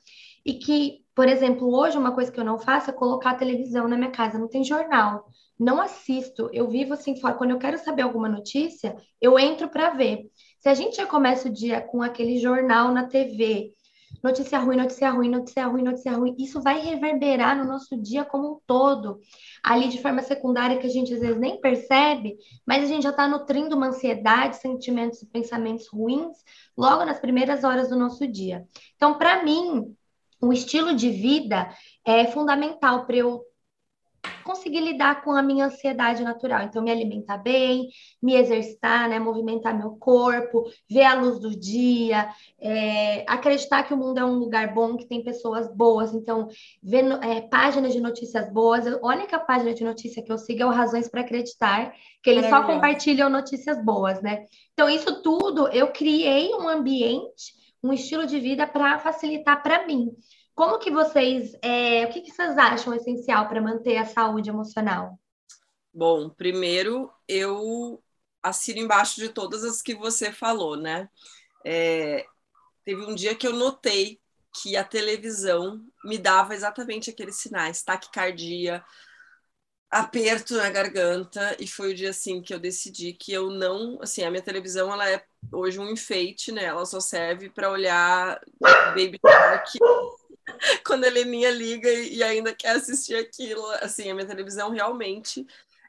E 0.42 0.54
que, 0.54 1.04
por 1.14 1.28
exemplo, 1.28 1.70
hoje 1.70 1.98
uma 1.98 2.14
coisa 2.14 2.32
que 2.32 2.40
eu 2.40 2.44
não 2.44 2.58
faço 2.58 2.88
é 2.88 2.94
colocar 2.94 3.32
a 3.32 3.36
televisão 3.36 3.86
na 3.86 3.98
minha 3.98 4.10
casa, 4.10 4.38
não 4.38 4.48
tem 4.48 4.64
jornal 4.64 5.26
não 5.62 5.80
assisto, 5.80 6.50
eu 6.52 6.68
vivo 6.68 6.94
assim 6.94 7.18
fora. 7.18 7.34
Quando 7.34 7.50
eu 7.50 7.58
quero 7.58 7.78
saber 7.78 8.02
alguma 8.02 8.28
notícia, 8.28 8.96
eu 9.20 9.38
entro 9.38 9.68
para 9.68 9.90
ver. 9.90 10.28
Se 10.62 10.68
a 10.68 10.74
gente 10.74 10.94
já 10.94 11.06
começa 11.06 11.48
o 11.48 11.52
dia 11.52 11.80
com 11.80 12.00
aquele 12.00 12.38
jornal 12.38 12.92
na 12.92 13.08
TV, 13.08 13.72
notícia 14.22 14.60
ruim, 14.60 14.76
notícia 14.76 15.10
ruim, 15.10 15.28
notícia 15.28 15.66
ruim, 15.66 15.82
notícia 15.82 16.12
ruim, 16.12 16.36
isso 16.38 16.62
vai 16.62 16.78
reverberar 16.78 17.58
no 17.58 17.64
nosso 17.64 18.00
dia 18.00 18.24
como 18.24 18.52
um 18.52 18.60
todo, 18.64 19.18
ali 19.60 19.88
de 19.88 20.00
forma 20.00 20.22
secundária 20.22 20.78
que 20.78 20.86
a 20.86 20.90
gente 20.90 21.12
às 21.12 21.18
vezes 21.18 21.36
nem 21.36 21.60
percebe, 21.60 22.36
mas 22.64 22.84
a 22.84 22.86
gente 22.86 23.02
já 23.02 23.10
está 23.10 23.26
nutrindo 23.26 23.74
uma 23.74 23.88
ansiedade, 23.88 24.54
sentimentos 24.54 25.20
e 25.20 25.26
pensamentos 25.26 25.88
ruins 25.88 26.44
logo 26.78 27.04
nas 27.04 27.18
primeiras 27.18 27.64
horas 27.64 27.88
do 27.88 27.96
nosso 27.96 28.24
dia. 28.28 28.64
Então, 28.94 29.18
para 29.18 29.42
mim, 29.42 29.92
o 30.40 30.52
estilo 30.52 30.94
de 30.94 31.10
vida 31.10 31.74
é 32.06 32.24
fundamental 32.28 33.04
para 33.04 33.16
eu 33.16 33.42
conseguir 34.42 34.80
lidar 34.80 35.22
com 35.22 35.32
a 35.32 35.42
minha 35.42 35.66
ansiedade 35.66 36.22
natural. 36.22 36.62
Então, 36.62 36.82
me 36.82 36.90
alimentar 36.90 37.38
bem, 37.38 37.88
me 38.22 38.34
exercitar, 38.34 39.08
né, 39.08 39.18
movimentar 39.18 39.76
meu 39.76 39.92
corpo, 39.92 40.64
ver 40.90 41.04
a 41.04 41.14
luz 41.14 41.38
do 41.38 41.50
dia, 41.58 42.28
é, 42.60 43.24
acreditar 43.28 43.82
que 43.84 43.94
o 43.94 43.96
mundo 43.96 44.18
é 44.18 44.24
um 44.24 44.34
lugar 44.34 44.72
bom, 44.74 44.96
que 44.96 45.06
tem 45.06 45.22
pessoas 45.22 45.74
boas. 45.74 46.14
Então, 46.14 46.48
ver 46.82 47.04
é, 47.22 47.40
páginas 47.42 47.92
de 47.92 48.00
notícias 48.00 48.52
boas. 48.52 48.86
A 48.86 49.06
única 49.06 49.38
página 49.38 49.74
de 49.74 49.84
notícia 49.84 50.22
que 50.22 50.32
eu 50.32 50.38
sigo 50.38 50.62
é 50.62 50.66
o 50.66 50.70
Razões 50.70 51.08
para 51.08 51.20
Acreditar, 51.22 51.94
que 52.22 52.30
eles 52.30 52.48
só 52.48 52.62
compartilham 52.64 53.28
notícias 53.28 53.82
boas, 53.84 54.20
né? 54.22 54.46
Então, 54.72 54.88
isso 54.88 55.22
tudo 55.22 55.68
eu 55.68 55.88
criei 55.88 56.54
um 56.54 56.68
ambiente, 56.68 57.54
um 57.82 57.92
estilo 57.92 58.26
de 58.26 58.38
vida 58.38 58.66
para 58.66 58.98
facilitar 58.98 59.62
para 59.62 59.86
mim. 59.86 60.10
Como 60.54 60.78
que 60.78 60.90
vocês, 60.90 61.56
é, 61.62 62.04
o 62.04 62.10
que, 62.10 62.20
que 62.20 62.30
vocês 62.30 62.56
acham 62.58 62.94
essencial 62.94 63.48
para 63.48 63.60
manter 63.60 63.96
a 63.96 64.04
saúde 64.04 64.50
emocional? 64.50 65.18
Bom, 65.92 66.28
primeiro 66.28 67.10
eu 67.26 68.02
assino 68.42 68.80
embaixo 68.80 69.16
de 69.20 69.28
todas 69.28 69.64
as 69.64 69.80
que 69.80 69.94
você 69.94 70.32
falou, 70.32 70.76
né? 70.76 71.08
É, 71.64 72.26
teve 72.84 73.02
um 73.02 73.14
dia 73.14 73.34
que 73.34 73.46
eu 73.46 73.52
notei 73.52 74.20
que 74.60 74.76
a 74.76 74.84
televisão 74.84 75.80
me 76.04 76.18
dava 76.18 76.54
exatamente 76.54 77.08
aqueles 77.08 77.36
sinais, 77.36 77.82
taquicardia, 77.82 78.84
aperto 79.90 80.56
na 80.56 80.70
garganta, 80.70 81.56
e 81.58 81.66
foi 81.66 81.92
o 81.92 81.94
dia 81.94 82.10
assim 82.10 82.42
que 82.42 82.52
eu 82.52 82.58
decidi 82.58 83.12
que 83.12 83.32
eu 83.32 83.50
não, 83.50 83.98
assim, 84.02 84.22
a 84.24 84.30
minha 84.30 84.42
televisão 84.42 84.92
ela 84.92 85.08
é 85.08 85.22
hoje 85.52 85.78
um 85.78 85.90
enfeite, 85.90 86.50
né? 86.50 86.64
Ela 86.64 86.84
só 86.84 87.00
serve 87.00 87.50
para 87.50 87.70
olhar 87.70 88.40
Baby 88.94 89.20
Shark 89.24 89.78
quando 90.86 91.04
a 91.04 91.08
Heleninha 91.08 91.50
liga 91.50 91.90
e 91.90 92.22
ainda 92.22 92.54
quer 92.54 92.76
assistir 92.76 93.16
aquilo. 93.16 93.64
Assim, 93.80 94.10
a 94.10 94.14
minha 94.14 94.26
televisão 94.26 94.70
realmente 94.70 95.46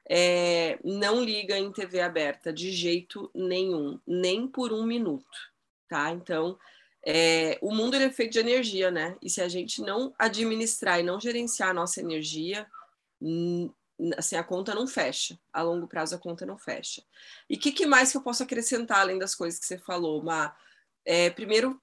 é, 0.10 0.80
não 0.84 1.24
liga 1.24 1.58
em 1.58 1.72
TV 1.72 2.02
aberta 2.02 2.52
de 2.52 2.72
jeito 2.72 3.32
nenhum, 3.34 4.00
nem 4.06 4.48
por 4.48 4.74
um 4.74 4.84
minuto, 4.84 5.38
tá? 5.88 6.12
Então, 6.12 6.58
é, 7.06 7.58
o 7.62 7.74
mundo 7.74 7.96
é 7.96 8.10
feito 8.10 8.34
de 8.34 8.40
energia, 8.40 8.90
né? 8.90 9.16
E 9.22 9.30
se 9.30 9.42
a 9.42 9.48
gente 9.48 9.82
não 9.82 10.14
administrar 10.18 11.00
e 11.00 11.04
não 11.04 11.20
gerenciar 11.20 11.70
a 11.70 11.74
nossa 11.74 12.00
energia, 12.00 12.68
assim, 14.18 14.36
a 14.36 14.44
conta 14.44 14.74
não 14.74 14.88
fecha. 14.88 15.38
A 15.52 15.62
longo 15.62 15.88
prazo, 15.88 16.16
a 16.16 16.20
conta 16.20 16.46
não 16.46 16.58
fecha. 16.58 17.04
E 17.50 17.56
o 17.56 17.60
que, 17.60 17.72
que, 17.72 17.86
mais 17.86 18.12
que 18.12 18.18
eu 18.18 18.22
posso 18.22 18.44
acrescentar, 18.44 19.00
além 19.00 19.20
das 19.20 19.36
coisas 19.36 19.60
que 19.60 19.66
você 19.66 19.78
falou, 19.78 20.24
Má? 20.24 20.56
É, 21.06 21.30
primeiro, 21.30 21.82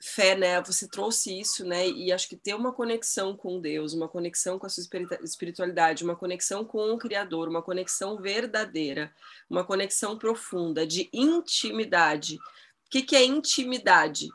fé, 0.00 0.34
né? 0.34 0.60
Você 0.62 0.88
trouxe 0.88 1.38
isso, 1.38 1.64
né? 1.64 1.86
E 1.86 2.10
acho 2.10 2.28
que 2.28 2.36
ter 2.36 2.54
uma 2.54 2.72
conexão 2.72 3.36
com 3.36 3.60
Deus, 3.60 3.92
uma 3.92 4.08
conexão 4.08 4.58
com 4.58 4.66
a 4.66 4.68
sua 4.68 4.82
espiritualidade, 5.22 6.02
uma 6.02 6.16
conexão 6.16 6.64
com 6.64 6.92
o 6.92 6.98
Criador, 6.98 7.48
uma 7.48 7.62
conexão 7.62 8.16
verdadeira, 8.16 9.12
uma 9.48 9.62
conexão 9.62 10.18
profunda 10.18 10.86
de 10.86 11.10
intimidade. 11.12 12.36
O 12.36 12.90
que, 12.90 13.02
que 13.02 13.14
é 13.14 13.24
intimidade? 13.24 14.28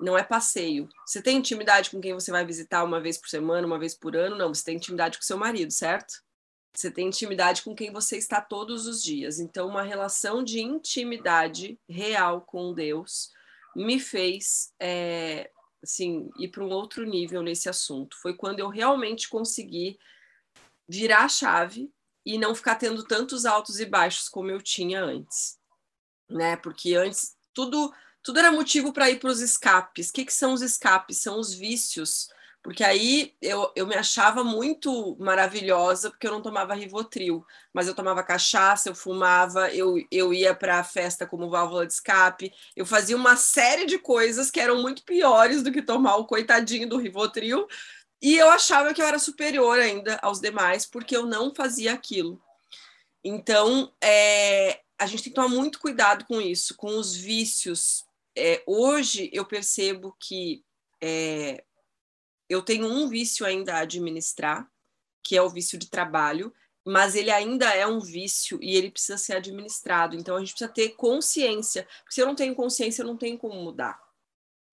Não 0.00 0.16
é 0.16 0.22
passeio. 0.22 0.88
Você 1.06 1.22
tem 1.22 1.36
intimidade 1.38 1.90
com 1.90 2.00
quem 2.00 2.14
você 2.14 2.30
vai 2.30 2.44
visitar 2.44 2.82
uma 2.82 3.00
vez 3.00 3.18
por 3.18 3.28
semana, 3.28 3.66
uma 3.66 3.78
vez 3.78 3.94
por 3.94 4.16
ano? 4.16 4.36
Não, 4.36 4.52
você 4.52 4.64
tem 4.64 4.76
intimidade 4.76 5.18
com 5.18 5.24
seu 5.24 5.36
marido, 5.36 5.70
certo? 5.70 6.22
Você 6.74 6.90
tem 6.90 7.08
intimidade 7.08 7.62
com 7.62 7.74
quem 7.74 7.90
você 7.90 8.16
está 8.18 8.40
todos 8.40 8.86
os 8.86 9.02
dias. 9.02 9.40
Então, 9.40 9.68
uma 9.68 9.82
relação 9.82 10.42
de 10.42 10.60
intimidade 10.60 11.78
real 11.88 12.42
com 12.42 12.74
Deus 12.74 13.35
me 13.76 14.00
fez 14.00 14.72
é, 14.80 15.50
assim 15.82 16.30
ir 16.38 16.48
para 16.48 16.64
um 16.64 16.70
outro 16.70 17.04
nível 17.04 17.42
nesse 17.42 17.68
assunto. 17.68 18.16
Foi 18.22 18.34
quando 18.34 18.60
eu 18.60 18.70
realmente 18.70 19.28
consegui 19.28 19.98
virar 20.88 21.24
a 21.24 21.28
chave 21.28 21.92
e 22.24 22.38
não 22.38 22.54
ficar 22.54 22.76
tendo 22.76 23.04
tantos 23.04 23.44
altos 23.44 23.78
e 23.78 23.84
baixos 23.84 24.28
como 24.28 24.50
eu 24.50 24.62
tinha 24.62 25.02
antes, 25.02 25.58
né? 26.28 26.56
Porque 26.56 26.94
antes 26.94 27.36
tudo 27.52 27.92
tudo 28.22 28.40
era 28.40 28.50
motivo 28.50 28.92
para 28.92 29.08
ir 29.08 29.20
para 29.20 29.30
os 29.30 29.40
escapes. 29.40 30.08
O 30.08 30.12
que, 30.12 30.24
que 30.24 30.32
são 30.32 30.52
os 30.52 30.60
escapes? 30.60 31.18
São 31.18 31.38
os 31.38 31.54
vícios 31.54 32.28
porque 32.66 32.82
aí 32.82 33.32
eu, 33.40 33.70
eu 33.76 33.86
me 33.86 33.94
achava 33.94 34.42
muito 34.42 35.16
maravilhosa 35.20 36.10
porque 36.10 36.26
eu 36.26 36.32
não 36.32 36.42
tomava 36.42 36.74
Rivotril, 36.74 37.46
mas 37.72 37.86
eu 37.86 37.94
tomava 37.94 38.24
cachaça, 38.24 38.88
eu 38.88 38.94
fumava, 38.94 39.70
eu, 39.72 40.04
eu 40.10 40.34
ia 40.34 40.52
para 40.52 40.80
a 40.80 40.84
festa 40.84 41.24
como 41.24 41.48
válvula 41.48 41.86
de 41.86 41.92
escape, 41.92 42.52
eu 42.74 42.84
fazia 42.84 43.16
uma 43.16 43.36
série 43.36 43.86
de 43.86 44.00
coisas 44.00 44.50
que 44.50 44.58
eram 44.58 44.82
muito 44.82 45.04
piores 45.04 45.62
do 45.62 45.70
que 45.70 45.80
tomar 45.80 46.16
o 46.16 46.26
coitadinho 46.26 46.88
do 46.88 46.96
Rivotril, 46.98 47.68
E 48.20 48.36
eu 48.36 48.50
achava 48.50 48.92
que 48.92 49.00
eu 49.00 49.06
era 49.06 49.20
superior 49.20 49.78
ainda 49.78 50.18
aos 50.20 50.40
demais, 50.40 50.84
porque 50.84 51.16
eu 51.16 51.24
não 51.24 51.54
fazia 51.54 51.92
aquilo. 51.92 52.42
Então, 53.22 53.94
é, 54.02 54.80
a 54.98 55.06
gente 55.06 55.22
tem 55.22 55.32
que 55.32 55.36
tomar 55.36 55.48
muito 55.48 55.78
cuidado 55.78 56.24
com 56.24 56.40
isso, 56.40 56.74
com 56.76 56.98
os 56.98 57.14
vícios. 57.14 58.04
É, 58.36 58.60
hoje 58.66 59.30
eu 59.32 59.44
percebo 59.44 60.16
que 60.18 60.64
é, 61.00 61.62
eu 62.48 62.62
tenho 62.62 62.86
um 62.86 63.08
vício 63.08 63.44
ainda 63.44 63.74
a 63.74 63.80
administrar, 63.80 64.70
que 65.22 65.36
é 65.36 65.42
o 65.42 65.50
vício 65.50 65.78
de 65.78 65.88
trabalho, 65.88 66.52
mas 66.84 67.16
ele 67.16 67.30
ainda 67.30 67.74
é 67.74 67.86
um 67.86 67.98
vício 67.98 68.58
e 68.62 68.76
ele 68.76 68.90
precisa 68.90 69.18
ser 69.18 69.36
administrado. 69.36 70.14
Então 70.14 70.36
a 70.36 70.38
gente 70.38 70.50
precisa 70.50 70.70
ter 70.70 70.90
consciência, 70.90 71.82
porque 71.98 72.14
se 72.14 72.20
eu 72.20 72.26
não 72.26 72.34
tenho 72.34 72.54
consciência, 72.54 73.02
eu 73.02 73.06
não 73.06 73.16
tenho 73.16 73.36
como 73.36 73.60
mudar. 73.60 74.00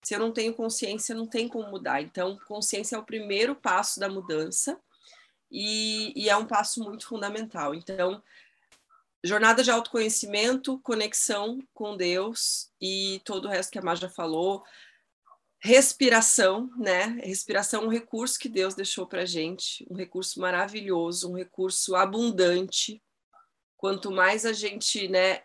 Se 0.04 0.14
eu 0.14 0.20
não 0.20 0.30
tenho 0.32 0.54
consciência, 0.54 1.14
não 1.14 1.26
tem 1.26 1.48
como 1.48 1.70
mudar. 1.70 2.02
Então, 2.02 2.38
consciência 2.46 2.94
é 2.94 2.98
o 2.98 3.04
primeiro 3.04 3.56
passo 3.56 3.98
da 3.98 4.08
mudança 4.08 4.78
e, 5.50 6.12
e 6.14 6.28
é 6.28 6.36
um 6.36 6.44
passo 6.44 6.84
muito 6.84 7.06
fundamental. 7.06 7.74
Então, 7.74 8.22
jornada 9.24 9.62
de 9.62 9.70
autoconhecimento, 9.70 10.78
conexão 10.80 11.58
com 11.72 11.96
Deus 11.96 12.70
e 12.78 13.22
todo 13.24 13.46
o 13.46 13.48
resto 13.48 13.72
que 13.72 13.78
a 13.78 13.82
Má 13.82 13.96
falou. 14.10 14.62
Respiração, 15.66 16.70
né? 16.76 17.06
Respiração 17.24 17.84
é 17.84 17.86
um 17.86 17.88
recurso 17.88 18.38
que 18.38 18.50
Deus 18.50 18.74
deixou 18.74 19.06
para 19.06 19.24
gente, 19.24 19.86
um 19.90 19.94
recurso 19.94 20.38
maravilhoso, 20.38 21.30
um 21.30 21.34
recurso 21.34 21.96
abundante. 21.96 23.02
Quanto 23.74 24.10
mais 24.12 24.44
a 24.44 24.52
gente, 24.52 25.08
né, 25.08 25.40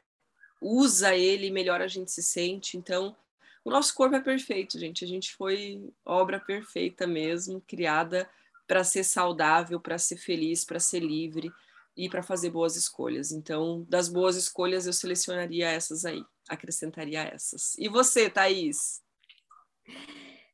usa 0.61 1.15
ele, 1.15 1.49
melhor 1.49 1.80
a 1.80 1.88
gente 1.88 2.11
se 2.11 2.22
sente. 2.22 2.76
Então, 2.76 3.15
o 3.63 3.70
nosso 3.70 3.95
corpo 3.95 4.13
é 4.13 4.20
perfeito, 4.20 4.78
gente. 4.78 5.05
A 5.05 5.07
gente 5.07 5.34
foi 5.38 5.82
obra 6.03 6.38
perfeita 6.38 7.07
mesmo, 7.07 7.63
criada 7.65 8.30
para 8.67 8.84
ser 8.84 9.05
saudável, 9.05 9.80
para 9.80 9.97
ser 9.97 10.17
feliz, 10.17 10.65
para 10.65 10.82
ser 10.82 10.99
livre 10.99 11.49
e 11.95 12.09
para 12.09 12.22
fazer 12.22 12.49
boas 12.49 12.76
escolhas. 12.76 13.32
Então, 13.32 13.86
das 13.88 14.09
boas 14.09 14.36
escolhas, 14.36 14.86
eu 14.86 14.91
selecionaria 14.91 15.70
essas 15.70 16.03
aí, 16.03 16.22
acrescentaria 16.49 17.22
essas. 17.22 17.74
E 17.78 17.88
você, 17.88 18.30
Thaís? 18.30 19.01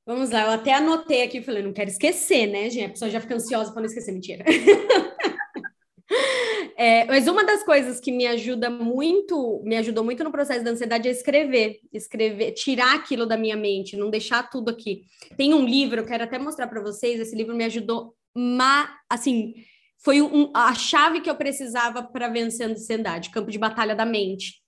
Vamos 0.06 0.30
lá, 0.30 0.44
eu 0.44 0.52
até 0.52 0.74
anotei 0.74 1.24
aqui, 1.24 1.42
falei, 1.42 1.64
não 1.64 1.74
quero 1.74 1.90
esquecer, 1.90 2.46
né, 2.46 2.70
gente? 2.70 2.86
A 2.86 2.90
pessoa 2.90 3.10
já 3.10 3.20
fica 3.20 3.36
ansiosa 3.36 3.72
para 3.72 3.82
não 3.82 3.88
esquecer, 3.88 4.12
mentira. 4.12 4.46
É, 6.78 7.06
mas 7.06 7.26
uma 7.26 7.46
das 7.46 7.64
coisas 7.64 8.02
que 8.02 8.12
me 8.12 8.28
ajuda 8.28 8.70
muito, 8.70 9.62
me 9.64 9.78
ajudou 9.78 10.04
muito 10.04 10.24
no 10.26 10.32
processo 10.32 10.64
da 10.64 10.72
ansiedade 10.72 11.08
é 11.08 11.12
escrever, 11.12 11.80
escrever, 11.92 12.52
tirar 12.52 12.96
aquilo 12.96 13.26
da 13.26 13.38
minha 13.38 13.56
mente, 13.56 13.96
não 13.96 14.10
deixar 14.10 14.50
tudo 14.50 14.70
aqui. 14.70 15.04
Tem 15.38 15.54
um 15.54 15.66
livro, 15.66 16.02
eu 16.02 16.06
quero 16.06 16.26
até 16.26 16.38
mostrar 16.38 16.68
para 16.68 16.82
vocês, 16.82 17.20
esse 17.20 17.34
livro 17.34 17.56
me 17.56 17.64
ajudou, 17.64 18.14
ma, 18.36 18.94
assim, 19.10 19.54
foi 20.04 20.22
um, 20.22 20.52
a 20.54 20.74
chave 20.76 21.22
que 21.22 21.30
eu 21.30 21.36
precisava 21.36 22.04
para 22.04 22.28
vencer 22.28 22.68
a 22.68 22.72
ansiedade, 22.72 23.30
Campo 23.30 23.50
de 23.50 23.58
Batalha 23.58 23.96
da 23.96 24.06
Mente. 24.06 24.62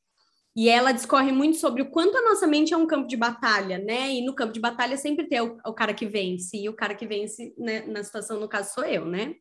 E 0.57 0.69
ela 0.69 0.91
discorre 0.91 1.31
muito 1.31 1.57
sobre 1.57 1.83
o 1.83 1.91
quanto 1.91 2.17
a 2.17 2.21
nossa 2.23 2.47
mente 2.47 2.73
é 2.73 2.77
um 2.77 2.87
campo 2.87 3.07
de 3.07 3.15
batalha, 3.15 3.77
né? 3.77 4.11
E 4.11 4.25
no 4.25 4.33
campo 4.33 4.51
de 4.51 4.59
batalha 4.59 4.97
sempre 4.97 5.27
tem 5.27 5.39
o, 5.39 5.55
o 5.63 5.71
cara 5.71 5.93
que 5.93 6.07
vence, 6.07 6.57
e 6.57 6.67
o 6.67 6.73
cara 6.73 6.95
que 6.95 7.05
vence 7.05 7.53
né, 7.55 7.85
na 7.85 8.03
situação, 8.03 8.39
no 8.39 8.49
caso, 8.49 8.73
sou 8.73 8.83
eu, 8.83 9.05
né? 9.05 9.35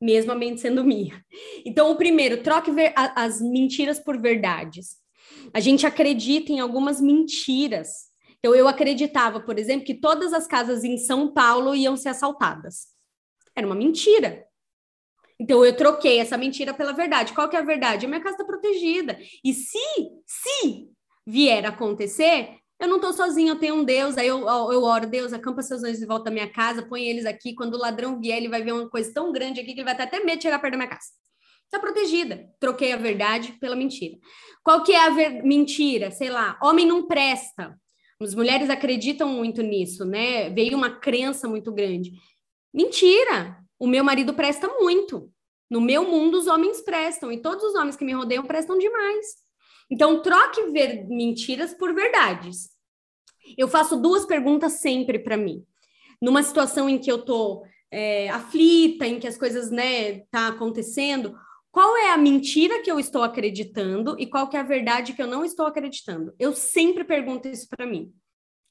Mesmo 0.00 0.30
a 0.30 0.36
mente 0.36 0.60
sendo 0.60 0.84
minha. 0.84 1.20
Então, 1.66 1.90
o 1.90 1.96
primeiro, 1.96 2.44
troque 2.44 2.70
as 2.94 3.40
mentiras 3.40 3.98
por 3.98 4.20
verdades. 4.20 4.98
A 5.52 5.58
gente 5.58 5.84
acredita 5.84 6.52
em 6.52 6.60
algumas 6.60 7.00
mentiras. 7.00 8.12
Então, 8.38 8.54
eu 8.54 8.68
acreditava, 8.68 9.40
por 9.40 9.58
exemplo, 9.58 9.84
que 9.84 9.94
todas 9.94 10.32
as 10.32 10.46
casas 10.46 10.84
em 10.84 10.96
São 10.96 11.32
Paulo 11.32 11.74
iam 11.74 11.96
ser 11.96 12.10
assaltadas. 12.10 12.86
Era 13.56 13.66
uma 13.66 13.74
mentira. 13.74 14.46
Então 15.42 15.64
eu 15.64 15.76
troquei 15.76 16.20
essa 16.20 16.38
mentira 16.38 16.72
pela 16.72 16.92
verdade. 16.92 17.32
Qual 17.32 17.48
que 17.48 17.56
é 17.56 17.58
a 17.58 17.64
verdade? 17.64 18.06
A 18.06 18.08
minha 18.08 18.20
casa 18.20 18.36
está 18.36 18.44
protegida. 18.44 19.18
E 19.44 19.52
se, 19.52 19.76
se 20.24 20.88
vier 21.26 21.66
acontecer, 21.66 22.58
eu 22.80 22.86
não 22.86 22.96
estou 22.96 23.12
sozinha, 23.12 23.50
eu 23.50 23.58
tenho 23.58 23.74
um 23.74 23.82
Deus. 23.82 24.16
Aí 24.16 24.28
eu, 24.28 24.38
eu 24.38 24.84
oro, 24.84 25.04
Deus, 25.04 25.32
acampa 25.32 25.60
seus 25.60 25.82
anjos 25.82 25.98
de 25.98 26.06
volta 26.06 26.26
da 26.26 26.30
minha 26.30 26.48
casa, 26.48 26.86
põe 26.86 27.08
eles 27.08 27.26
aqui. 27.26 27.56
Quando 27.56 27.74
o 27.74 27.78
ladrão 27.78 28.20
vier, 28.20 28.36
ele 28.36 28.48
vai 28.48 28.62
ver 28.62 28.70
uma 28.70 28.88
coisa 28.88 29.12
tão 29.12 29.32
grande 29.32 29.60
aqui 29.60 29.72
que 29.74 29.80
ele 29.80 29.84
vai 29.84 29.96
ter 29.96 30.04
até 30.04 30.20
medo 30.20 30.36
de 30.36 30.44
chegar 30.44 30.60
perto 30.60 30.74
da 30.74 30.78
minha 30.78 30.88
casa. 30.88 31.08
Está 31.64 31.80
protegida. 31.80 32.48
Troquei 32.60 32.92
a 32.92 32.96
verdade 32.96 33.52
pela 33.58 33.74
mentira. 33.74 34.16
Qual 34.62 34.84
que 34.84 34.92
é 34.92 35.06
a 35.06 35.10
ver... 35.10 35.42
mentira? 35.42 36.12
Sei 36.12 36.30
lá, 36.30 36.56
homem 36.62 36.86
não 36.86 37.08
presta. 37.08 37.76
As 38.20 38.32
mulheres 38.32 38.70
acreditam 38.70 39.28
muito 39.28 39.60
nisso, 39.60 40.04
né? 40.04 40.50
Veio 40.50 40.76
uma 40.76 40.90
crença 40.90 41.48
muito 41.48 41.72
grande. 41.72 42.12
Mentira! 42.72 43.56
O 43.76 43.86
meu 43.88 44.04
marido 44.04 44.32
presta 44.32 44.68
muito. 44.68 45.31
No 45.72 45.80
meu 45.80 46.04
mundo, 46.04 46.38
os 46.38 46.46
homens 46.48 46.82
prestam, 46.82 47.32
e 47.32 47.40
todos 47.40 47.64
os 47.64 47.74
homens 47.74 47.96
que 47.96 48.04
me 48.04 48.12
rodeiam 48.12 48.44
prestam 48.44 48.76
demais. 48.76 49.26
Então, 49.90 50.20
troque 50.20 50.70
ver 50.70 51.06
mentiras 51.08 51.72
por 51.72 51.94
verdades. 51.94 52.68
Eu 53.56 53.66
faço 53.66 53.96
duas 53.96 54.26
perguntas 54.26 54.82
sempre 54.82 55.18
para 55.18 55.34
mim. 55.34 55.64
Numa 56.20 56.42
situação 56.42 56.90
em 56.90 56.98
que 56.98 57.10
eu 57.10 57.24
tô 57.24 57.64
é, 57.90 58.28
aflita, 58.28 59.06
em 59.06 59.18
que 59.18 59.26
as 59.26 59.38
coisas, 59.38 59.70
né, 59.70 60.20
tá 60.30 60.48
acontecendo, 60.48 61.34
qual 61.70 61.96
é 61.96 62.10
a 62.10 62.18
mentira 62.18 62.82
que 62.82 62.92
eu 62.92 63.00
estou 63.00 63.22
acreditando 63.22 64.14
e 64.18 64.26
qual 64.26 64.50
que 64.50 64.58
é 64.58 64.60
a 64.60 64.64
verdade 64.64 65.14
que 65.14 65.22
eu 65.22 65.26
não 65.26 65.42
estou 65.42 65.64
acreditando? 65.64 66.34
Eu 66.38 66.52
sempre 66.54 67.02
pergunto 67.02 67.48
isso 67.48 67.66
para 67.66 67.86
mim. 67.86 68.12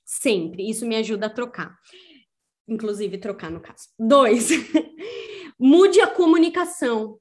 Sempre. 0.05 0.69
Isso 0.69 0.85
me 0.85 0.95
ajuda 0.95 1.25
a 1.25 1.29
trocar 1.31 1.75
inclusive 2.71 3.17
trocar 3.17 3.51
no 3.51 3.59
caso. 3.59 3.89
Dois, 3.99 4.49
mude 5.61 6.01
a 6.01 6.07
comunicação. 6.07 7.19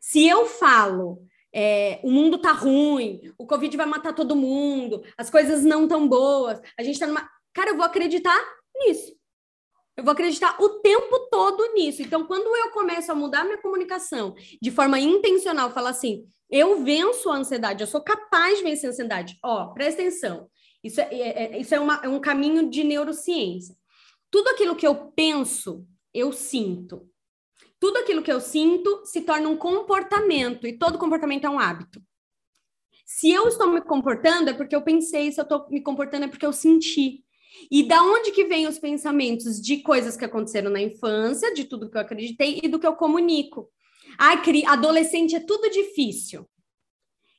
Se 0.00 0.26
eu 0.26 0.46
falo, 0.46 1.22
é, 1.52 2.00
o 2.02 2.10
mundo 2.10 2.38
tá 2.38 2.52
ruim, 2.52 3.20
o 3.36 3.46
Covid 3.46 3.76
vai 3.76 3.86
matar 3.86 4.14
todo 4.14 4.34
mundo, 4.34 5.02
as 5.18 5.28
coisas 5.28 5.62
não 5.62 5.86
tão 5.86 6.08
boas, 6.08 6.60
a 6.78 6.82
gente 6.82 6.98
tá 6.98 7.06
numa. 7.06 7.28
Cara, 7.52 7.70
eu 7.70 7.76
vou 7.76 7.84
acreditar 7.84 8.38
nisso. 8.74 9.12
Eu 9.96 10.04
vou 10.04 10.12
acreditar 10.12 10.56
o 10.62 10.80
tempo 10.80 11.28
todo 11.30 11.74
nisso. 11.74 12.00
Então, 12.00 12.26
quando 12.26 12.56
eu 12.56 12.70
começo 12.70 13.12
a 13.12 13.14
mudar 13.14 13.44
minha 13.44 13.60
comunicação 13.60 14.34
de 14.62 14.70
forma 14.70 14.98
intencional, 14.98 15.70
falar 15.72 15.90
assim, 15.90 16.24
eu 16.48 16.82
venço 16.82 17.28
a 17.28 17.36
ansiedade, 17.36 17.82
eu 17.82 17.86
sou 17.86 18.00
capaz 18.00 18.58
de 18.58 18.64
vencer 18.64 18.88
a 18.88 18.92
ansiedade. 18.92 19.36
Ó, 19.44 19.66
presta 19.74 20.00
atenção. 20.00 20.48
Isso 20.82 21.00
é, 21.00 21.08
é, 21.12 21.54
é 21.54 21.58
isso 21.58 21.74
é, 21.74 21.80
uma, 21.80 22.00
é 22.02 22.08
um 22.08 22.20
caminho 22.20 22.70
de 22.70 22.82
neurociência. 22.82 23.76
Tudo 24.30 24.48
aquilo 24.48 24.76
que 24.76 24.86
eu 24.86 25.12
penso, 25.12 25.84
eu 26.14 26.32
sinto. 26.32 27.09
Tudo 27.80 27.98
aquilo 27.98 28.22
que 28.22 28.30
eu 28.30 28.40
sinto 28.40 29.04
se 29.06 29.22
torna 29.22 29.48
um 29.48 29.56
comportamento, 29.56 30.66
e 30.66 30.78
todo 30.78 30.98
comportamento 30.98 31.46
é 31.46 31.50
um 31.50 31.58
hábito. 31.58 32.00
Se 33.06 33.30
eu 33.30 33.48
estou 33.48 33.68
me 33.72 33.80
comportando, 33.80 34.50
é 34.50 34.52
porque 34.52 34.76
eu 34.76 34.82
pensei, 34.82 35.32
se 35.32 35.40
eu 35.40 35.42
estou 35.42 35.68
me 35.68 35.80
comportando, 35.82 36.26
é 36.26 36.28
porque 36.28 36.46
eu 36.46 36.52
senti. 36.52 37.24
E 37.70 37.82
da 37.82 38.02
onde 38.02 38.30
que 38.30 38.44
vem 38.44 38.68
os 38.68 38.78
pensamentos 38.78 39.60
de 39.60 39.78
coisas 39.78 40.16
que 40.16 40.24
aconteceram 40.24 40.70
na 40.70 40.80
infância, 40.80 41.52
de 41.52 41.64
tudo 41.64 41.90
que 41.90 41.96
eu 41.96 42.02
acreditei 42.02 42.60
e 42.62 42.68
do 42.68 42.78
que 42.78 42.86
eu 42.86 42.94
comunico? 42.94 43.68
Ai, 44.18 44.40
adolescente 44.66 45.34
é 45.34 45.40
tudo 45.40 45.70
difícil. 45.70 46.46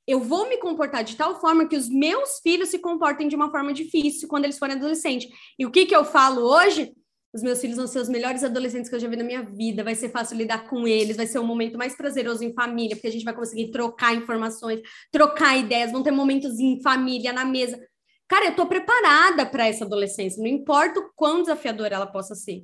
Eu 0.08 0.20
vou 0.20 0.50
me 0.50 0.58
comportar 0.58 1.04
de 1.04 1.16
tal 1.16 1.40
forma 1.40 1.68
que 1.68 1.78
os 1.78 1.88
meus 1.88 2.40
filhos 2.40 2.70
se 2.70 2.80
comportem 2.80 3.28
de 3.28 3.36
uma 3.36 3.52
forma 3.52 3.72
difícil 3.72 4.28
quando 4.28 4.46
eles 4.46 4.58
forem 4.58 4.76
adolescentes. 4.76 5.30
E 5.58 5.66
o 5.66 5.72
que, 5.72 5.86
que 5.86 5.96
eu 5.96 6.04
falo 6.04 6.42
hoje? 6.42 6.94
Os 7.34 7.42
meus 7.42 7.62
filhos 7.62 7.78
vão 7.78 7.88
ser 7.88 8.00
os 8.00 8.10
melhores 8.10 8.44
adolescentes 8.44 8.90
que 8.90 8.96
eu 8.96 9.00
já 9.00 9.08
vi 9.08 9.16
na 9.16 9.24
minha 9.24 9.42
vida. 9.42 9.84
Vai 9.84 9.96
ser 9.96 10.10
fácil 10.10 10.38
lidar 10.38 10.68
com 10.68 10.86
eles, 10.86 11.16
vai 11.16 11.26
ser 11.26 11.40
um 11.40 11.46
momento 11.46 11.78
mais 11.78 11.96
prazeroso 11.96 12.44
em 12.44 12.54
família, 12.54 12.96
porque 12.96 13.08
a 13.08 13.12
gente 13.12 13.24
vai 13.24 13.34
conseguir 13.34 13.72
trocar 13.72 14.14
informações, 14.14 14.82
trocar 15.12 15.58
ideias, 15.58 15.92
vão 15.92 16.04
ter 16.04 16.12
momentos 16.12 16.60
em 16.60 16.82
família, 16.82 17.32
na 17.32 17.46
mesa. 17.46 17.80
Cara, 18.28 18.48
eu 18.48 18.56
tô 18.56 18.66
preparada 18.66 19.46
para 19.46 19.68
essa 19.68 19.86
adolescência, 19.86 20.42
não 20.42 20.50
importa 20.50 21.00
o 21.00 21.10
quão 21.16 21.42
desafiadora 21.42 21.96
ela 21.96 22.08
possa 22.08 22.36
ser. 22.36 22.64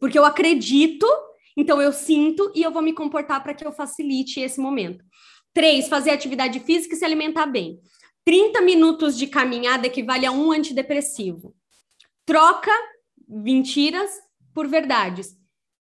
Porque 0.00 0.18
eu 0.18 0.24
acredito, 0.24 1.06
então 1.56 1.80
eu 1.80 1.92
sinto 1.92 2.50
e 2.56 2.62
eu 2.62 2.72
vou 2.72 2.82
me 2.82 2.92
comportar 2.92 3.42
para 3.42 3.54
que 3.54 3.64
eu 3.64 3.72
facilite 3.72 4.40
esse 4.40 4.60
momento. 4.60 5.04
Três, 5.54 5.86
fazer 5.86 6.10
atividade 6.10 6.58
física 6.60 6.94
e 6.94 6.98
se 6.98 7.04
alimentar 7.04 7.46
bem. 7.46 7.78
30 8.24 8.60
minutos 8.62 9.16
de 9.16 9.26
caminhada 9.26 9.86
equivale 9.86 10.26
a 10.26 10.32
um 10.32 10.50
antidepressivo. 10.50 11.54
Troca 12.24 12.72
mentiras 13.28 14.10
por 14.54 14.68
verdades. 14.68 15.36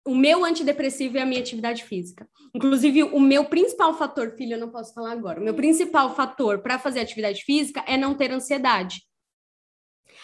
O 0.06 0.16
meu 0.16 0.44
antidepressivo 0.44 1.18
é 1.18 1.22
a 1.22 1.26
minha 1.26 1.40
atividade 1.40 1.84
física. 1.84 2.28
Inclusive, 2.54 3.04
o 3.04 3.20
meu 3.20 3.46
principal 3.46 3.98
fator, 3.98 4.32
filho, 4.32 4.54
eu 4.54 4.60
não 4.60 4.70
posso 4.70 4.94
falar 4.94 5.12
agora, 5.12 5.40
o 5.40 5.44
meu 5.44 5.54
principal 5.54 6.14
fator 6.16 6.60
para 6.60 6.78
fazer 6.78 7.00
atividade 7.00 7.44
física 7.44 7.84
é 7.88 7.98
não 7.98 8.14
ter 8.14 8.32
ansiedade. 8.32 9.02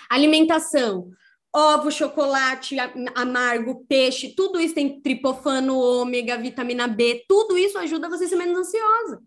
Alimentação, 0.10 1.10
ovo, 1.55 1.91
chocolate 1.91 2.78
amargo, 3.16 3.86
peixe, 3.88 4.36
tudo 4.36 4.60
isso 4.60 4.76
tem 4.76 5.01
tripofano, 5.01 5.80
ômega, 5.80 6.38
vitamina 6.38 6.88
B, 6.88 7.24
tudo 7.28 7.57
isso 7.57 7.78
ajuda 7.78 8.10
você 8.10 8.26
a 8.26 8.28
ser 8.28 8.36
menos 8.36 8.57
ansiosa. 8.57 9.22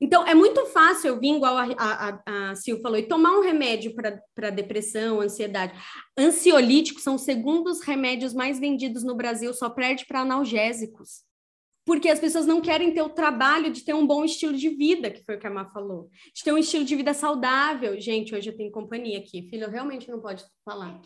Então, 0.00 0.26
é 0.26 0.34
muito 0.34 0.64
fácil 0.66 1.08
eu 1.08 1.20
vir, 1.20 1.34
igual 1.34 1.58
a, 1.58 1.66
a, 1.76 2.50
a 2.50 2.54
Sil 2.56 2.80
falou, 2.80 2.98
e 2.98 3.02
tomar 3.02 3.36
um 3.36 3.42
remédio 3.42 3.94
para 3.94 4.50
depressão, 4.50 5.20
ansiedade. 5.20 5.78
Ansiolíticos 6.18 7.02
são 7.02 7.16
os 7.16 7.22
segundos 7.22 7.82
remédios 7.82 8.32
mais 8.32 8.58
vendidos 8.58 9.04
no 9.04 9.14
Brasil, 9.14 9.52
só 9.52 9.68
perde 9.68 10.06
para 10.06 10.20
analgésicos. 10.20 11.28
Porque 11.84 12.08
as 12.08 12.20
pessoas 12.20 12.46
não 12.46 12.60
querem 12.60 12.92
ter 12.92 13.02
o 13.02 13.08
trabalho 13.08 13.72
de 13.72 13.82
ter 13.82 13.94
um 13.94 14.06
bom 14.06 14.24
estilo 14.24 14.52
de 14.52 14.68
vida, 14.68 15.10
que 15.10 15.24
foi 15.24 15.36
o 15.36 15.40
que 15.40 15.46
a 15.46 15.50
Má 15.50 15.64
falou. 15.70 16.08
De 16.34 16.44
ter 16.44 16.52
um 16.52 16.58
estilo 16.58 16.84
de 16.84 16.94
vida 16.94 17.12
saudável. 17.12 17.98
Gente, 18.00 18.34
hoje 18.34 18.48
eu 18.48 18.56
tenho 18.56 18.70
companhia 18.70 19.18
aqui. 19.18 19.48
Filho, 19.50 19.68
realmente 19.68 20.08
não 20.08 20.20
pode 20.20 20.44
falar. 20.64 21.00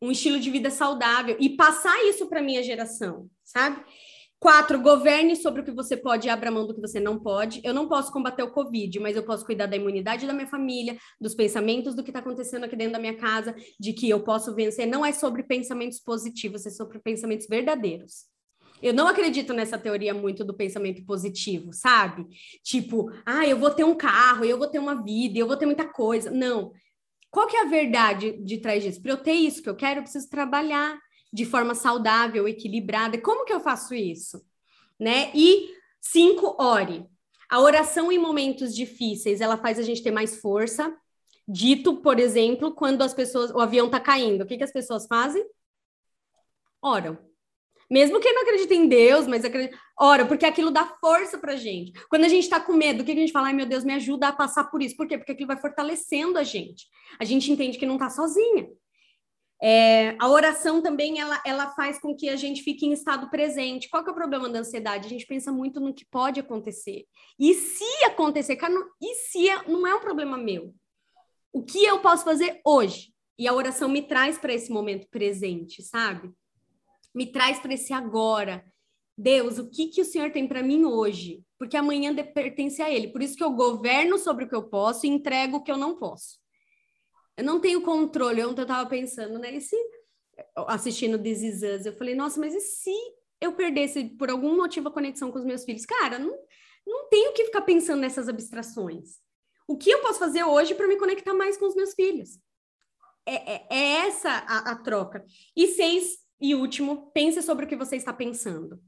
Um 0.00 0.10
estilo 0.10 0.40
de 0.40 0.50
vida 0.50 0.70
saudável. 0.70 1.36
E 1.38 1.50
passar 1.50 2.02
isso 2.04 2.28
para 2.28 2.40
minha 2.40 2.62
geração, 2.62 3.28
sabe? 3.44 3.84
Quatro, 4.40 4.80
governe 4.80 5.36
sobre 5.36 5.60
o 5.60 5.64
que 5.64 5.70
você 5.70 5.98
pode 5.98 6.26
e 6.26 6.30
abra 6.30 6.50
mão 6.50 6.66
do 6.66 6.74
que 6.74 6.80
você 6.80 6.98
não 6.98 7.18
pode. 7.20 7.60
Eu 7.62 7.74
não 7.74 7.86
posso 7.86 8.10
combater 8.10 8.42
o 8.42 8.50
Covid, 8.50 8.98
mas 8.98 9.14
eu 9.14 9.22
posso 9.22 9.44
cuidar 9.44 9.66
da 9.66 9.76
imunidade 9.76 10.26
da 10.26 10.32
minha 10.32 10.46
família, 10.46 10.96
dos 11.20 11.34
pensamentos 11.34 11.94
do 11.94 12.02
que 12.02 12.08
está 12.08 12.20
acontecendo 12.20 12.64
aqui 12.64 12.74
dentro 12.74 12.94
da 12.94 12.98
minha 12.98 13.18
casa, 13.18 13.54
de 13.78 13.92
que 13.92 14.08
eu 14.08 14.20
posso 14.20 14.54
vencer. 14.54 14.86
Não 14.86 15.04
é 15.04 15.12
sobre 15.12 15.42
pensamentos 15.42 16.00
positivos, 16.00 16.64
é 16.64 16.70
sobre 16.70 16.98
pensamentos 17.00 17.46
verdadeiros. 17.46 18.24
Eu 18.82 18.94
não 18.94 19.06
acredito 19.06 19.52
nessa 19.52 19.76
teoria 19.76 20.14
muito 20.14 20.42
do 20.42 20.56
pensamento 20.56 21.04
positivo, 21.04 21.70
sabe? 21.74 22.26
Tipo, 22.64 23.12
ah, 23.26 23.46
eu 23.46 23.58
vou 23.58 23.70
ter 23.70 23.84
um 23.84 23.94
carro, 23.94 24.46
eu 24.46 24.56
vou 24.56 24.68
ter 24.68 24.78
uma 24.78 25.04
vida, 25.04 25.38
eu 25.38 25.46
vou 25.46 25.56
ter 25.58 25.66
muita 25.66 25.86
coisa. 25.86 26.30
Não. 26.30 26.72
Qual 27.30 27.46
que 27.46 27.58
é 27.58 27.60
a 27.60 27.68
verdade 27.68 28.42
de 28.42 28.56
trás 28.56 28.82
disso? 28.82 29.02
Para 29.02 29.12
eu 29.12 29.18
ter 29.18 29.34
isso 29.34 29.62
que 29.62 29.68
eu 29.68 29.76
quero, 29.76 30.00
eu 30.00 30.02
preciso 30.02 30.30
trabalhar 30.30 30.98
de 31.32 31.44
forma 31.44 31.74
saudável, 31.74 32.48
equilibrada. 32.48 33.20
Como 33.20 33.44
que 33.44 33.52
eu 33.52 33.60
faço 33.60 33.94
isso? 33.94 34.44
Né? 34.98 35.30
E 35.34 35.74
cinco, 36.00 36.56
ore. 36.58 37.06
A 37.48 37.60
oração 37.60 38.12
em 38.12 38.18
momentos 38.18 38.74
difíceis, 38.74 39.40
ela 39.40 39.56
faz 39.56 39.78
a 39.78 39.82
gente 39.82 40.02
ter 40.02 40.10
mais 40.10 40.40
força. 40.40 40.94
Dito, 41.48 41.96
por 41.96 42.20
exemplo, 42.20 42.74
quando 42.74 43.02
as 43.02 43.12
pessoas, 43.12 43.50
o 43.50 43.58
avião 43.58 43.86
está 43.86 43.98
caindo, 43.98 44.42
o 44.42 44.46
que, 44.46 44.56
que 44.56 44.64
as 44.64 44.72
pessoas 44.72 45.06
fazem? 45.06 45.44
Oram. 46.80 47.18
Mesmo 47.90 48.20
quem 48.20 48.32
não 48.32 48.42
acredita 48.42 48.72
em 48.72 48.86
Deus, 48.86 49.26
mas 49.26 49.44
acredita, 49.44 49.76
ora, 49.98 50.24
porque 50.24 50.46
aquilo 50.46 50.70
dá 50.70 50.86
força 50.86 51.38
pra 51.38 51.56
gente. 51.56 51.92
Quando 52.08 52.24
a 52.24 52.28
gente 52.28 52.48
tá 52.48 52.60
com 52.60 52.72
medo, 52.72 53.02
o 53.02 53.04
que 53.04 53.10
a 53.10 53.16
gente 53.16 53.32
fala? 53.32 53.48
Ai, 53.48 53.52
meu 53.52 53.66
Deus, 53.66 53.82
me 53.82 53.92
ajuda 53.92 54.28
a 54.28 54.32
passar 54.32 54.70
por 54.70 54.80
isso. 54.80 54.96
Por 54.96 55.08
quê? 55.08 55.18
Porque 55.18 55.32
aquilo 55.32 55.48
vai 55.48 55.56
fortalecendo 55.56 56.38
a 56.38 56.44
gente. 56.44 56.86
A 57.18 57.24
gente 57.24 57.50
entende 57.50 57.78
que 57.78 57.86
não 57.86 57.98
tá 57.98 58.08
sozinha. 58.08 58.68
É, 59.62 60.16
a 60.18 60.28
oração 60.28 60.80
também 60.80 61.20
ela, 61.20 61.40
ela 61.44 61.70
faz 61.74 61.98
com 61.98 62.16
que 62.16 62.30
a 62.30 62.36
gente 62.36 62.62
fique 62.62 62.86
em 62.86 62.92
estado 62.92 63.28
presente. 63.28 63.90
Qual 63.90 64.02
que 64.02 64.08
é 64.08 64.12
o 64.12 64.16
problema 64.16 64.48
da 64.48 64.60
ansiedade? 64.60 65.06
A 65.06 65.10
gente 65.10 65.26
pensa 65.26 65.52
muito 65.52 65.80
no 65.80 65.92
que 65.92 66.04
pode 66.04 66.40
acontecer. 66.40 67.04
E 67.38 67.54
se 67.54 68.04
acontecer, 68.04 68.56
cara, 68.56 68.74
e 69.00 69.14
se 69.16 69.48
é, 69.48 69.68
não 69.68 69.86
é 69.86 69.94
um 69.94 70.00
problema 70.00 70.38
meu? 70.38 70.74
O 71.52 71.62
que 71.62 71.84
eu 71.84 72.00
posso 72.00 72.24
fazer 72.24 72.60
hoje? 72.64 73.12
E 73.38 73.46
a 73.46 73.54
oração 73.54 73.88
me 73.88 74.02
traz 74.02 74.38
para 74.38 74.54
esse 74.54 74.70
momento 74.70 75.08
presente, 75.10 75.82
sabe? 75.82 76.30
Me 77.14 77.26
traz 77.26 77.58
para 77.58 77.74
esse 77.74 77.92
agora. 77.92 78.64
Deus, 79.16 79.58
o 79.58 79.68
que, 79.68 79.88
que 79.88 80.00
o 80.00 80.04
Senhor 80.04 80.30
tem 80.30 80.48
para 80.48 80.62
mim 80.62 80.84
hoje? 80.84 81.42
Porque 81.58 81.76
amanhã 81.76 82.14
pertence 82.14 82.80
a 82.80 82.90
Ele. 82.90 83.08
Por 83.08 83.22
isso 83.22 83.36
que 83.36 83.44
eu 83.44 83.50
governo 83.50 84.16
sobre 84.16 84.44
o 84.44 84.48
que 84.48 84.54
eu 84.54 84.62
posso 84.62 85.04
e 85.04 85.10
entrego 85.10 85.58
o 85.58 85.62
que 85.62 85.70
eu 85.70 85.76
não 85.76 85.96
posso. 85.96 86.38
Eu 87.40 87.44
não 87.44 87.58
tenho 87.58 87.80
controle. 87.80 88.44
Ontem 88.44 88.60
eu 88.60 88.64
estava 88.64 88.86
pensando, 88.88 89.38
né? 89.38 89.54
E 89.54 89.62
se, 89.62 89.74
assistindo 90.68 91.18
This 91.18 91.42
Is 91.42 91.62
Us, 91.62 91.86
eu 91.86 91.94
falei, 91.94 92.14
nossa, 92.14 92.38
mas 92.38 92.54
e 92.54 92.60
se 92.60 92.94
eu 93.40 93.54
perdesse 93.54 94.04
por 94.04 94.28
algum 94.28 94.54
motivo 94.54 94.88
a 94.88 94.92
conexão 94.92 95.32
com 95.32 95.38
os 95.38 95.44
meus 95.46 95.64
filhos? 95.64 95.86
Cara, 95.86 96.18
não, 96.18 96.38
não 96.86 97.08
tenho 97.08 97.32
que 97.32 97.46
ficar 97.46 97.62
pensando 97.62 98.00
nessas 98.00 98.28
abstrações. 98.28 99.20
O 99.66 99.78
que 99.78 99.90
eu 99.90 100.02
posso 100.02 100.18
fazer 100.18 100.44
hoje 100.44 100.74
para 100.74 100.86
me 100.86 100.96
conectar 100.96 101.32
mais 101.32 101.56
com 101.56 101.66
os 101.66 101.74
meus 101.74 101.94
filhos? 101.94 102.38
É, 103.24 103.54
é, 103.54 103.66
é 103.70 104.06
essa 104.06 104.28
a, 104.28 104.72
a 104.72 104.76
troca. 104.76 105.24
E 105.56 105.68
seis, 105.68 106.18
e 106.38 106.54
último, 106.54 107.10
pense 107.12 107.40
sobre 107.40 107.64
o 107.64 107.68
que 107.68 107.76
você 107.76 107.96
está 107.96 108.12
pensando. 108.12 108.78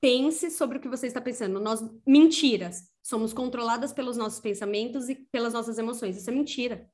Pense 0.00 0.50
sobre 0.50 0.78
o 0.78 0.80
que 0.80 0.88
você 0.88 1.06
está 1.06 1.20
pensando. 1.20 1.60
Nós, 1.60 1.80
mentiras. 2.04 2.90
Somos 3.00 3.32
controladas 3.32 3.92
pelos 3.92 4.16
nossos 4.16 4.40
pensamentos 4.40 5.08
e 5.08 5.14
pelas 5.14 5.52
nossas 5.52 5.78
emoções. 5.78 6.16
Isso 6.16 6.30
é 6.30 6.32
mentira 6.32 6.90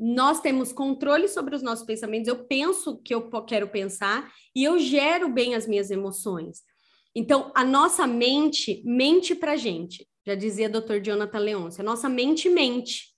nós 0.00 0.40
temos 0.40 0.72
controle 0.72 1.28
sobre 1.28 1.54
os 1.54 1.62
nossos 1.62 1.84
pensamentos, 1.84 2.26
eu 2.26 2.44
penso 2.46 2.92
o 2.92 2.96
que 2.96 3.14
eu 3.14 3.30
quero 3.44 3.68
pensar 3.68 4.32
e 4.56 4.64
eu 4.64 4.78
gero 4.78 5.28
bem 5.28 5.54
as 5.54 5.66
minhas 5.66 5.90
emoções. 5.90 6.62
Então, 7.14 7.52
a 7.54 7.62
nossa 7.62 8.06
mente 8.06 8.82
mente 8.84 9.34
para 9.34 9.56
gente, 9.56 10.08
já 10.26 10.34
dizia 10.34 10.70
Dr. 10.70 11.02
Jonathan 11.02 11.38
Leonce, 11.38 11.80
a 11.82 11.84
nossa 11.84 12.08
mente 12.08 12.48
mente. 12.48 13.10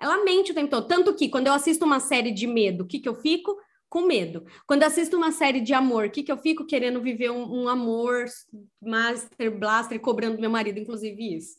Ela 0.00 0.22
mente 0.24 0.52
o 0.52 0.54
tempo 0.54 0.70
todo. 0.70 0.86
Tanto 0.86 1.14
que, 1.14 1.28
quando 1.28 1.48
eu 1.48 1.52
assisto 1.52 1.84
uma 1.84 1.98
série 1.98 2.30
de 2.30 2.46
medo, 2.46 2.84
o 2.84 2.86
que, 2.86 3.00
que 3.00 3.08
eu 3.08 3.14
fico? 3.14 3.56
Com 3.88 4.02
medo. 4.02 4.44
Quando 4.66 4.84
assisto 4.84 5.16
uma 5.16 5.32
série 5.32 5.60
de 5.60 5.74
amor, 5.74 6.06
o 6.06 6.10
que, 6.10 6.22
que 6.22 6.32
eu 6.32 6.38
fico? 6.38 6.66
Querendo 6.66 7.00
viver 7.00 7.30
um, 7.30 7.62
um 7.62 7.68
amor 7.68 8.26
master 8.80 9.58
blaster, 9.58 10.00
cobrando 10.00 10.40
meu 10.40 10.50
marido, 10.50 10.78
inclusive 10.78 11.36
isso. 11.36 11.56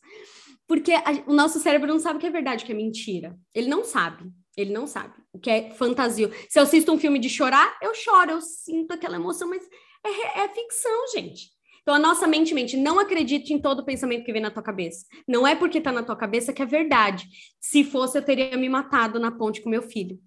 Porque 0.68 0.94
a, 0.94 1.24
o 1.28 1.34
nosso 1.34 1.60
cérebro 1.60 1.88
não 1.88 2.00
sabe 2.00 2.18
o 2.18 2.20
que 2.20 2.28
é 2.28 2.32
verdade, 2.32 2.64
o 2.64 2.66
que 2.66 2.72
é 2.72 2.76
mentira. 2.76 3.38
Ele 3.54 3.68
não 3.68 3.84
sabe. 3.84 4.32
Ele 4.56 4.72
não 4.72 4.86
sabe 4.86 5.14
o 5.32 5.40
que 5.40 5.50
é 5.50 5.72
fantasia. 5.72 6.32
Se 6.48 6.60
eu 6.60 6.64
assisto 6.64 6.92
um 6.92 6.98
filme 6.98 7.20
de 7.20 7.30
chorar, 7.30 7.78
eu 7.82 7.94
choro, 7.94 8.32
eu 8.32 8.42
sinto 8.42 8.92
aquela 8.92 9.16
emoção, 9.16 9.50
mas 9.50 9.64
é, 10.06 10.42
é 10.42 10.50
ficção, 10.50 11.08
gente. 11.14 11.52
Então 11.82 11.96
a 11.96 12.00
nossa 12.00 12.28
mente 12.28 12.54
mente, 12.54 12.78
não 12.78 13.00
acredite 13.00 13.54
em 13.54 13.60
todo 13.60 13.84
pensamento 13.84 14.24
que 14.24 14.32
vem 14.32 14.42
na 14.42 14.52
tua 14.52 14.64
cabeça. 14.64 15.06
Não 15.28 15.46
é 15.46 15.56
porque 15.56 15.82
tá 15.82 15.92
na 15.92 16.04
tua 16.04 16.16
cabeça 16.16 16.54
que 16.54 16.62
é 16.62 16.66
verdade. 16.66 17.28
Se 17.60 17.84
fosse, 17.84 18.18
eu 18.18 18.22
teria 18.22 18.56
me 18.58 18.70
matado 18.70 19.20
na 19.20 19.32
ponte 19.32 19.62
com 19.62 19.70
meu 19.70 19.82
filho. 19.82 20.18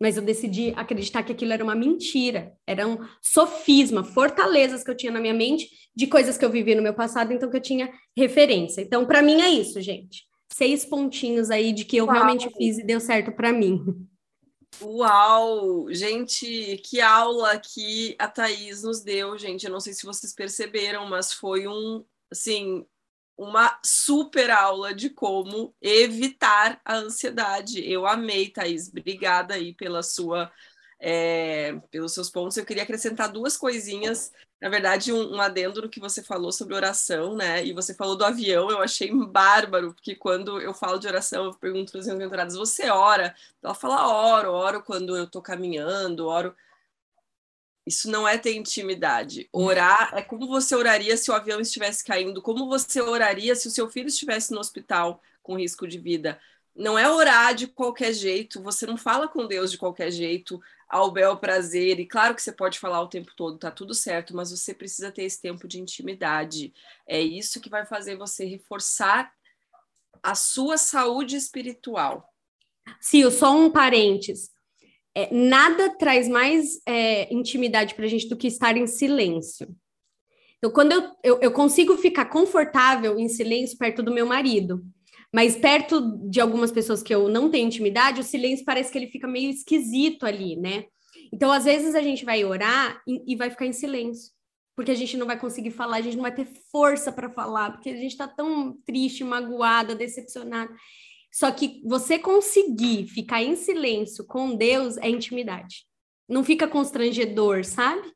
Mas 0.00 0.16
eu 0.16 0.22
decidi 0.22 0.72
acreditar 0.76 1.22
que 1.22 1.32
aquilo 1.32 1.52
era 1.52 1.62
uma 1.62 1.74
mentira, 1.74 2.52
era 2.66 2.86
um 2.86 2.98
sofisma, 3.22 4.02
fortalezas 4.02 4.82
que 4.82 4.90
eu 4.90 4.96
tinha 4.96 5.12
na 5.12 5.20
minha 5.20 5.34
mente 5.34 5.68
de 5.94 6.06
coisas 6.06 6.36
que 6.36 6.44
eu 6.44 6.50
vivi 6.50 6.74
no 6.74 6.82
meu 6.82 6.94
passado, 6.94 7.32
então 7.32 7.50
que 7.50 7.56
eu 7.56 7.62
tinha 7.62 7.92
referência. 8.16 8.80
Então, 8.80 9.06
para 9.06 9.22
mim 9.22 9.40
é 9.40 9.50
isso, 9.50 9.80
gente 9.80 10.24
seis 10.52 10.84
pontinhos 10.84 11.50
aí 11.50 11.72
de 11.72 11.84
que 11.84 11.96
eu 11.96 12.06
Uau. 12.06 12.14
realmente 12.14 12.48
fiz 12.56 12.78
e 12.78 12.84
deu 12.84 13.00
certo 13.00 13.32
para 13.32 13.52
mim. 13.52 14.08
Uau! 14.82 15.86
Gente, 15.92 16.78
que 16.78 17.00
aula 17.00 17.58
que 17.58 18.16
a 18.18 18.28
Thaís 18.28 18.82
nos 18.82 19.02
deu, 19.02 19.38
gente. 19.38 19.66
Eu 19.66 19.72
não 19.72 19.80
sei 19.80 19.92
se 19.92 20.04
vocês 20.04 20.34
perceberam, 20.34 21.06
mas 21.08 21.32
foi 21.32 21.68
um, 21.68 22.04
assim, 22.30 22.84
uma 23.36 23.78
super 23.84 24.50
aula 24.50 24.94
de 24.94 25.10
como 25.10 25.74
evitar 25.80 26.80
a 26.84 26.96
ansiedade. 26.96 27.80
Eu 27.88 28.06
amei, 28.06 28.50
Thaís. 28.50 28.88
Obrigada 28.88 29.54
aí 29.54 29.74
pela 29.74 30.02
sua, 30.02 30.50
é, 31.06 31.78
pelos 31.90 32.14
seus 32.14 32.30
pontos. 32.30 32.56
Eu 32.56 32.64
queria 32.64 32.82
acrescentar 32.82 33.30
duas 33.30 33.56
coisinhas 33.56 34.32
na 34.64 34.70
verdade, 34.70 35.12
um, 35.12 35.34
um, 35.34 35.40
adendo 35.42 35.82
no 35.82 35.90
que 35.90 36.00
você 36.00 36.22
falou 36.22 36.50
sobre 36.50 36.74
oração, 36.74 37.36
né? 37.36 37.62
E 37.62 37.74
você 37.74 37.92
falou 37.92 38.16
do 38.16 38.24
avião, 38.24 38.70
eu 38.70 38.80
achei 38.80 39.12
bárbaro, 39.12 39.92
porque 39.92 40.14
quando 40.14 40.58
eu 40.58 40.72
falo 40.72 40.98
de 40.98 41.06
oração, 41.06 41.44
eu 41.44 41.52
pergunto 41.52 41.92
para 41.92 42.00
as 42.00 42.06
minhas 42.06 42.56
você 42.56 42.88
ora? 42.88 43.34
Ela 43.62 43.74
fala, 43.74 44.08
oro, 44.08 44.50
oro 44.52 44.82
quando 44.82 45.18
eu 45.18 45.24
estou 45.24 45.42
caminhando, 45.42 46.26
oro. 46.26 46.56
Isso 47.86 48.10
não 48.10 48.26
é 48.26 48.38
ter 48.38 48.54
intimidade. 48.54 49.46
Orar 49.52 50.14
é 50.14 50.22
como 50.22 50.46
você 50.46 50.74
oraria 50.74 51.14
se 51.18 51.30
o 51.30 51.34
avião 51.34 51.60
estivesse 51.60 52.02
caindo, 52.02 52.40
como 52.40 52.66
você 52.66 53.02
oraria 53.02 53.54
se 53.54 53.68
o 53.68 53.70
seu 53.70 53.90
filho 53.90 54.08
estivesse 54.08 54.50
no 54.52 54.60
hospital 54.60 55.20
com 55.42 55.58
risco 55.58 55.86
de 55.86 55.98
vida. 55.98 56.40
Não 56.74 56.98
é 56.98 57.08
orar 57.08 57.54
de 57.54 57.68
qualquer 57.68 58.12
jeito, 58.12 58.62
você 58.62 58.84
não 58.84 58.96
fala 58.96 59.28
com 59.28 59.46
Deus 59.46 59.70
de 59.70 59.78
qualquer 59.78 60.10
jeito 60.10 60.60
ao 60.88 61.10
bel 61.10 61.36
prazer. 61.36 62.00
E 62.00 62.06
claro 62.06 62.34
que 62.34 62.42
você 62.42 62.52
pode 62.52 62.78
falar 62.78 63.00
o 63.00 63.08
tempo 63.08 63.32
todo, 63.36 63.58
tá 63.58 63.70
tudo 63.70 63.94
certo, 63.94 64.34
mas 64.34 64.50
você 64.50 64.74
precisa 64.74 65.12
ter 65.12 65.22
esse 65.22 65.40
tempo 65.40 65.68
de 65.68 65.80
intimidade. 65.80 66.72
É 67.06 67.20
isso 67.20 67.60
que 67.60 67.70
vai 67.70 67.86
fazer 67.86 68.16
você 68.16 68.44
reforçar 68.44 69.32
a 70.22 70.34
sua 70.34 70.76
saúde 70.76 71.36
espiritual. 71.36 72.28
Sim, 73.00 73.30
só 73.30 73.56
um 73.56 73.70
parênteses. 73.70 74.50
É, 75.14 75.32
nada 75.32 75.96
traz 75.96 76.26
mais 76.28 76.80
é, 76.86 77.32
intimidade 77.32 77.94
para 77.94 78.04
a 78.04 78.08
gente 78.08 78.28
do 78.28 78.36
que 78.36 78.48
estar 78.48 78.76
em 78.76 78.86
silêncio. 78.86 79.68
Então, 80.58 80.72
quando 80.72 80.92
eu, 80.92 81.16
eu, 81.22 81.40
eu 81.40 81.52
consigo 81.52 81.96
ficar 81.96 82.24
confortável 82.24 83.18
em 83.18 83.28
silêncio 83.28 83.78
perto 83.78 84.02
do 84.02 84.12
meu 84.12 84.26
marido, 84.26 84.84
mas 85.34 85.56
perto 85.56 86.16
de 86.30 86.40
algumas 86.40 86.70
pessoas 86.70 87.02
que 87.02 87.12
eu 87.12 87.28
não 87.28 87.50
tenho 87.50 87.66
intimidade, 87.66 88.20
o 88.20 88.24
silêncio 88.24 88.64
parece 88.64 88.92
que 88.92 88.96
ele 88.96 89.08
fica 89.08 89.26
meio 89.26 89.50
esquisito 89.50 90.24
ali, 90.24 90.54
né? 90.54 90.84
Então, 91.32 91.50
às 91.50 91.64
vezes, 91.64 91.96
a 91.96 92.00
gente 92.00 92.24
vai 92.24 92.44
orar 92.44 93.02
e, 93.04 93.32
e 93.32 93.34
vai 93.34 93.50
ficar 93.50 93.66
em 93.66 93.72
silêncio, 93.72 94.30
porque 94.76 94.92
a 94.92 94.94
gente 94.94 95.16
não 95.16 95.26
vai 95.26 95.36
conseguir 95.36 95.72
falar, 95.72 95.96
a 95.96 96.00
gente 96.02 96.14
não 96.14 96.22
vai 96.22 96.32
ter 96.32 96.46
força 96.70 97.10
para 97.10 97.28
falar, 97.28 97.72
porque 97.72 97.90
a 97.90 97.96
gente 97.96 98.12
está 98.12 98.28
tão 98.28 98.78
triste, 98.86 99.24
magoada, 99.24 99.96
decepcionada. 99.96 100.72
Só 101.32 101.50
que 101.50 101.82
você 101.84 102.16
conseguir 102.16 103.08
ficar 103.08 103.42
em 103.42 103.56
silêncio 103.56 104.24
com 104.24 104.54
Deus 104.54 104.96
é 104.98 105.08
intimidade. 105.08 105.84
Não 106.28 106.44
fica 106.44 106.68
constrangedor, 106.68 107.64
sabe? 107.64 108.08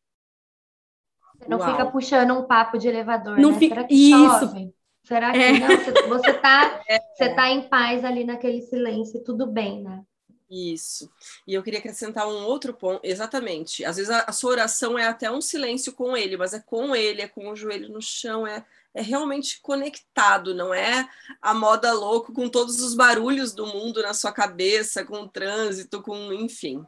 Não 1.48 1.58
Uau. 1.58 1.68
fica 1.68 1.84
puxando 1.90 2.30
um 2.38 2.46
papo 2.46 2.78
de 2.78 2.86
elevador, 2.86 3.40
não 3.40 3.50
né? 3.50 3.58
Fica... 3.58 3.88
Isso. 3.90 4.46
Chove? 4.46 4.77
Será 5.08 5.32
que 5.32 5.38
é. 5.38 5.52
não? 5.58 6.08
Você 6.08 6.30
está 6.30 6.82
é. 6.86 7.00
Você 7.16 7.34
tá 7.34 7.48
em 7.48 7.62
paz 7.66 8.04
ali 8.04 8.24
naquele 8.24 8.60
silêncio, 8.60 9.24
tudo 9.24 9.46
bem, 9.46 9.82
né? 9.82 10.02
Isso. 10.50 11.10
E 11.46 11.54
eu 11.54 11.62
queria 11.62 11.78
acrescentar 11.78 12.26
um 12.26 12.44
outro 12.44 12.74
ponto, 12.74 13.00
exatamente. 13.02 13.84
Às 13.84 13.96
vezes 13.96 14.10
a, 14.10 14.20
a, 14.20 14.32
sua 14.32 14.52
oração 14.52 14.98
é 14.98 15.06
até 15.06 15.30
um 15.30 15.40
silêncio 15.40 15.92
com 15.92 16.16
ele, 16.16 16.36
mas 16.36 16.52
é 16.52 16.60
com 16.60 16.94
ele, 16.94 17.22
é 17.22 17.28
com 17.28 17.50
o 17.50 17.56
joelho 17.56 17.90
no 17.90 18.00
chão, 18.00 18.46
é, 18.46 18.64
é 18.94 19.02
realmente 19.02 19.60
conectado, 19.60 20.54
não 20.54 20.72
é 20.72 21.06
a 21.40 21.52
moda 21.52 21.92
louco 21.92 22.32
com 22.32 22.48
todos 22.48 22.80
os 22.80 22.94
barulhos 22.94 23.52
do 23.52 23.66
mundo 23.66 24.02
na 24.02 24.14
sua 24.14 24.32
cabeça, 24.32 25.04
com 25.04 25.22
o 25.22 25.28
trânsito, 25.28 26.02
com 26.02 26.32
enfim. 26.32 26.82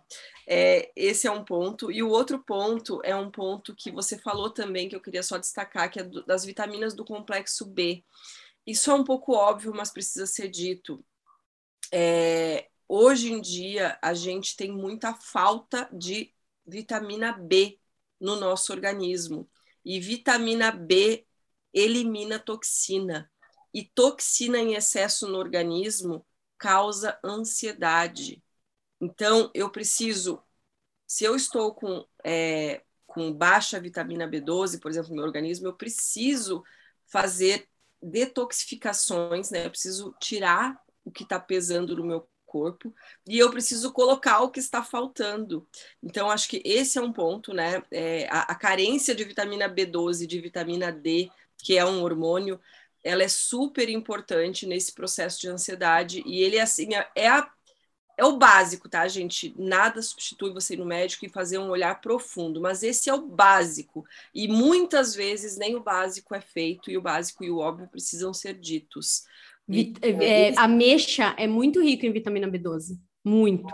É, 0.52 0.90
esse 0.96 1.28
é 1.28 1.30
um 1.30 1.44
ponto. 1.44 1.92
E 1.92 2.02
o 2.02 2.08
outro 2.08 2.42
ponto 2.42 3.00
é 3.04 3.14
um 3.14 3.30
ponto 3.30 3.72
que 3.72 3.92
você 3.92 4.18
falou 4.18 4.50
também, 4.50 4.88
que 4.88 4.96
eu 4.96 5.00
queria 5.00 5.22
só 5.22 5.38
destacar, 5.38 5.88
que 5.88 6.00
é 6.00 6.02
do, 6.02 6.26
das 6.26 6.44
vitaminas 6.44 6.92
do 6.92 7.04
complexo 7.04 7.64
B. 7.64 8.04
Isso 8.66 8.90
é 8.90 8.94
um 8.94 9.04
pouco 9.04 9.32
óbvio, 9.32 9.72
mas 9.72 9.92
precisa 9.92 10.26
ser 10.26 10.48
dito. 10.48 11.04
É, 11.92 12.68
hoje 12.88 13.32
em 13.32 13.40
dia 13.40 13.96
a 14.02 14.12
gente 14.12 14.56
tem 14.56 14.72
muita 14.72 15.14
falta 15.14 15.88
de 15.92 16.34
vitamina 16.66 17.32
B 17.32 17.78
no 18.20 18.34
nosso 18.34 18.72
organismo. 18.72 19.48
E 19.84 20.00
vitamina 20.00 20.72
B 20.72 21.26
elimina 21.72 22.40
toxina. 22.40 23.30
E 23.72 23.84
toxina 23.84 24.58
em 24.58 24.74
excesso 24.74 25.28
no 25.28 25.38
organismo 25.38 26.26
causa 26.58 27.16
ansiedade. 27.24 28.42
Então, 29.00 29.50
eu 29.54 29.70
preciso, 29.70 30.42
se 31.06 31.24
eu 31.24 31.34
estou 31.34 31.74
com, 31.74 32.06
é, 32.24 32.82
com 33.06 33.32
baixa 33.32 33.80
vitamina 33.80 34.28
B12, 34.28 34.80
por 34.80 34.90
exemplo, 34.90 35.10
no 35.10 35.16
meu 35.16 35.24
organismo, 35.24 35.66
eu 35.68 35.74
preciso 35.74 36.62
fazer 37.06 37.68
detoxificações, 38.02 39.50
né? 39.50 39.66
Eu 39.66 39.70
preciso 39.70 40.14
tirar 40.20 40.80
o 41.04 41.10
que 41.10 41.22
está 41.22 41.38
pesando 41.40 41.96
no 41.96 42.04
meu 42.04 42.28
corpo 42.46 42.92
e 43.26 43.38
eu 43.38 43.50
preciso 43.50 43.92
colocar 43.92 44.40
o 44.40 44.50
que 44.50 44.58
está 44.58 44.82
faltando. 44.82 45.66
Então, 46.02 46.30
acho 46.30 46.48
que 46.48 46.60
esse 46.64 46.98
é 46.98 47.02
um 47.02 47.12
ponto, 47.12 47.54
né? 47.54 47.82
É, 47.90 48.26
a, 48.28 48.40
a, 48.42 48.54
carência 48.54 49.14
de 49.14 49.24
vitamina 49.24 49.68
B12, 49.68 50.26
de 50.26 50.40
vitamina 50.40 50.90
D, 50.90 51.30
que 51.58 51.78
é 51.78 51.84
um 51.84 52.02
hormônio, 52.02 52.60
ela 53.02 53.22
é 53.22 53.28
super 53.28 53.88
importante 53.88 54.66
nesse 54.66 54.92
processo 54.92 55.40
de 55.40 55.48
ansiedade 55.48 56.22
e 56.26 56.42
ele, 56.42 56.58
assim, 56.58 56.94
é, 56.94 57.08
é 57.14 57.28
a 57.28 57.50
é 58.20 58.24
o 58.24 58.36
básico, 58.36 58.86
tá, 58.86 59.08
gente? 59.08 59.54
Nada 59.56 60.02
substitui 60.02 60.52
você 60.52 60.74
ir 60.74 60.76
no 60.76 60.84
médico 60.84 61.24
e 61.24 61.30
fazer 61.30 61.56
um 61.56 61.70
olhar 61.70 62.02
profundo, 62.02 62.60
mas 62.60 62.82
esse 62.82 63.08
é 63.08 63.14
o 63.14 63.26
básico. 63.26 64.04
E 64.34 64.46
muitas 64.46 65.14
vezes 65.14 65.56
nem 65.56 65.74
o 65.74 65.82
básico 65.82 66.34
é 66.34 66.40
feito, 66.40 66.90
e 66.90 66.98
o 66.98 67.00
básico 67.00 67.42
e 67.42 67.50
o 67.50 67.56
óbvio 67.56 67.88
precisam 67.88 68.34
ser 68.34 68.52
ditos. 68.52 69.24
Vit 69.66 69.98
é, 70.02 70.50
é, 70.50 70.58
ameixa 70.58 71.34
é 71.38 71.46
muito 71.46 71.80
rico 71.80 72.04
em 72.04 72.12
vitamina 72.12 72.46
B12. 72.46 72.98
Muito. 73.24 73.66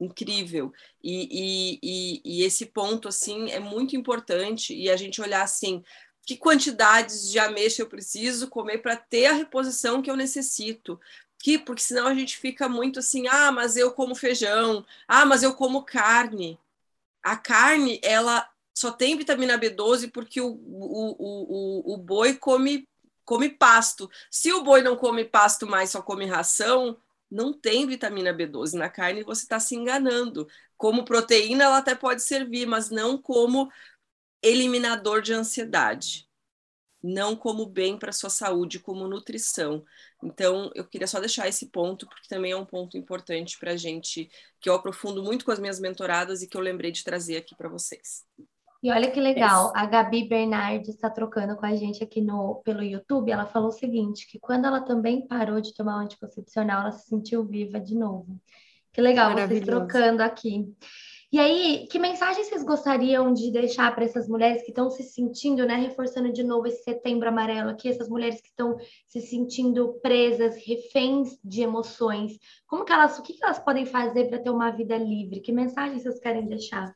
incrível. 0.00 0.72
E, 1.04 1.28
e, 1.30 1.78
e, 1.82 2.22
e, 2.24 2.42
esse 2.44 2.66
ponto, 2.66 3.06
assim, 3.06 3.50
é 3.50 3.60
muito 3.60 3.94
importante. 3.96 4.74
E 4.74 4.88
a 4.88 4.96
gente 4.96 5.20
olhar 5.20 5.42
assim, 5.42 5.82
que 6.24 6.38
quantidades 6.38 7.30
de 7.30 7.38
ameixa 7.38 7.82
eu 7.82 7.86
preciso 7.86 8.48
comer 8.48 8.78
para 8.78 8.96
ter 8.96 9.26
a 9.26 9.34
reposição 9.34 10.00
que 10.00 10.10
eu 10.10 10.16
necessito. 10.16 10.98
Que, 11.38 11.58
porque 11.58 11.82
senão 11.82 12.06
a 12.08 12.14
gente 12.14 12.36
fica 12.36 12.68
muito 12.68 12.98
assim, 12.98 13.28
ah, 13.28 13.52
mas 13.52 13.76
eu 13.76 13.92
como 13.92 14.14
feijão, 14.14 14.84
ah, 15.06 15.24
mas 15.24 15.42
eu 15.42 15.54
como 15.54 15.84
carne. 15.84 16.58
A 17.22 17.36
carne, 17.36 18.00
ela 18.02 18.48
só 18.74 18.92
tem 18.92 19.16
vitamina 19.16 19.58
B12 19.58 20.10
porque 20.12 20.40
o, 20.40 20.48
o, 20.48 21.16
o, 21.18 21.94
o 21.94 21.96
boi 21.98 22.34
come 22.36 22.88
come 23.24 23.50
pasto. 23.50 24.10
Se 24.30 24.52
o 24.52 24.62
boi 24.62 24.80
não 24.82 24.96
come 24.96 25.24
pasto, 25.24 25.66
mas 25.66 25.90
só 25.90 26.00
come 26.00 26.24
ração, 26.24 26.96
não 27.30 27.52
tem 27.52 27.86
vitamina 27.86 28.32
B12 28.32 28.74
na 28.74 28.88
carne, 28.88 29.22
você 29.22 29.42
está 29.42 29.60
se 29.60 29.74
enganando. 29.74 30.48
Como 30.76 31.04
proteína, 31.04 31.64
ela 31.64 31.78
até 31.78 31.94
pode 31.94 32.22
servir, 32.22 32.66
mas 32.66 32.88
não 32.90 33.18
como 33.20 33.70
eliminador 34.42 35.20
de 35.20 35.32
ansiedade, 35.32 36.27
não 37.02 37.36
como 37.36 37.66
bem 37.66 37.98
para 37.98 38.10
a 38.10 38.12
sua 38.12 38.30
saúde, 38.30 38.78
como 38.78 39.06
nutrição. 39.06 39.84
Então, 40.22 40.70
eu 40.74 40.84
queria 40.84 41.06
só 41.06 41.20
deixar 41.20 41.48
esse 41.48 41.66
ponto, 41.66 42.06
porque 42.06 42.28
também 42.28 42.52
é 42.52 42.56
um 42.56 42.64
ponto 42.64 42.96
importante 42.96 43.58
para 43.58 43.72
a 43.72 43.76
gente, 43.76 44.28
que 44.60 44.68
eu 44.68 44.74
aprofundo 44.74 45.22
muito 45.22 45.44
com 45.44 45.52
as 45.52 45.58
minhas 45.58 45.78
mentoradas 45.78 46.42
e 46.42 46.48
que 46.48 46.56
eu 46.56 46.60
lembrei 46.60 46.90
de 46.90 47.04
trazer 47.04 47.36
aqui 47.36 47.54
para 47.54 47.68
vocês. 47.68 48.24
E 48.80 48.92
olha 48.92 49.10
que 49.10 49.20
legal, 49.20 49.72
a 49.74 49.86
Gabi 49.86 50.28
Bernardi 50.28 50.90
está 50.90 51.10
trocando 51.10 51.56
com 51.56 51.66
a 51.66 51.74
gente 51.74 52.02
aqui 52.02 52.20
no, 52.20 52.62
pelo 52.64 52.82
YouTube. 52.82 53.30
Ela 53.30 53.46
falou 53.46 53.68
o 53.68 53.72
seguinte: 53.72 54.28
que 54.30 54.38
quando 54.38 54.66
ela 54.66 54.80
também 54.80 55.26
parou 55.26 55.60
de 55.60 55.74
tomar 55.74 55.96
o 55.96 56.00
anticoncepcional, 56.00 56.82
ela 56.82 56.92
se 56.92 57.08
sentiu 57.08 57.44
viva 57.44 57.80
de 57.80 57.96
novo. 57.96 58.40
Que 58.92 59.00
legal 59.00 59.32
vocês 59.32 59.64
trocando 59.64 60.22
aqui. 60.22 60.64
E 61.30 61.38
aí, 61.38 61.86
que 61.90 61.98
mensagem 61.98 62.42
vocês 62.42 62.62
gostariam 62.62 63.34
de 63.34 63.52
deixar 63.52 63.94
para 63.94 64.04
essas 64.04 64.26
mulheres 64.26 64.62
que 64.62 64.70
estão 64.70 64.88
se 64.90 65.02
sentindo, 65.02 65.66
né, 65.66 65.74
reforçando 65.76 66.32
de 66.32 66.42
novo 66.42 66.66
esse 66.66 66.82
setembro 66.82 67.28
amarelo 67.28 67.68
aqui, 67.68 67.88
essas 67.88 68.08
mulheres 68.08 68.40
que 68.40 68.48
estão 68.48 68.78
se 69.06 69.20
sentindo 69.20 70.00
presas, 70.00 70.56
reféns 70.56 71.38
de 71.44 71.60
emoções? 71.60 72.38
Como 72.66 72.84
que 72.84 72.92
elas, 72.92 73.18
o 73.18 73.22
que 73.22 73.36
elas 73.42 73.58
podem 73.58 73.84
fazer 73.84 74.28
para 74.28 74.38
ter 74.38 74.48
uma 74.50 74.70
vida 74.70 74.96
livre? 74.96 75.40
Que 75.40 75.52
mensagem 75.52 75.98
vocês 75.98 76.18
querem 76.18 76.46
deixar? 76.46 76.94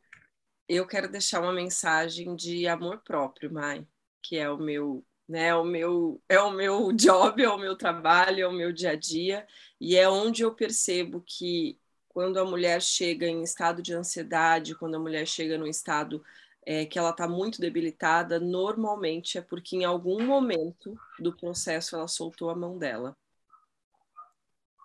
eu 0.68 0.86
quero 0.86 1.10
deixar 1.10 1.40
uma 1.40 1.52
mensagem 1.52 2.34
de 2.34 2.66
amor 2.66 3.02
próprio, 3.04 3.52
Mai, 3.52 3.86
que 4.22 4.38
é 4.38 4.50
o 4.50 4.56
meu, 4.56 5.04
né, 5.28 5.48
é 5.48 5.54
o 5.54 5.64
meu, 5.64 6.22
é 6.28 6.40
o 6.40 6.50
meu 6.50 6.92
job, 6.96 7.42
é 7.42 7.48
o 7.48 7.58
meu 7.58 7.76
trabalho, 7.76 8.40
é 8.40 8.48
o 8.48 8.52
meu 8.52 8.72
dia 8.72 8.92
a 8.92 8.96
dia, 8.96 9.46
e 9.80 9.96
é 9.96 10.08
onde 10.08 10.42
eu 10.42 10.54
percebo 10.54 11.22
que 11.26 11.78
quando 12.12 12.38
a 12.38 12.44
mulher 12.44 12.82
chega 12.82 13.26
em 13.26 13.42
estado 13.42 13.82
de 13.82 13.94
ansiedade, 13.94 14.74
quando 14.74 14.96
a 14.96 15.00
mulher 15.00 15.26
chega 15.26 15.58
no 15.58 15.66
estado 15.66 16.22
é, 16.64 16.86
que 16.86 16.98
ela 16.98 17.10
está 17.10 17.26
muito 17.28 17.60
debilitada, 17.60 18.38
normalmente 18.38 19.38
é 19.38 19.42
porque 19.42 19.76
em 19.76 19.84
algum 19.84 20.24
momento 20.24 20.96
do 21.18 21.36
processo 21.36 21.96
ela 21.96 22.08
soltou 22.08 22.50
a 22.50 22.54
mão 22.54 22.78
dela. 22.78 23.16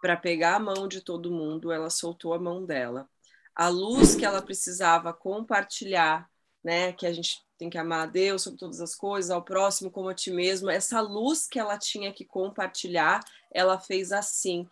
Para 0.01 0.15
pegar 0.15 0.55
a 0.55 0.59
mão 0.59 0.88
de 0.88 1.01
todo 1.01 1.32
mundo, 1.32 1.71
ela 1.71 1.89
soltou 1.89 2.34
a 2.34 2.39
mão 2.39 2.65
dela 2.65 3.09
a 3.57 3.69
luz 3.69 4.13
que 4.13 4.23
ela 4.23 4.39
precisava 4.39 5.11
compartilhar, 5.11 6.30
né? 6.63 6.93
Que 6.93 7.07
a 7.07 7.11
gente 7.11 7.43
tem 7.57 7.71
que 7.71 7.78
amar 7.78 8.03
a 8.03 8.05
Deus 8.05 8.43
sobre 8.43 8.59
todas 8.59 8.80
as 8.80 8.93
coisas, 8.93 9.32
ao 9.32 9.43
próximo 9.43 9.89
como 9.89 10.09
a 10.09 10.13
ti 10.13 10.30
mesmo. 10.30 10.69
Essa 10.69 11.01
luz 11.01 11.47
que 11.47 11.57
ela 11.57 11.75
tinha 11.75 12.13
que 12.13 12.23
compartilhar, 12.23 13.19
ela 13.51 13.80
fez 13.80 14.11
assim 14.11 14.69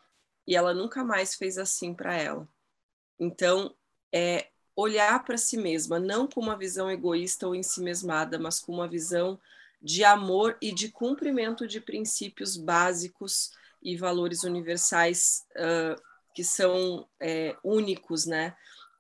e 0.48 0.56
ela 0.56 0.74
nunca 0.74 1.04
mais 1.04 1.36
fez 1.36 1.58
assim 1.58 1.94
para 1.94 2.16
ela. 2.16 2.48
Então, 3.20 3.76
é 4.14 4.50
olhar 4.76 5.24
para 5.24 5.38
si 5.38 5.58
mesma, 5.58 6.00
não 6.00 6.28
com 6.28 6.42
uma 6.42 6.58
visão 6.58 6.92
egoísta 6.92 7.48
ou 7.48 7.56
ensimesmada, 7.56 8.38
mas 8.38 8.60
com 8.60 8.74
uma 8.74 8.88
visão 8.88 9.40
de 9.82 10.04
amor 10.04 10.58
e 10.62 10.72
de 10.72 10.90
cumprimento 10.90 11.68
de 11.68 11.80
princípios 11.80 12.58
básicos 12.58 13.52
e 13.82 13.96
valores 13.96 14.44
universais 14.44 15.46
uh, 15.56 16.02
que 16.34 16.44
são 16.44 17.08
é, 17.20 17.56
únicos, 17.64 18.26
né? 18.26 18.56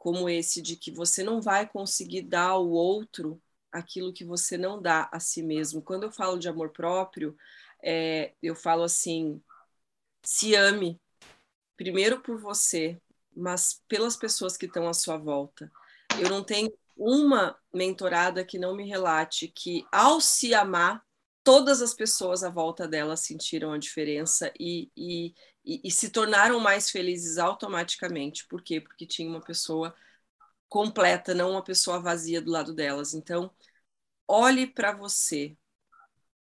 como 0.05 0.29
esse 0.29 0.61
de 0.61 0.75
que 0.75 0.91
você 0.91 1.23
não 1.23 1.41
vai 1.41 1.67
conseguir 1.67 2.21
dar 2.21 2.49
ao 2.49 2.69
outro 2.69 3.41
aquilo 3.71 4.13
que 4.13 4.23
você 4.23 4.55
não 4.55 4.79
dá 4.79 5.09
a 5.11 5.19
si 5.19 5.41
mesmo. 5.41 5.81
Quando 5.81 6.03
eu 6.03 6.11
falo 6.11 6.37
de 6.37 6.47
amor 6.47 6.69
próprio, 6.69 7.35
é, 7.81 8.31
eu 8.39 8.55
falo 8.55 8.83
assim: 8.83 9.41
se 10.21 10.53
ame, 10.53 11.01
primeiro 11.77 12.21
por 12.21 12.39
você, 12.39 12.99
mas 13.35 13.81
pelas 13.87 14.15
pessoas 14.15 14.57
que 14.57 14.65
estão 14.65 14.87
à 14.87 14.93
sua 14.93 15.17
volta. 15.17 15.71
Eu 16.19 16.29
não 16.29 16.43
tenho 16.43 16.71
uma 16.95 17.57
mentorada 17.73 18.45
que 18.45 18.57
não 18.57 18.75
me 18.75 18.87
relate 18.87 19.47
que, 19.49 19.85
ao 19.91 20.21
se 20.21 20.53
amar, 20.53 21.05
todas 21.43 21.81
as 21.81 21.93
pessoas 21.93 22.43
à 22.43 22.49
volta 22.49 22.87
dela 22.87 23.15
sentiram 23.15 23.71
a 23.71 23.77
diferença 23.77 24.51
e, 24.59 24.89
e, 24.97 25.33
e, 25.63 25.81
e 25.83 25.91
se 25.91 26.09
tornaram 26.09 26.59
mais 26.59 26.89
felizes 26.89 27.37
automaticamente. 27.37 28.47
Por 28.47 28.63
quê? 28.63 28.81
Porque 28.81 29.05
tinha 29.05 29.29
uma 29.29 29.41
pessoa 29.41 29.93
completa, 30.67 31.33
não 31.33 31.51
uma 31.51 31.63
pessoa 31.63 31.99
vazia 31.99 32.41
do 32.41 32.51
lado 32.51 32.73
delas. 32.73 33.13
Então, 33.13 33.51
olhe 34.27 34.67
para 34.67 34.91
você, 34.93 35.55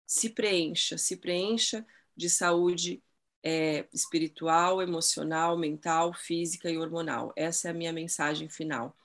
se 0.07 0.31
preencha, 0.31 0.97
se 0.97 1.17
preencha 1.17 1.85
de 2.17 2.31
saúde 2.31 3.03
é, 3.45 3.85
espiritual, 3.93 4.81
emocional, 4.81 5.59
mental, 5.59 6.15
física 6.15 6.71
e 6.71 6.79
hormonal. 6.79 7.33
Essa 7.37 7.69
é 7.69 7.71
a 7.71 7.75
minha 7.75 7.93
mensagem 7.93 8.49
final. 8.49 8.97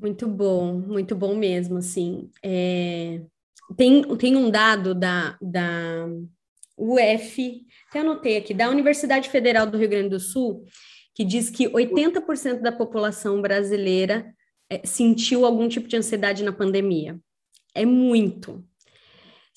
Muito 0.00 0.26
bom, 0.26 0.74
muito 0.74 1.16
bom 1.16 1.34
mesmo, 1.34 1.78
assim. 1.78 2.30
É... 2.42 3.22
Tem, 3.76 4.02
tem 4.16 4.36
um 4.36 4.50
dado 4.50 4.94
da, 4.94 5.38
da 5.40 6.06
UF, 6.76 7.66
até 7.88 8.00
anotei 8.00 8.36
aqui, 8.36 8.54
da 8.54 8.68
Universidade 8.68 9.28
Federal 9.28 9.66
do 9.66 9.78
Rio 9.78 9.88
Grande 9.88 10.10
do 10.10 10.20
Sul, 10.20 10.64
que 11.14 11.24
diz 11.24 11.50
que 11.50 11.68
80% 11.68 12.60
da 12.60 12.72
população 12.72 13.40
brasileira 13.42 14.34
é, 14.70 14.86
sentiu 14.86 15.44
algum 15.44 15.68
tipo 15.68 15.88
de 15.88 15.96
ansiedade 15.96 16.42
na 16.42 16.52
pandemia. 16.52 17.18
É 17.74 17.84
muito. 17.84 18.64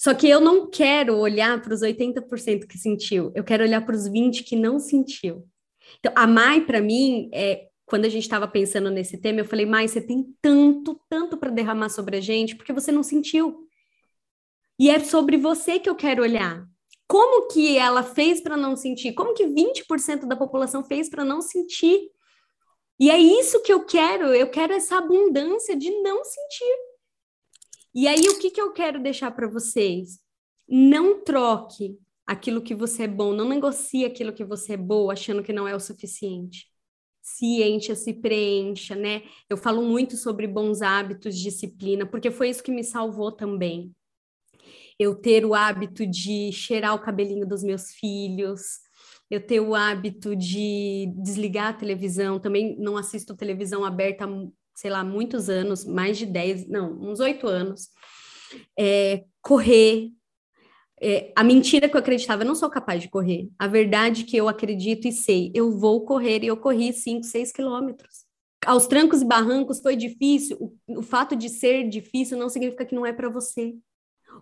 Só 0.01 0.15
que 0.15 0.27
eu 0.27 0.39
não 0.39 0.67
quero 0.67 1.15
olhar 1.15 1.61
para 1.61 1.75
os 1.75 1.81
80% 1.81 2.65
que 2.65 2.75
sentiu, 2.75 3.31
eu 3.35 3.43
quero 3.43 3.63
olhar 3.63 3.85
para 3.85 3.95
os 3.95 4.09
20% 4.09 4.43
que 4.43 4.55
não 4.55 4.79
sentiu. 4.79 5.47
Então, 5.99 6.11
a 6.15 6.25
Mai, 6.25 6.65
para 6.65 6.81
mim, 6.81 7.29
é, 7.31 7.67
quando 7.85 8.05
a 8.05 8.09
gente 8.09 8.23
estava 8.23 8.47
pensando 8.47 8.89
nesse 8.89 9.19
tema, 9.19 9.41
eu 9.41 9.45
falei, 9.45 9.63
Mai, 9.63 9.87
você 9.87 10.01
tem 10.01 10.25
tanto, 10.41 10.99
tanto 11.07 11.37
para 11.37 11.51
derramar 11.51 11.89
sobre 11.89 12.17
a 12.17 12.19
gente, 12.19 12.55
porque 12.55 12.73
você 12.73 12.91
não 12.91 13.03
sentiu. 13.03 13.67
E 14.79 14.89
é 14.89 14.99
sobre 15.01 15.37
você 15.37 15.77
que 15.77 15.87
eu 15.87 15.93
quero 15.93 16.23
olhar. 16.23 16.65
Como 17.07 17.47
que 17.49 17.77
ela 17.77 18.01
fez 18.01 18.41
para 18.41 18.57
não 18.57 18.75
sentir? 18.75 19.13
Como 19.13 19.35
que 19.35 19.45
20% 19.45 20.25
da 20.25 20.35
população 20.35 20.83
fez 20.83 21.11
para 21.11 21.23
não 21.23 21.43
sentir? 21.43 22.09
E 22.99 23.11
é 23.11 23.19
isso 23.19 23.61
que 23.61 23.71
eu 23.71 23.85
quero, 23.85 24.33
eu 24.33 24.49
quero 24.49 24.73
essa 24.73 24.97
abundância 24.97 25.77
de 25.77 25.91
não 26.01 26.23
sentir. 26.23 26.90
E 27.93 28.07
aí, 28.07 28.27
o 28.29 28.39
que, 28.39 28.51
que 28.51 28.61
eu 28.61 28.71
quero 28.71 29.01
deixar 29.01 29.31
para 29.31 29.47
vocês? 29.47 30.19
Não 30.67 31.23
troque 31.23 31.97
aquilo 32.25 32.61
que 32.61 32.73
você 32.73 33.03
é 33.03 33.07
bom, 33.07 33.33
não 33.33 33.47
negocie 33.47 34.05
aquilo 34.05 34.33
que 34.33 34.45
você 34.45 34.73
é 34.73 34.77
boa, 34.77 35.13
achando 35.13 35.43
que 35.43 35.51
não 35.51 35.67
é 35.67 35.75
o 35.75 35.79
suficiente. 35.79 36.67
Se 37.21 37.61
encha, 37.63 37.95
se 37.95 38.13
preencha, 38.13 38.95
né? 38.95 39.23
Eu 39.49 39.57
falo 39.57 39.81
muito 39.83 40.17
sobre 40.17 40.47
bons 40.47 40.81
hábitos, 40.81 41.37
disciplina, 41.37 42.05
porque 42.05 42.31
foi 42.31 42.49
isso 42.49 42.63
que 42.63 42.71
me 42.71 42.83
salvou 42.83 43.31
também 43.31 43.93
eu 45.01 45.15
ter 45.15 45.45
o 45.45 45.55
hábito 45.55 46.05
de 46.05 46.51
cheirar 46.51 46.93
o 46.93 47.01
cabelinho 47.01 47.47
dos 47.47 47.63
meus 47.63 47.91
filhos, 47.91 48.61
eu 49.31 49.43
ter 49.43 49.59
o 49.59 49.73
hábito 49.73 50.35
de 50.35 51.11
desligar 51.17 51.69
a 51.69 51.73
televisão, 51.73 52.39
também 52.39 52.77
não 52.77 52.97
assisto 52.97 53.35
televisão 53.35 53.83
aberta 53.83 54.27
sei 54.81 54.89
lá, 54.89 55.03
muitos 55.03 55.47
anos, 55.47 55.85
mais 55.85 56.17
de 56.17 56.25
10, 56.25 56.67
não, 56.67 56.93
uns 56.93 57.19
oito 57.19 57.45
anos. 57.45 57.89
É, 58.77 59.25
correr. 59.39 60.09
É, 60.99 61.31
a 61.35 61.43
mentira 61.43 61.87
que 61.87 61.95
eu 61.95 61.99
acreditava, 61.99 62.41
eu 62.41 62.47
não 62.47 62.55
sou 62.55 62.67
capaz 62.67 62.99
de 62.99 63.07
correr. 63.07 63.47
A 63.59 63.67
verdade 63.67 64.23
que 64.23 64.35
eu 64.35 64.49
acredito 64.49 65.07
e 65.07 65.11
sei, 65.11 65.51
eu 65.53 65.77
vou 65.77 66.03
correr 66.03 66.43
e 66.43 66.47
eu 66.47 66.57
corri 66.57 66.91
5, 66.91 67.23
6 67.23 67.51
quilômetros. 67.51 68.25
Aos 68.65 68.87
trancos 68.87 69.21
e 69.21 69.25
barrancos 69.25 69.79
foi 69.79 69.95
difícil. 69.95 70.57
O, 70.59 70.97
o 70.97 71.03
fato 71.03 71.35
de 71.35 71.47
ser 71.47 71.87
difícil 71.87 72.35
não 72.35 72.49
significa 72.49 72.83
que 72.83 72.95
não 72.95 73.05
é 73.05 73.13
para 73.13 73.29
você. 73.29 73.75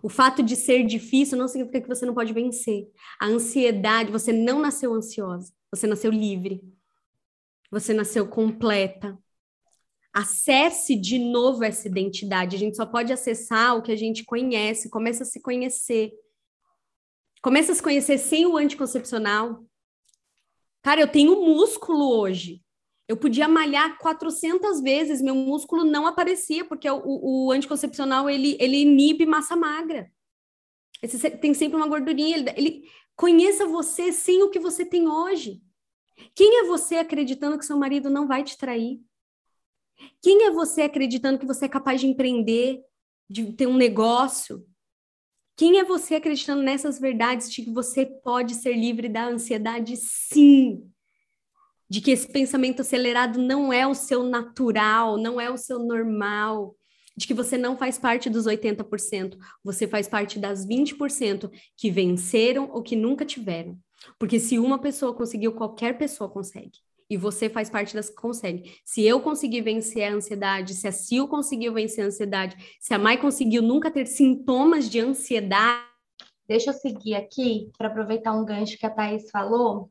O 0.02 0.08
fato 0.08 0.42
de 0.42 0.56
ser 0.56 0.86
difícil 0.86 1.36
não 1.36 1.48
significa 1.48 1.82
que 1.82 1.88
você 1.88 2.06
não 2.06 2.14
pode 2.14 2.32
vencer. 2.32 2.88
A 3.20 3.26
ansiedade, 3.26 4.10
você 4.10 4.32
não 4.32 4.58
nasceu 4.58 4.94
ansiosa, 4.94 5.52
você 5.70 5.86
nasceu 5.86 6.10
livre. 6.10 6.62
Você 7.70 7.92
nasceu 7.92 8.26
completa. 8.26 9.18
Acesse 10.12 10.96
de 10.96 11.18
novo 11.18 11.62
essa 11.64 11.86
identidade. 11.86 12.56
A 12.56 12.58
gente 12.58 12.76
só 12.76 12.84
pode 12.84 13.12
acessar 13.12 13.76
o 13.76 13.82
que 13.82 13.92
a 13.92 13.96
gente 13.96 14.24
conhece, 14.24 14.90
começa 14.90 15.22
a 15.22 15.26
se 15.26 15.40
conhecer. 15.40 16.12
Começa 17.42 17.72
a 17.72 17.74
se 17.74 17.82
conhecer 17.82 18.18
sem 18.18 18.46
o 18.46 18.56
anticoncepcional. 18.56 19.64
Cara, 20.82 21.00
eu 21.00 21.08
tenho 21.08 21.40
músculo 21.40 22.18
hoje. 22.18 22.62
Eu 23.08 23.16
podia 23.16 23.48
malhar 23.48 23.98
400 23.98 24.80
vezes, 24.80 25.20
meu 25.20 25.34
músculo 25.34 25.84
não 25.84 26.06
aparecia, 26.06 26.64
porque 26.64 26.88
o, 26.88 27.02
o 27.04 27.50
anticoncepcional, 27.50 28.30
ele, 28.30 28.56
ele 28.60 28.78
inibe 28.78 29.26
massa 29.26 29.56
magra. 29.56 30.10
Esse, 31.02 31.30
tem 31.30 31.54
sempre 31.54 31.76
uma 31.76 31.88
gordurinha. 31.88 32.36
Ele, 32.36 32.50
ele 32.56 32.84
Conheça 33.20 33.66
você 33.66 34.12
sem 34.12 34.42
o 34.42 34.48
que 34.48 34.58
você 34.58 34.82
tem 34.82 35.06
hoje. 35.06 35.62
Quem 36.34 36.60
é 36.60 36.64
você 36.64 36.96
acreditando 36.96 37.58
que 37.58 37.66
seu 37.66 37.76
marido 37.76 38.08
não 38.08 38.26
vai 38.26 38.42
te 38.42 38.56
trair? 38.56 38.98
Quem 40.22 40.44
é 40.44 40.50
você 40.50 40.82
acreditando 40.82 41.38
que 41.38 41.46
você 41.46 41.64
é 41.66 41.68
capaz 41.68 42.00
de 42.00 42.06
empreender, 42.06 42.80
de 43.28 43.52
ter 43.52 43.66
um 43.66 43.76
negócio? 43.76 44.66
Quem 45.56 45.78
é 45.78 45.84
você 45.84 46.14
acreditando 46.14 46.62
nessas 46.62 46.98
verdades 46.98 47.50
de 47.50 47.62
que 47.62 47.70
você 47.70 48.06
pode 48.06 48.54
ser 48.54 48.74
livre 48.74 49.08
da 49.08 49.26
ansiedade? 49.26 49.96
Sim 49.96 50.90
de 51.90 52.00
que 52.00 52.12
esse 52.12 52.28
pensamento 52.28 52.82
acelerado 52.82 53.40
não 53.40 53.72
é 53.72 53.84
o 53.84 53.94
seu 53.96 54.22
natural, 54.22 55.18
não 55.18 55.40
é 55.40 55.50
o 55.50 55.56
seu 55.56 55.80
normal, 55.80 56.76
de 57.16 57.26
que 57.26 57.34
você 57.34 57.58
não 57.58 57.76
faz 57.76 57.98
parte 57.98 58.30
dos 58.30 58.46
80%, 58.46 59.36
você 59.62 59.88
faz 59.88 60.06
parte 60.06 60.38
das 60.38 60.64
20% 60.64 61.50
que 61.76 61.90
venceram 61.90 62.70
ou 62.70 62.80
que 62.80 62.94
nunca 62.94 63.24
tiveram. 63.24 63.76
Porque 64.20 64.38
se 64.38 64.56
uma 64.56 64.78
pessoa 64.78 65.12
conseguiu, 65.12 65.52
qualquer 65.52 65.98
pessoa 65.98 66.30
consegue. 66.30 66.78
E 67.10 67.16
você 67.16 67.50
faz 67.50 67.68
parte 67.68 67.92
das 67.92 68.08
que 68.08 68.14
consegue. 68.14 68.72
Se 68.84 69.04
eu 69.04 69.20
conseguir 69.20 69.62
vencer 69.62 70.04
a 70.04 70.14
ansiedade, 70.14 70.74
se 70.74 70.86
a 70.86 70.92
Sil 70.94 71.26
conseguiu 71.26 71.74
vencer 71.74 72.04
a 72.04 72.06
ansiedade, 72.06 72.56
se 72.78 72.94
a 72.94 72.98
Mai 72.98 73.18
conseguiu 73.18 73.60
nunca 73.60 73.90
ter 73.90 74.06
sintomas 74.06 74.88
de 74.88 75.00
ansiedade. 75.00 75.84
Deixa 76.46 76.70
eu 76.70 76.74
seguir 76.74 77.16
aqui 77.16 77.70
para 77.76 77.88
aproveitar 77.88 78.32
um 78.32 78.44
gancho 78.44 78.78
que 78.78 78.86
a 78.86 78.90
Thaís 78.90 79.28
falou 79.30 79.90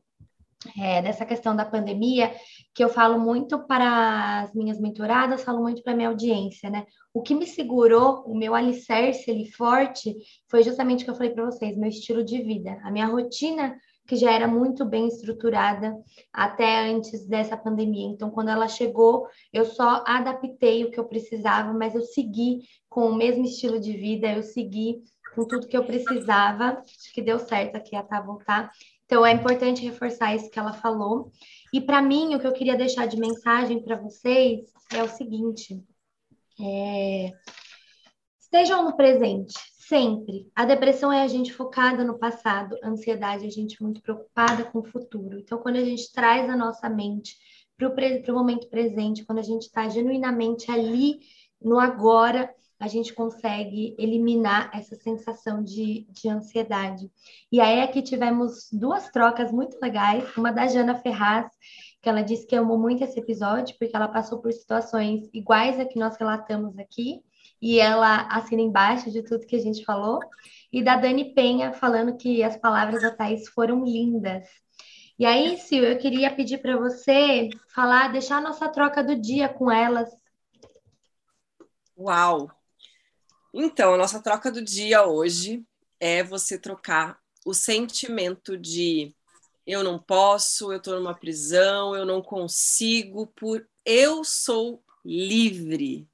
é, 0.78 1.00
dessa 1.00 1.24
questão 1.24 1.56
da 1.56 1.64
pandemia, 1.64 2.34
que 2.74 2.84
eu 2.84 2.88
falo 2.88 3.18
muito 3.18 3.66
para 3.66 4.42
as 4.42 4.54
minhas 4.54 4.78
mentoradas, 4.78 5.42
falo 5.42 5.62
muito 5.62 5.82
para 5.82 5.92
a 5.92 5.96
minha 5.96 6.08
audiência, 6.08 6.68
né? 6.68 6.84
O 7.14 7.22
que 7.22 7.34
me 7.34 7.46
segurou, 7.46 8.22
o 8.26 8.36
meu 8.36 8.54
alicerce 8.54 9.30
ali 9.30 9.50
forte, 9.50 10.14
foi 10.48 10.62
justamente 10.62 11.02
o 11.02 11.04
que 11.04 11.10
eu 11.10 11.14
falei 11.14 11.32
para 11.32 11.46
vocês, 11.46 11.76
meu 11.76 11.88
estilo 11.88 12.22
de 12.22 12.42
vida, 12.42 12.78
a 12.84 12.90
minha 12.90 13.06
rotina 13.06 13.76
que 14.10 14.16
já 14.16 14.32
era 14.32 14.48
muito 14.48 14.84
bem 14.84 15.06
estruturada 15.06 15.96
até 16.32 16.90
antes 16.90 17.28
dessa 17.28 17.56
pandemia. 17.56 18.08
Então, 18.08 18.28
quando 18.28 18.48
ela 18.48 18.66
chegou, 18.66 19.28
eu 19.52 19.64
só 19.64 20.02
adaptei 20.04 20.84
o 20.84 20.90
que 20.90 20.98
eu 20.98 21.04
precisava, 21.04 21.72
mas 21.72 21.94
eu 21.94 22.02
segui 22.02 22.58
com 22.88 23.08
o 23.08 23.14
mesmo 23.14 23.44
estilo 23.44 23.78
de 23.78 23.92
vida, 23.92 24.26
eu 24.32 24.42
segui 24.42 25.04
com 25.32 25.46
tudo 25.46 25.68
que 25.68 25.76
eu 25.76 25.84
precisava. 25.84 26.82
Acho 26.82 27.12
que 27.14 27.22
deu 27.22 27.38
certo 27.38 27.76
aqui 27.76 27.94
a 27.94 28.02
Tá 28.02 28.20
voltar. 28.20 28.72
Então, 29.04 29.24
é 29.24 29.30
importante 29.30 29.84
reforçar 29.84 30.34
isso 30.34 30.50
que 30.50 30.58
ela 30.58 30.72
falou. 30.72 31.30
E 31.72 31.80
para 31.80 32.02
mim, 32.02 32.34
o 32.34 32.40
que 32.40 32.48
eu 32.48 32.52
queria 32.52 32.76
deixar 32.76 33.06
de 33.06 33.16
mensagem 33.16 33.80
para 33.80 33.94
vocês 33.94 34.72
é 34.92 35.04
o 35.04 35.08
seguinte: 35.08 35.80
é... 36.60 37.30
estejam 38.40 38.84
no 38.84 38.96
presente, 38.96 39.54
sempre. 39.90 40.48
A 40.54 40.64
depressão 40.64 41.12
é 41.12 41.20
a 41.20 41.26
gente 41.26 41.52
focada 41.52 42.04
no 42.04 42.16
passado, 42.16 42.78
a 42.80 42.88
ansiedade 42.88 43.44
é 43.44 43.48
a 43.48 43.50
gente 43.50 43.82
muito 43.82 44.00
preocupada 44.00 44.62
com 44.62 44.78
o 44.78 44.84
futuro. 44.84 45.40
Então, 45.40 45.58
quando 45.58 45.76
a 45.76 45.84
gente 45.84 46.12
traz 46.12 46.48
a 46.48 46.56
nossa 46.56 46.88
mente 46.88 47.36
para 47.76 47.88
o 47.88 48.32
momento 48.32 48.68
presente, 48.68 49.24
quando 49.24 49.40
a 49.40 49.42
gente 49.42 49.62
está 49.62 49.88
genuinamente 49.88 50.70
ali 50.70 51.18
no 51.60 51.80
agora, 51.80 52.54
a 52.78 52.86
gente 52.86 53.12
consegue 53.12 53.96
eliminar 53.98 54.70
essa 54.72 54.94
sensação 54.94 55.60
de, 55.60 56.06
de 56.08 56.28
ansiedade. 56.28 57.10
E 57.50 57.60
aí 57.60 57.80
aqui 57.80 58.00
tivemos 58.00 58.68
duas 58.72 59.10
trocas 59.10 59.50
muito 59.50 59.76
legais, 59.82 60.24
uma 60.36 60.52
da 60.52 60.68
Jana 60.68 60.94
Ferraz, 60.94 61.50
que 62.00 62.08
ela 62.08 62.22
disse 62.22 62.46
que 62.46 62.54
amou 62.54 62.78
muito 62.78 63.02
esse 63.02 63.18
episódio, 63.18 63.76
porque 63.76 63.96
ela 63.96 64.08
passou 64.08 64.38
por 64.38 64.52
situações 64.52 65.28
iguais 65.34 65.80
a 65.80 65.84
que 65.84 65.98
nós 65.98 66.16
relatamos 66.16 66.78
aqui, 66.78 67.22
e 67.60 67.78
ela 67.78 68.26
assina 68.28 68.62
embaixo 68.62 69.10
de 69.10 69.22
tudo 69.22 69.46
que 69.46 69.56
a 69.56 69.60
gente 69.60 69.84
falou, 69.84 70.20
e 70.72 70.82
da 70.82 70.96
Dani 70.96 71.34
Penha 71.34 71.72
falando 71.72 72.16
que 72.16 72.42
as 72.42 72.56
palavras 72.56 73.02
da 73.02 73.10
Thaís 73.10 73.48
foram 73.48 73.84
lindas. 73.84 74.46
E 75.18 75.26
aí, 75.26 75.58
Sil, 75.60 75.84
eu 75.84 75.98
queria 75.98 76.34
pedir 76.34 76.58
para 76.58 76.78
você 76.78 77.50
falar, 77.74 78.08
deixar 78.08 78.38
a 78.38 78.40
nossa 78.40 78.68
troca 78.68 79.04
do 79.04 79.14
dia 79.14 79.48
com 79.48 79.70
elas. 79.70 80.08
Uau! 81.98 82.50
Então, 83.52 83.94
a 83.94 83.98
nossa 83.98 84.22
troca 84.22 84.50
do 84.50 84.62
dia 84.62 85.04
hoje 85.04 85.62
é 85.98 86.22
você 86.22 86.58
trocar 86.58 87.18
o 87.44 87.52
sentimento 87.52 88.56
de 88.56 89.14
eu 89.66 89.84
não 89.84 89.98
posso, 89.98 90.72
eu 90.72 90.78
estou 90.78 90.96
numa 90.96 91.14
prisão, 91.14 91.94
eu 91.94 92.06
não 92.06 92.22
consigo, 92.22 93.26
por 93.26 93.68
eu 93.84 94.24
sou 94.24 94.82
livre. 95.04 96.09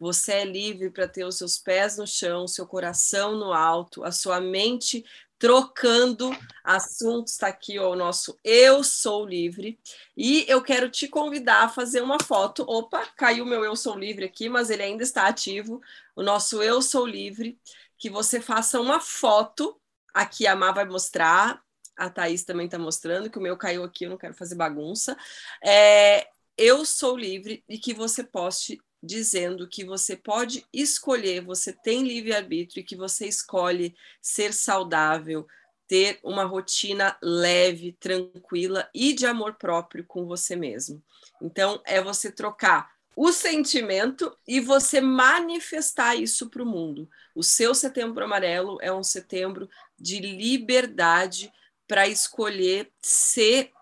Você 0.00 0.32
é 0.32 0.44
livre 0.46 0.90
para 0.90 1.06
ter 1.06 1.24
os 1.26 1.36
seus 1.36 1.58
pés 1.58 1.98
no 1.98 2.06
chão, 2.06 2.48
seu 2.48 2.66
coração 2.66 3.36
no 3.36 3.52
alto, 3.52 4.02
a 4.02 4.10
sua 4.10 4.40
mente 4.40 5.04
trocando 5.38 6.30
assuntos. 6.64 7.34
Está 7.34 7.48
aqui 7.48 7.78
ó, 7.78 7.92
o 7.92 7.96
nosso 7.96 8.36
Eu 8.42 8.82
Sou 8.82 9.26
Livre. 9.26 9.78
E 10.16 10.44
eu 10.48 10.62
quero 10.62 10.88
te 10.90 11.06
convidar 11.06 11.64
a 11.64 11.68
fazer 11.68 12.02
uma 12.02 12.18
foto. 12.22 12.64
Opa, 12.66 13.06
caiu 13.14 13.44
meu 13.44 13.62
Eu 13.62 13.76
Sou 13.76 13.98
Livre 13.98 14.24
aqui, 14.24 14.48
mas 14.48 14.70
ele 14.70 14.82
ainda 14.82 15.02
está 15.02 15.26
ativo. 15.28 15.82
O 16.16 16.22
nosso 16.22 16.62
Eu 16.62 16.80
Sou 16.80 17.06
Livre. 17.06 17.58
Que 17.98 18.08
você 18.08 18.40
faça 18.40 18.80
uma 18.80 19.00
foto. 19.00 19.78
Aqui 20.14 20.46
a 20.46 20.56
Má 20.56 20.72
vai 20.72 20.86
mostrar. 20.86 21.62
A 21.94 22.08
Thaís 22.08 22.42
também 22.44 22.64
está 22.64 22.78
mostrando 22.78 23.28
que 23.28 23.38
o 23.38 23.42
meu 23.42 23.56
caiu 23.58 23.84
aqui, 23.84 24.04
eu 24.04 24.10
não 24.10 24.16
quero 24.16 24.32
fazer 24.32 24.54
bagunça. 24.54 25.14
É, 25.62 26.26
eu 26.56 26.84
sou 26.86 27.16
livre 27.16 27.62
e 27.68 27.78
que 27.78 27.92
você 27.92 28.24
poste 28.24 28.80
dizendo 29.02 29.66
que 29.66 29.84
você 29.84 30.16
pode 30.16 30.66
escolher, 30.72 31.40
você 31.40 31.72
tem 31.72 32.02
livre-arbítrio 32.02 32.80
e 32.80 32.84
que 32.84 32.96
você 32.96 33.26
escolhe 33.26 33.94
ser 34.20 34.52
saudável, 34.52 35.46
ter 35.88 36.20
uma 36.22 36.44
rotina 36.44 37.16
leve, 37.22 37.96
tranquila 37.98 38.88
e 38.94 39.12
de 39.12 39.26
amor 39.26 39.54
próprio 39.54 40.04
com 40.04 40.26
você 40.26 40.54
mesmo. 40.54 41.02
Então, 41.40 41.80
é 41.84 42.00
você 42.00 42.30
trocar 42.30 42.92
o 43.16 43.32
sentimento 43.32 44.36
e 44.46 44.60
você 44.60 45.00
manifestar 45.00 46.14
isso 46.14 46.48
para 46.48 46.62
o 46.62 46.66
mundo. 46.66 47.08
O 47.34 47.42
seu 47.42 47.74
setembro 47.74 48.24
amarelo 48.24 48.78
é 48.80 48.92
um 48.92 49.02
setembro 49.02 49.68
de 49.98 50.20
liberdade 50.20 51.52
para 51.88 52.06
escolher 52.06 52.90
ser 53.02 53.72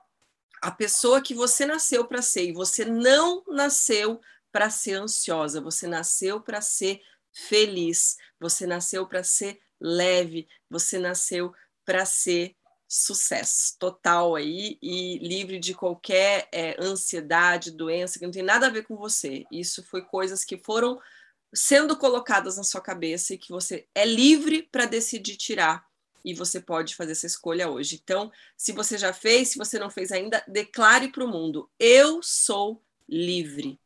a 0.63 0.71
pessoa 0.71 1.21
que 1.21 1.35
você 1.35 1.67
nasceu 1.67 2.05
para 2.07 2.23
ser. 2.23 2.49
E 2.49 2.53
você 2.53 2.85
não 2.85 3.45
nasceu 3.47 4.21
para 4.51 4.71
ser 4.71 4.95
ansiosa, 4.95 5.61
você 5.61 5.87
nasceu 5.87 6.41
para 6.41 6.61
ser 6.61 7.01
feliz, 7.33 8.17
você 8.41 8.67
nasceu 8.67 9.07
para 9.07 9.23
ser 9.23 9.61
leve, 9.81 10.49
você 10.69 10.99
nasceu 10.99 11.53
para 11.85 12.05
ser 12.05 12.55
sucesso 12.89 13.77
total 13.79 14.35
aí 14.35 14.79
e 14.83 15.19
livre 15.19 15.59
de 15.59 15.75
qualquer 15.75 16.49
é, 16.51 16.75
ansiedade, 16.83 17.71
doença 17.71 18.19
que 18.19 18.25
não 18.25 18.33
tem 18.33 18.43
nada 18.43 18.67
a 18.67 18.71
ver 18.71 18.85
com 18.85 18.97
você. 18.97 19.45
Isso 19.53 19.83
foi 19.83 20.03
coisas 20.03 20.43
que 20.43 20.57
foram 20.57 20.99
sendo 21.55 21.97
colocadas 21.97 22.57
na 22.57 22.65
sua 22.65 22.81
cabeça 22.81 23.35
e 23.35 23.39
que 23.39 23.51
você 23.51 23.87
é 23.95 24.05
livre 24.05 24.63
para 24.63 24.87
decidir 24.87 25.37
tirar 25.37 25.87
e 26.25 26.35
você 26.35 26.61
pode 26.61 26.95
fazer 26.95 27.13
essa 27.13 27.27
escolha 27.27 27.71
hoje. 27.71 28.01
Então, 28.03 28.31
se 28.57 28.73
você 28.73 28.99
já 28.99 29.13
fez, 29.13 29.51
se 29.51 29.59
você 29.59 29.79
não 29.79 29.91
fez 29.91 30.11
ainda, 30.13 30.43
declare 30.47 31.09
para 31.09 31.25
o 31.25 31.29
mundo: 31.29 31.71
eu 31.79 32.23
sou 32.23 32.83
livre. 33.09 33.79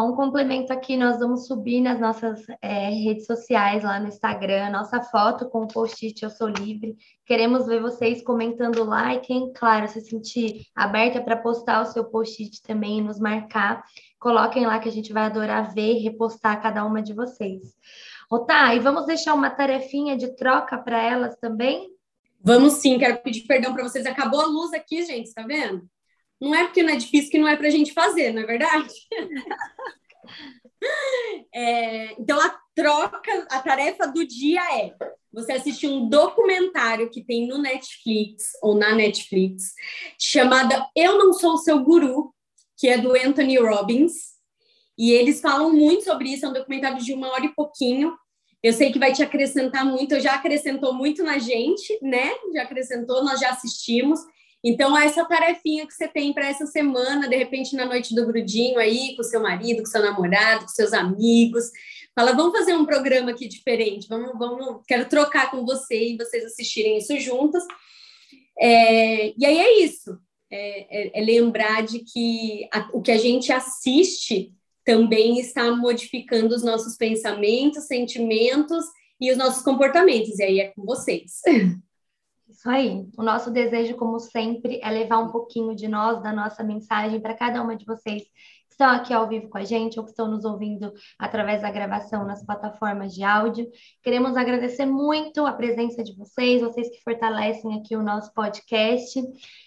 Um 0.00 0.16
complemento 0.16 0.72
aqui, 0.72 0.96
nós 0.96 1.18
vamos 1.18 1.46
subir 1.46 1.82
nas 1.82 2.00
nossas 2.00 2.46
é, 2.62 2.88
redes 2.88 3.26
sociais, 3.26 3.84
lá 3.84 4.00
no 4.00 4.08
Instagram, 4.08 4.70
nossa 4.70 5.02
foto 5.02 5.50
com 5.50 5.64
o 5.64 5.68
post-it 5.68 6.22
Eu 6.22 6.30
Sou 6.30 6.48
Livre. 6.48 6.96
Queremos 7.26 7.66
ver 7.66 7.82
vocês 7.82 8.22
comentando 8.24 8.84
lá 8.84 9.14
e 9.14 9.20
quem, 9.20 9.52
claro, 9.52 9.86
se 9.86 10.00
sentir 10.00 10.62
aberta 10.74 11.20
para 11.20 11.36
postar 11.36 11.82
o 11.82 11.86
seu 11.86 12.06
post-it 12.06 12.62
também 12.62 12.98
e 12.98 13.02
nos 13.02 13.20
marcar, 13.20 13.84
coloquem 14.18 14.64
lá 14.64 14.78
que 14.78 14.88
a 14.88 14.92
gente 14.92 15.12
vai 15.12 15.24
adorar 15.24 15.74
ver 15.74 15.96
e 15.96 16.02
repostar 16.02 16.62
cada 16.62 16.86
uma 16.86 17.02
de 17.02 17.12
vocês. 17.12 17.74
Ô, 18.30 18.38
tá, 18.38 18.74
e 18.74 18.78
vamos 18.78 19.04
deixar 19.04 19.34
uma 19.34 19.50
tarefinha 19.50 20.16
de 20.16 20.34
troca 20.36 20.78
para 20.78 21.02
elas 21.02 21.36
também? 21.36 21.90
Vamos 22.40 22.74
sim, 22.74 22.98
quero 22.98 23.18
pedir 23.18 23.42
perdão 23.42 23.74
para 23.74 23.82
vocês. 23.82 24.06
Acabou 24.06 24.40
a 24.40 24.46
luz 24.46 24.72
aqui, 24.72 25.04
gente, 25.04 25.34
tá 25.34 25.42
vendo? 25.42 25.86
Não 26.42 26.52
é 26.52 26.64
porque 26.64 26.82
não 26.82 26.92
é 26.92 26.96
difícil 26.96 27.30
que 27.30 27.38
não 27.38 27.46
é 27.46 27.56
para 27.56 27.68
a 27.68 27.70
gente 27.70 27.92
fazer, 27.92 28.32
não 28.32 28.42
é 28.42 28.46
verdade? 28.46 28.92
é, 31.54 32.20
então, 32.20 32.40
a 32.40 32.60
troca, 32.74 33.46
a 33.48 33.60
tarefa 33.60 34.08
do 34.08 34.26
dia 34.26 34.60
é 34.76 34.92
você 35.32 35.52
assistir 35.52 35.86
um 35.86 36.08
documentário 36.08 37.08
que 37.10 37.22
tem 37.22 37.46
no 37.46 37.58
Netflix 37.58 38.54
ou 38.60 38.74
na 38.74 38.92
Netflix, 38.92 39.72
chamada 40.18 40.84
Eu 40.96 41.16
Não 41.16 41.32
Sou 41.32 41.56
Seu 41.58 41.78
Guru, 41.78 42.34
que 42.76 42.88
é 42.88 42.98
do 42.98 43.14
Anthony 43.14 43.58
Robbins. 43.58 44.32
E 44.98 45.12
eles 45.12 45.40
falam 45.40 45.72
muito 45.72 46.02
sobre 46.02 46.30
isso, 46.30 46.44
é 46.44 46.48
um 46.48 46.52
documentário 46.52 46.98
de 46.98 47.14
uma 47.14 47.30
hora 47.30 47.46
e 47.46 47.54
pouquinho. 47.54 48.18
Eu 48.60 48.72
sei 48.72 48.90
que 48.90 48.98
vai 48.98 49.12
te 49.12 49.22
acrescentar 49.22 49.84
muito, 49.84 50.18
já 50.18 50.34
acrescentou 50.34 50.92
muito 50.92 51.22
na 51.22 51.38
gente, 51.38 51.96
né? 52.02 52.32
Já 52.52 52.64
acrescentou, 52.64 53.22
nós 53.22 53.38
já 53.38 53.50
assistimos. 53.50 54.18
Então, 54.64 54.96
essa 54.96 55.24
tarefinha 55.24 55.86
que 55.86 55.92
você 55.92 56.06
tem 56.06 56.32
para 56.32 56.48
essa 56.48 56.66
semana, 56.66 57.28
de 57.28 57.36
repente 57.36 57.74
na 57.74 57.84
noite 57.84 58.14
do 58.14 58.26
grudinho 58.26 58.78
aí, 58.78 59.16
com 59.16 59.22
seu 59.24 59.42
marido, 59.42 59.80
com 59.80 59.86
seu 59.86 60.00
namorado, 60.00 60.62
com 60.62 60.68
seus 60.68 60.92
amigos, 60.92 61.70
fala, 62.14 62.32
vamos 62.32 62.56
fazer 62.56 62.74
um 62.74 62.86
programa 62.86 63.32
aqui 63.32 63.48
diferente, 63.48 64.06
vamos, 64.08 64.38
vamos, 64.38 64.82
quero 64.86 65.08
trocar 65.08 65.50
com 65.50 65.64
você 65.64 66.10
e 66.10 66.16
vocês 66.16 66.44
assistirem 66.44 66.98
isso 66.98 67.18
juntas. 67.18 67.64
É, 68.58 69.32
e 69.36 69.44
aí 69.44 69.58
é 69.58 69.82
isso, 69.82 70.16
é, 70.48 71.18
é, 71.18 71.20
é 71.20 71.24
lembrar 71.24 71.82
de 71.82 72.00
que 72.00 72.68
a, 72.72 72.88
o 72.92 73.02
que 73.02 73.10
a 73.10 73.18
gente 73.18 73.52
assiste 73.52 74.52
também 74.84 75.40
está 75.40 75.74
modificando 75.74 76.54
os 76.54 76.62
nossos 76.62 76.96
pensamentos, 76.96 77.86
sentimentos 77.86 78.84
e 79.20 79.30
os 79.30 79.38
nossos 79.38 79.62
comportamentos, 79.62 80.38
e 80.38 80.42
aí 80.44 80.60
é 80.60 80.68
com 80.68 80.84
vocês. 80.84 81.40
Isso 82.62 82.70
aí. 82.70 83.08
O 83.18 83.24
nosso 83.24 83.50
desejo, 83.50 83.96
como 83.96 84.20
sempre, 84.20 84.78
é 84.84 84.88
levar 84.88 85.18
um 85.18 85.32
pouquinho 85.32 85.74
de 85.74 85.88
nós, 85.88 86.22
da 86.22 86.32
nossa 86.32 86.62
mensagem, 86.62 87.20
para 87.20 87.34
cada 87.34 87.60
uma 87.60 87.74
de 87.74 87.84
vocês 87.84 88.22
que 88.22 88.30
estão 88.70 88.88
aqui 88.88 89.12
ao 89.12 89.26
vivo 89.28 89.48
com 89.48 89.58
a 89.58 89.64
gente 89.64 89.98
ou 89.98 90.04
que 90.04 90.12
estão 90.12 90.28
nos 90.28 90.44
ouvindo 90.44 90.92
através 91.18 91.62
da 91.62 91.72
gravação 91.72 92.24
nas 92.24 92.46
plataformas 92.46 93.12
de 93.12 93.24
áudio. 93.24 93.68
Queremos 94.00 94.36
agradecer 94.36 94.86
muito 94.86 95.44
a 95.44 95.52
presença 95.52 96.04
de 96.04 96.14
vocês, 96.16 96.62
vocês 96.62 96.88
que 96.88 97.02
fortalecem 97.02 97.80
aqui 97.80 97.96
o 97.96 98.02
nosso 98.02 98.32
podcast. 98.32 99.20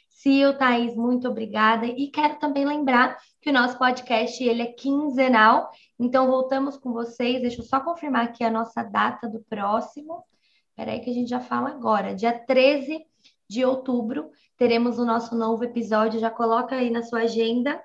Sil, 0.07 0.55
Thaís, 0.57 0.95
muito 0.95 1.27
obrigada. 1.27 1.85
E 1.85 2.09
quero 2.09 2.39
também 2.39 2.63
lembrar 2.63 3.17
que 3.41 3.49
o 3.49 3.53
nosso 3.53 3.77
podcast 3.77 4.41
ele 4.41 4.61
é 4.61 4.71
quinzenal, 4.71 5.69
então 5.99 6.27
voltamos 6.27 6.77
com 6.77 6.93
vocês. 6.93 7.41
Deixa 7.41 7.59
eu 7.59 7.65
só 7.65 7.81
confirmar 7.81 8.23
aqui 8.23 8.41
a 8.41 8.49
nossa 8.49 8.83
data 8.83 9.27
do 9.27 9.41
próximo. 9.49 10.23
Peraí 10.75 10.99
que 10.99 11.09
a 11.09 11.13
gente 11.13 11.29
já 11.29 11.39
fala 11.39 11.69
agora. 11.69 12.13
Dia 12.13 12.37
13 12.37 13.05
de 13.49 13.63
outubro 13.63 14.29
teremos 14.57 14.99
o 14.99 15.05
nosso 15.05 15.33
novo 15.35 15.63
episódio. 15.63 16.19
Já 16.19 16.29
coloca 16.29 16.75
aí 16.75 16.89
na 16.89 17.03
sua 17.03 17.21
agenda. 17.21 17.81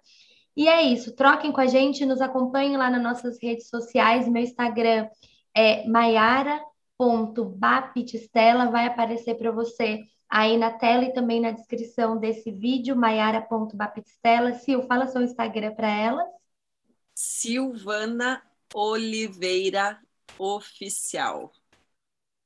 E 0.57 0.69
é 0.69 0.83
isso. 0.83 1.15
Troquem 1.15 1.53
com 1.53 1.61
a 1.61 1.67
gente, 1.67 2.05
nos 2.05 2.21
acompanhem 2.21 2.77
lá 2.77 2.91
nas 2.91 3.03
nossas 3.03 3.41
redes 3.41 3.69
sociais. 3.69 4.29
Meu 4.29 4.43
Instagram 4.43 5.09
é 5.55 5.87
maiara.bapitistela. 5.89 8.71
Vai 8.71 8.87
aparecer 8.87 9.37
para 9.37 9.53
você 9.53 10.01
aí 10.29 10.57
na 10.57 10.73
tela 10.73 11.05
e 11.05 11.13
também 11.13 11.41
na 11.41 11.51
descrição 11.51 12.19
desse 12.19 12.51
vídeo, 12.51 12.97
maiara.baptistela. 12.97 14.55
Sil, 14.59 14.83
fala 14.87 15.07
seu 15.07 15.23
Instagram 15.23 15.75
para 15.75 15.89
elas. 15.89 16.27
Silvana 17.15 18.43
Oliveira 18.75 19.99
Oficial. 20.39 21.53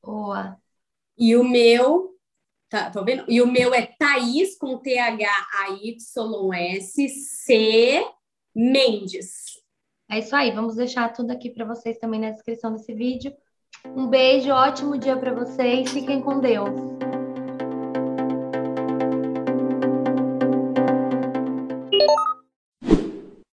Boa. 0.04 0.56
E 1.16 1.36
o 1.36 1.44
meu, 1.44 2.16
tá, 2.68 2.90
tô 2.90 3.04
vendo? 3.04 3.24
E 3.28 3.40
o 3.40 3.46
meu 3.46 3.72
é 3.72 3.86
Thaís 3.98 4.58
com 4.58 4.78
T-H-A-Y-S 4.78 5.28
C 7.08 8.06
Mendes. 8.54 9.62
É 10.10 10.18
isso 10.18 10.36
aí, 10.36 10.50
vamos 10.50 10.76
deixar 10.76 11.12
tudo 11.12 11.30
aqui 11.30 11.50
para 11.50 11.64
vocês 11.64 11.98
também 11.98 12.20
na 12.20 12.30
descrição 12.30 12.72
desse 12.72 12.92
vídeo. 12.92 13.32
Um 13.86 14.06
beijo, 14.06 14.50
ótimo 14.50 14.98
dia 14.98 15.16
para 15.16 15.32
vocês, 15.32 15.90
fiquem 15.90 16.20
com 16.20 16.40
Deus. 16.40 17.03